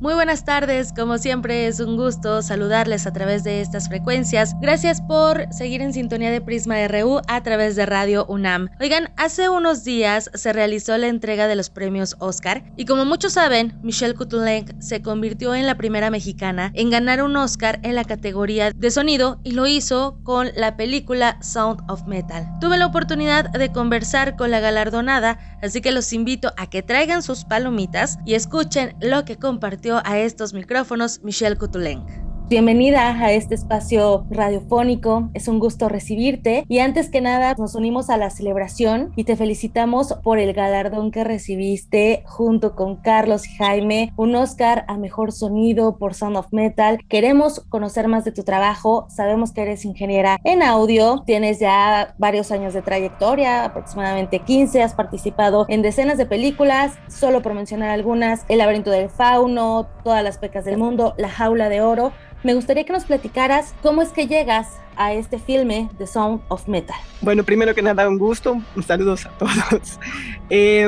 [0.02, 4.56] Muy buenas tardes, como siempre es un gusto saludarles a través de estas frecuencias.
[4.60, 8.68] Gracias por seguir en sintonía de Prisma RU a través de Radio UNAM.
[8.80, 13.34] Oigan, hace unos días se realizó la entrega de los premios Oscar y como muchos
[13.34, 18.02] saben, Michelle Kutulenk se convirtió en la primera mexicana en ganar un Oscar en la
[18.02, 22.44] categoría de sonido y lo hizo con la película Sound of Metal.
[22.60, 27.22] Tuve la oportunidad de conversar con la galardonada, así que los invito a que traigan
[27.22, 32.31] sus palomitas y escuchen lo que compartió a estos micrófonos Michelle Kutulenk.
[32.52, 36.66] Bienvenida a este espacio radiofónico, es un gusto recibirte.
[36.68, 41.12] Y antes que nada nos unimos a la celebración y te felicitamos por el galardón
[41.12, 46.52] que recibiste junto con Carlos y Jaime, un Oscar a Mejor Sonido por Sound of
[46.52, 46.98] Metal.
[47.08, 52.52] Queremos conocer más de tu trabajo, sabemos que eres ingeniera en audio, tienes ya varios
[52.52, 58.44] años de trayectoria, aproximadamente 15, has participado en decenas de películas, solo por mencionar algunas,
[58.50, 62.12] El laberinto del fauno, Todas las pecas del mundo, La jaula de oro.
[62.42, 66.66] Me gustaría que nos platicaras cómo es que llegas a este filme The Sound of
[66.68, 66.96] Metal.
[67.20, 69.98] Bueno, primero que nada, un gusto, saludos a todos.
[70.54, 70.86] Eh,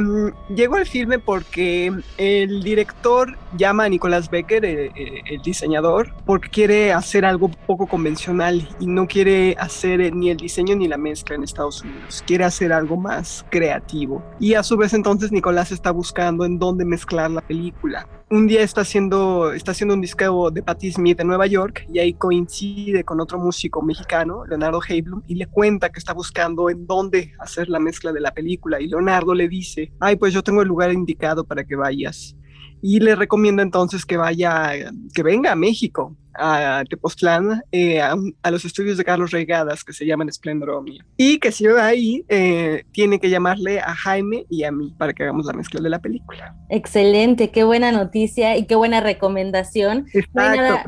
[0.54, 6.92] llego al filme porque el director llama a Nicolás Becker, el, el, diseñador, porque quiere
[6.92, 11.44] hacer algo poco convencional y no quiere hacer ni el diseño ni la mezcla en
[11.44, 14.22] Estados Unidos, quiere hacer algo más creativo.
[14.38, 18.06] Y a su vez entonces Nicolás está buscando en dónde mezclar la película.
[18.34, 22.00] Un día está haciendo, está haciendo un disco de Patti Smith en Nueva York y
[22.00, 26.84] ahí coincide con otro músico mexicano, Leonardo Heiblum, y le cuenta que está buscando en
[26.84, 28.80] dónde hacer la mezcla de la película.
[28.80, 32.34] Y Leonardo le dice, ay, pues yo tengo el lugar indicado para que vayas.
[32.82, 34.72] Y le recomienda entonces que vaya,
[35.14, 39.92] que venga a México a Tepoztlán, eh, a, a, los estudios de Carlos Reigadas que
[39.92, 41.04] se llaman Esplendoromia.
[41.16, 45.12] Y que si va ahí, eh, tiene que llamarle a Jaime y a mí para
[45.12, 46.54] que hagamos la mezcla de la película.
[46.68, 50.06] Excelente, qué buena noticia y qué buena recomendación.
[50.32, 50.84] No hay, nada,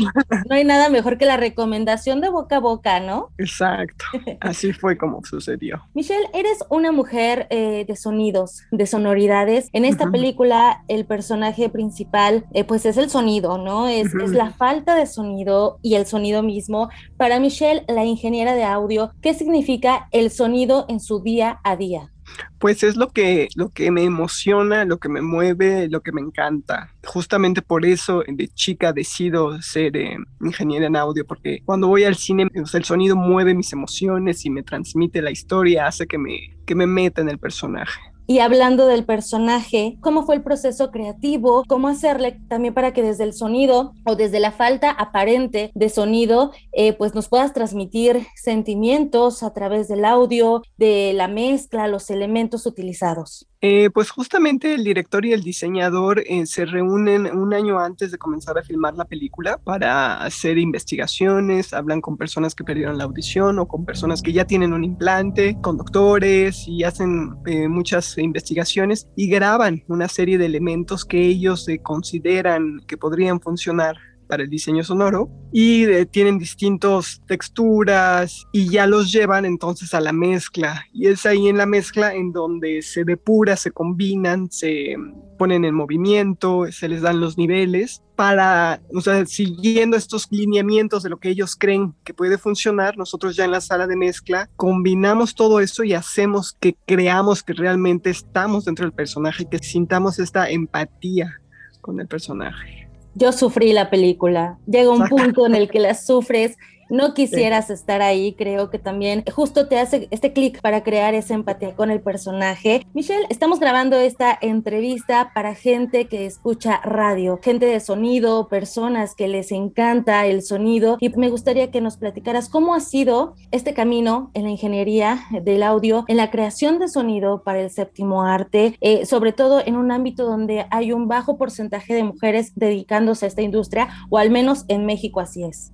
[0.49, 3.31] no hay, nada, mejor que la recomendación de boca a boca, ¿no?
[3.39, 4.05] Exacto,
[4.41, 5.83] así fue como sucedió.
[5.95, 9.69] Michelle, eres una mujer eh, de sonidos, de sonoridades.
[9.73, 10.13] En esta uh -huh.
[10.13, 13.89] película, el personaje principal, eh, pues es el sonido, ¿no?
[13.89, 14.25] Es, uh -huh.
[14.25, 15.36] es la falta de sonido
[15.83, 16.89] y el sonido mismo.
[17.17, 22.13] Para Michelle, la ingeniera de audio, ¿qué significa el sonido en su día a día?
[22.59, 26.21] Pues es lo que, lo que me emociona, lo que me mueve, lo que me
[26.21, 26.91] encanta.
[27.05, 32.17] Justamente por eso de chica decido ser eh, ingeniera en audio, porque cuando voy al
[32.17, 36.75] cine, el sonido mueve mis emociones y me transmite la historia, hace que me, que
[36.75, 38.01] me meta en el personaje.
[38.29, 41.63] Y hablando del personaje, ¿cómo fue el proceso creativo?
[41.69, 46.53] ¿Cómo hacerle también para que desde el sonido o desde la falta aparente de sonido,
[46.73, 52.67] eh, pues nos puedas transmitir sentimientos a través del audio, de la mezcla, los elementos
[52.67, 53.47] utilizados?
[53.63, 58.19] Eh, pues justamente el director y el diseñador eh, se reúnen un año antes de
[58.19, 63.59] comenzar a filmar la película para hacer investigaciones, hablan con personas que perdieron la audición
[63.59, 69.09] o con personas que ya tienen un implante, con doctores y hacen eh, muchas investigaciones
[69.17, 73.97] y graban una serie de elementos que ellos consideran que podrían funcionar
[74.27, 80.01] para el diseño sonoro y de, tienen distintas texturas y ya los llevan entonces a
[80.01, 80.85] la mezcla.
[80.93, 84.97] Y es ahí en la mezcla en donde se depura, se combinan, se
[85.39, 91.11] ponen en movimiento, se les dan los niveles para, o sea, siguiendo estos lineamientos de
[91.11, 95.35] lo que ellos creen que puede funcionar, nosotros ya en la sala de mezcla combinamos
[95.35, 100.49] todo eso y hacemos que creamos que realmente estamos dentro del personaje, que sintamos esta
[100.49, 101.41] empatía
[101.83, 102.86] con el personaje
[103.17, 104.59] yo sufrí la película.
[104.67, 106.57] Llega un punto en el que la sufres
[106.89, 107.73] no quisieras sí.
[107.73, 111.91] estar ahí, creo que también justo te hace este clic para crear esa empatía con
[111.91, 112.87] el personaje.
[112.95, 119.29] Michelle, estamos grabando esta entrevista para gente que escucha radio, gente de sonido, personas que
[119.29, 124.31] les encanta el sonido y me gustaría que nos platicaras cómo ha sido este camino
[124.35, 129.07] en la ingeniería del audio, en la creación de sonido para el séptimo arte, eh,
[129.07, 133.43] sobre todo en un ámbito donde hay un bajo porcentaje de mujeres dedicándose a esta
[133.43, 135.73] industria, o al menos en México así es.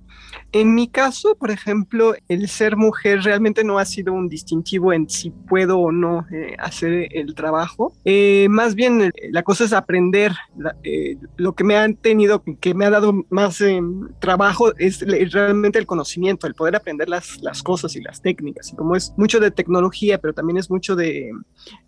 [0.51, 5.09] En mi caso, por ejemplo, el ser mujer realmente no ha sido un distintivo en
[5.09, 7.93] si puedo o no eh, hacer el trabajo.
[8.05, 10.31] Eh, más bien, eh, la cosa es aprender.
[10.55, 10.75] La,
[11.37, 13.63] lo que me han tenido, que me ha dado más
[14.19, 14.99] trabajo es
[15.31, 18.71] realmente el conocimiento, el poder aprender las, las cosas y las técnicas.
[18.71, 21.31] Y como es mucho de tecnología, pero también es mucho de,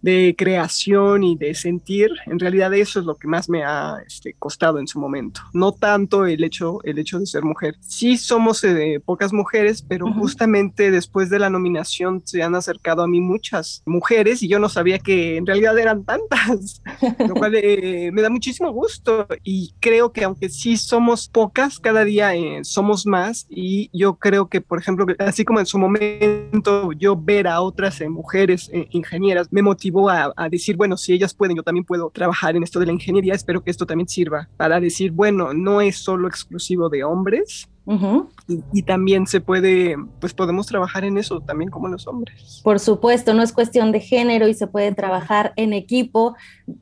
[0.02, 4.34] de creación y de sentir, en realidad eso es lo que más me ha este,
[4.34, 5.42] costado en su momento.
[5.54, 7.76] No tanto el hecho, el hecho de ser mujer.
[7.82, 13.08] Sí somos eh, pocas mujeres, pero justamente después de la nominación se han acercado a
[13.08, 16.82] mí muchas mujeres y yo no sabía que en realidad eran tantas,
[17.28, 22.04] lo cual eh, me da muchísimo gusto y creo que aunque sí somos pocas, cada
[22.04, 26.92] día eh, somos más y yo creo que, por ejemplo, así como en su momento
[26.94, 31.34] yo ver a otras eh, mujeres ingenieras me motivó a, a decir, bueno, si ellas
[31.34, 34.50] pueden, yo también puedo trabajar en esto de la ingeniería, espero que esto también sirva
[34.58, 38.35] para decir, bueno, no es solo exclusivo de hombres, Mm-hmm.
[38.48, 42.62] Y, también se puede, pues podemos trabajar en eso también como los hombres.
[42.64, 46.36] Por supuesto, no es cuestión de género y se puede trabajar en equipo,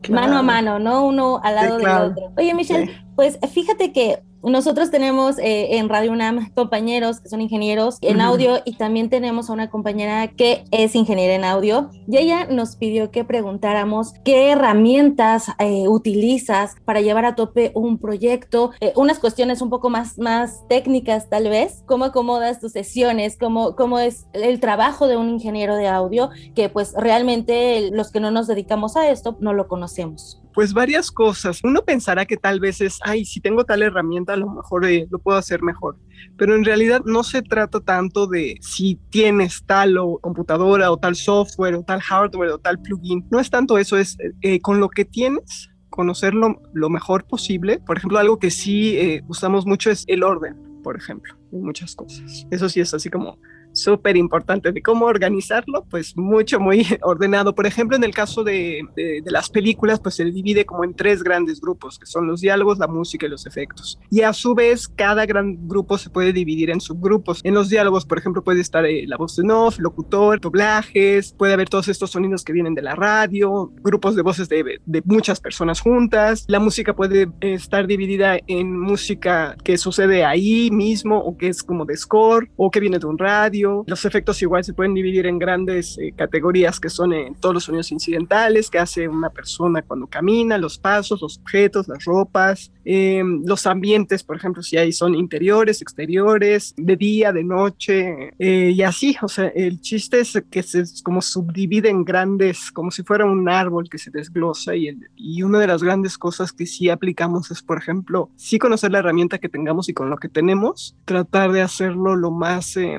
[0.10, 1.06] mano a mano, ¿no?
[1.06, 2.34] Uno al lado del otro.
[2.38, 7.98] Oye, Michelle, pues fíjate que nosotros tenemos eh, en Radio UNAM compañeros que son ingenieros
[8.02, 12.45] en audio y también tenemos a una compañera que es ingeniera en audio y ella
[12.48, 18.91] nos pidió que preguntáramos qué herramientas eh, utilizas para llevar a tope un proyecto, eh,
[18.98, 21.53] unas cuestiones un poco más, más técnicas tal vez,
[21.86, 26.70] cómo acomodas tus sesiones, cómo, cómo es el trabajo de un ingeniero de audio que
[26.70, 30.40] pues realmente los que no nos dedicamos a esto no lo conocemos.
[30.54, 31.62] Pues varias cosas.
[31.64, 35.08] Uno pensará que tal vez es, ay, si tengo tal herramienta, a lo mejor eh,
[35.10, 35.98] lo puedo hacer mejor.
[36.38, 41.16] Pero en realidad no se trata tanto de si tienes tal o computadora o tal
[41.16, 43.26] software o tal hardware o tal plugin.
[43.32, 47.80] No es tanto eso, es eh, con lo que tienes conocerlo lo mejor posible.
[47.80, 51.96] Por ejemplo, algo que sí eh, usamos mucho es el orden, por ejemplo, en muchas
[51.96, 52.46] cosas.
[52.52, 53.40] Eso sí es así como
[53.74, 57.54] súper importante de cómo organizarlo, pues mucho, muy ordenado.
[57.56, 61.24] Por ejemplo, en el caso de, de, las películas, pues se divide como en tres
[61.24, 64.00] grandes grupos, que son los diálogos, la música y los efectos.
[64.10, 67.41] Y a su vez, cada gran grupo se puede dividir en subgrupos.
[67.44, 71.54] En los diálogos, por ejemplo, puede estar eh, la voz de off, locutor, doblajes, puede
[71.54, 75.40] haber todos estos sonidos que vienen de la radio, grupos de voces de, de muchas
[75.40, 76.45] personas juntas.
[76.48, 81.86] La música puede estar dividida en música que sucede ahí mismo o que es como
[81.86, 85.40] de score o que viene de un radio los efectos igual se pueden dividir en
[85.40, 90.07] grandes eh, categorías que son en todos los sonidos incidentales que hace una persona cuando
[90.07, 95.15] camina, los pasos, los objetos, las ropas, em, los ambientes, por ejemplo, si hay son
[95.15, 100.64] interiores, exteriores, de día, de noche, eh, y así, o sea, el chiste es que
[100.64, 105.44] se como subdivide en grandes, como si fuera un árbol que se desglosa y, y
[105.44, 109.40] una de las grandes cosas que sí aplicamos es, por ejemplo, sí conocer la herramienta
[109.40, 112.98] que tengamos y con lo que tenemos, tratar de hacerlo lo más eh,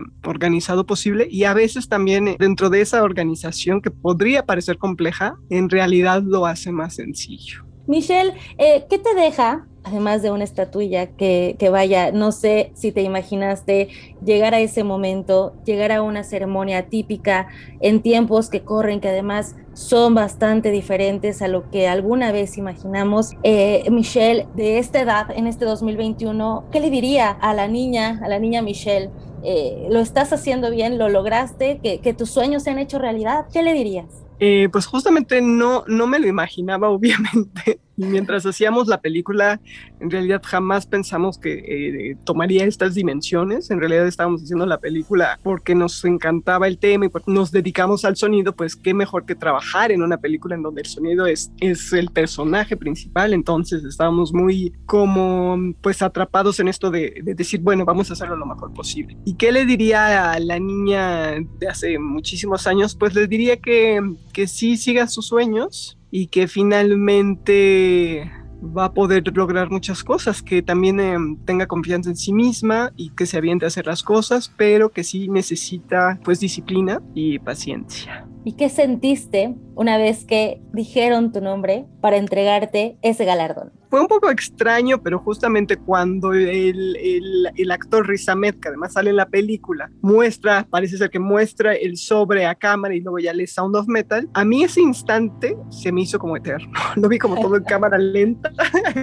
[0.86, 5.70] posible y a veces también eh, dentro de esa organización que podría parecer compleja, en
[5.70, 7.64] realidad lo hace más sencillo.
[7.86, 12.92] Michelle, eh, ¿qué te deja, además de una estatuilla que, que, vaya, no sé si
[12.92, 13.88] te imaginaste
[14.24, 17.48] llegar a ese momento, llegar a una ceremonia típica
[17.80, 23.32] en tiempos que corren, que además son bastante diferentes a lo que alguna vez imaginamos.
[23.42, 28.28] Eh, Michelle, de esta edad, en este 2021, ¿qué le diría a la niña, a
[28.28, 29.10] la niña Michelle?
[29.44, 33.46] Eh, lo estás haciendo bien, lo lograste, que, que tus sueños se han hecho realidad,
[33.52, 34.06] ¿qué le dirías?
[34.40, 37.80] Eh, pues justamente no, no me lo imaginaba, obviamente.
[37.96, 39.60] Mientras hacíamos la película,
[40.00, 43.70] en realidad jamás pensamos que eh, tomaría estas dimensiones.
[43.70, 48.04] En realidad estábamos haciendo la película porque nos encantaba el tema y porque nos dedicamos
[48.04, 51.52] al sonido, pues qué mejor que trabajar en una película en donde el sonido es,
[51.60, 53.32] es el personaje principal.
[53.32, 58.36] Entonces estábamos muy como pues atrapados en esto de, de decir, bueno, vamos a hacerlo
[58.36, 59.16] lo mejor posible.
[59.24, 62.94] ¿Y qué le diría a la niña de hace muchísimos años?
[62.94, 64.00] Pues le diría que,
[64.32, 68.30] que sí siga sus sueños y que finalmente
[68.62, 73.10] va a poder lograr muchas cosas, que también em, tenga confianza en sí misma y
[73.10, 78.28] que se aviente a hacer las cosas, pero que sí necesita pues disciplina y paciencia.
[78.46, 83.72] ¿Y qué sentiste una vez que dijeron tu nombre para entregarte ese galardón?
[83.88, 88.94] Fue un poco extraño, pero justamente cuando el, el, el, actor Riz Ahmed, que además
[88.94, 93.20] sale en la película, muestra, parece ser que muestra el sobre a cámara y luego
[93.20, 96.72] ya le Sound of Metal, a mí ese instante se me hizo como eterno.
[96.96, 98.50] Lo vi como todo en cámara lenta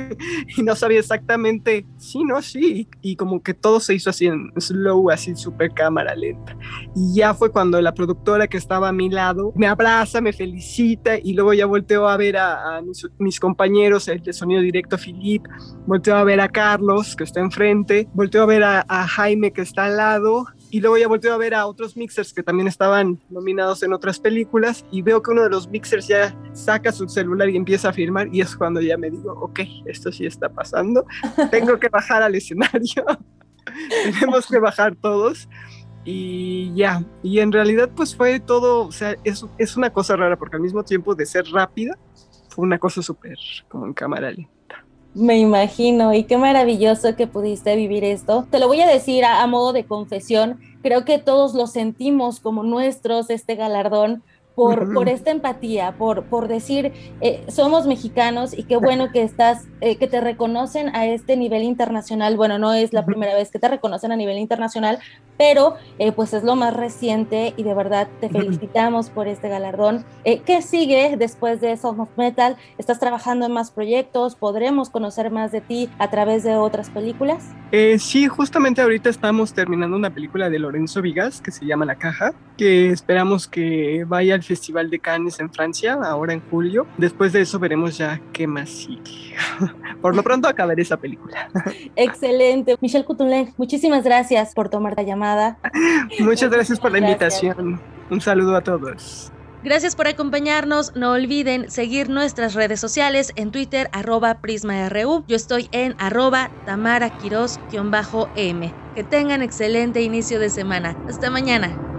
[0.57, 4.51] y no sabía exactamente, sí, no, sí, y como que todo se hizo así en
[4.57, 6.57] slow, así super cámara lenta.
[6.95, 11.17] Y ya fue cuando la productora que estaba a mi lado me abraza, me felicita
[11.17, 12.81] y luego ya volteo a ver a,
[13.17, 15.43] mis, compañeros, el de sonido directo Philip,
[15.85, 19.61] volteo a ver a Carlos, que está enfrente, volteo a ver a, a, Jaime, que
[19.61, 23.19] está al lado, y luego ya volteo a ver a otros mixers que también estaban
[23.29, 27.49] nominados en otras películas, y veo que uno de los mixers ya saca su celular
[27.49, 31.05] y empieza a filmar, y es cuando ya me digo, ok, esto sí está pasando,
[31.51, 33.05] tengo que bajar al escenario,
[34.03, 35.47] tenemos que bajar todos.
[36.03, 40.35] Y ya, y en realidad pues fue todo, o sea, es, es una cosa rara
[40.37, 41.97] porque al mismo tiempo de ser rápida,
[42.49, 43.37] fue una cosa súper
[43.69, 44.51] como en cámara lenta.
[45.13, 48.47] Me imagino, y qué maravilloso que pudiste vivir esto.
[48.49, 52.39] Te lo voy a decir a, a modo de confesión, creo que todos lo sentimos
[52.39, 54.23] como nuestros, este galardón,
[54.55, 59.65] por, por esta empatía, por, por decir, eh, somos mexicanos y qué bueno que estás,
[59.79, 62.37] eh, que te reconocen a este nivel internacional.
[62.37, 64.99] Bueno, no es la primera vez que te reconocen a nivel internacional,
[65.37, 70.05] pero eh, pues es lo más reciente y de verdad te felicitamos por este galardón.
[70.23, 72.57] ¿Qué sigue después de Song of Metal?
[72.77, 74.35] ¿Estás trabajando en más proyectos?
[74.35, 77.43] ¿Podremos conocer más de ti a través de otras películas?
[77.99, 82.33] sí, justamente ahorita estamos terminando una película de Lorenzo Vigas que se llama La Caja,
[82.57, 86.87] que esperamos que vaya al Festival de Cannes en Francia, ahora en julio.
[86.97, 89.35] Después de eso veremos ya qué más sigue.
[90.01, 91.49] por lo pronto acabaré esa película.
[91.95, 92.75] Excelente.
[92.81, 95.59] Michelle Coutulin, muchísimas gracias por tomar la llamada.
[96.19, 97.79] Muchas gracias por la invitación.
[98.09, 99.31] Un saludo a todos.
[99.63, 100.95] Gracias por acompañarnos.
[100.95, 105.23] No olviden seguir nuestras redes sociales en Twitter, arroba PrismaRU.
[105.27, 107.11] Yo estoy en arroba Tamara
[108.35, 110.97] m Que tengan excelente inicio de semana.
[111.07, 111.90] Hasta mañana.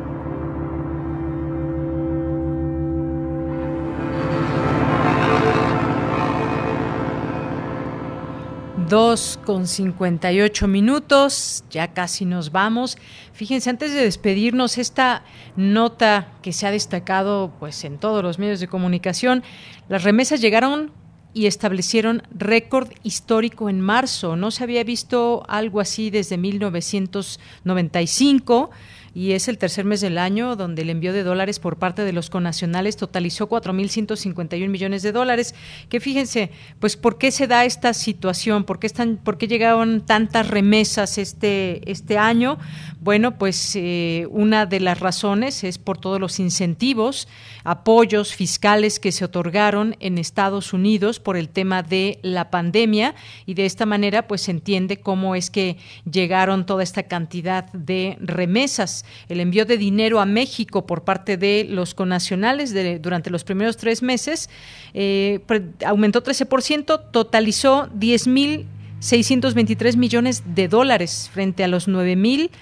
[8.92, 12.98] 2 con 58 minutos, ya casi nos vamos.
[13.32, 15.24] Fíjense, antes de despedirnos, esta
[15.56, 19.44] nota que se ha destacado pues en todos los medios de comunicación,
[19.88, 20.92] las remesas llegaron
[21.32, 24.36] y establecieron récord histórico en marzo.
[24.36, 28.70] No se había visto algo así desde 1995
[29.14, 32.12] y es el tercer mes del año donde el envío de dólares por parte de
[32.12, 35.54] los conacionales totalizó 4.151 millones de dólares.
[35.88, 38.64] Que fíjense, pues, ¿por qué se da esta situación?
[38.64, 42.58] ¿Por qué, están, por qué llegaron tantas remesas este, este año?
[43.02, 47.26] Bueno, pues eh, una de las razones es por todos los incentivos,
[47.64, 53.54] apoyos fiscales que se otorgaron en Estados Unidos por el tema de la pandemia y
[53.54, 59.04] de esta manera pues se entiende cómo es que llegaron toda esta cantidad de remesas.
[59.28, 62.72] El envío de dinero a México por parte de los conacionales
[63.02, 64.48] durante los primeros tres meses
[64.94, 65.40] eh,
[65.84, 72.52] aumentó 13%, totalizó 10.623 millones de dólares frente a los 9.000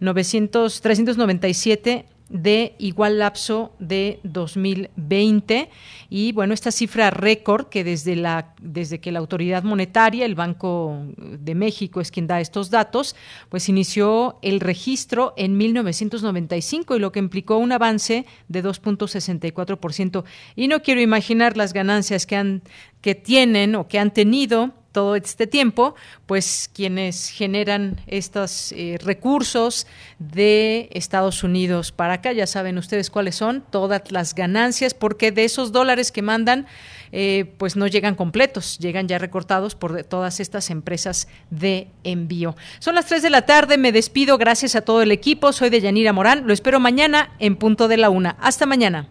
[0.00, 5.70] 900, 397 de igual lapso de 2020
[6.10, 11.04] y bueno esta cifra récord que desde la desde que la autoridad monetaria el Banco
[11.16, 13.14] de México es quien da estos datos
[13.48, 20.24] pues inició el registro en 1995 y lo que implicó un avance de 2.64%
[20.56, 22.62] y no quiero imaginar las ganancias que han
[23.02, 25.94] que tienen o que han tenido todo este tiempo,
[26.24, 29.86] pues quienes generan estos eh, recursos
[30.18, 35.44] de Estados Unidos para acá, ya saben ustedes cuáles son, todas las ganancias, porque de
[35.44, 36.66] esos dólares que mandan,
[37.12, 42.56] eh, pues no llegan completos, llegan ya recortados por todas estas empresas de envío.
[42.78, 45.82] Son las 3 de la tarde, me despido, gracias a todo el equipo, soy de
[45.82, 48.30] Yanira Morán, lo espero mañana en punto de la una.
[48.40, 49.10] Hasta mañana.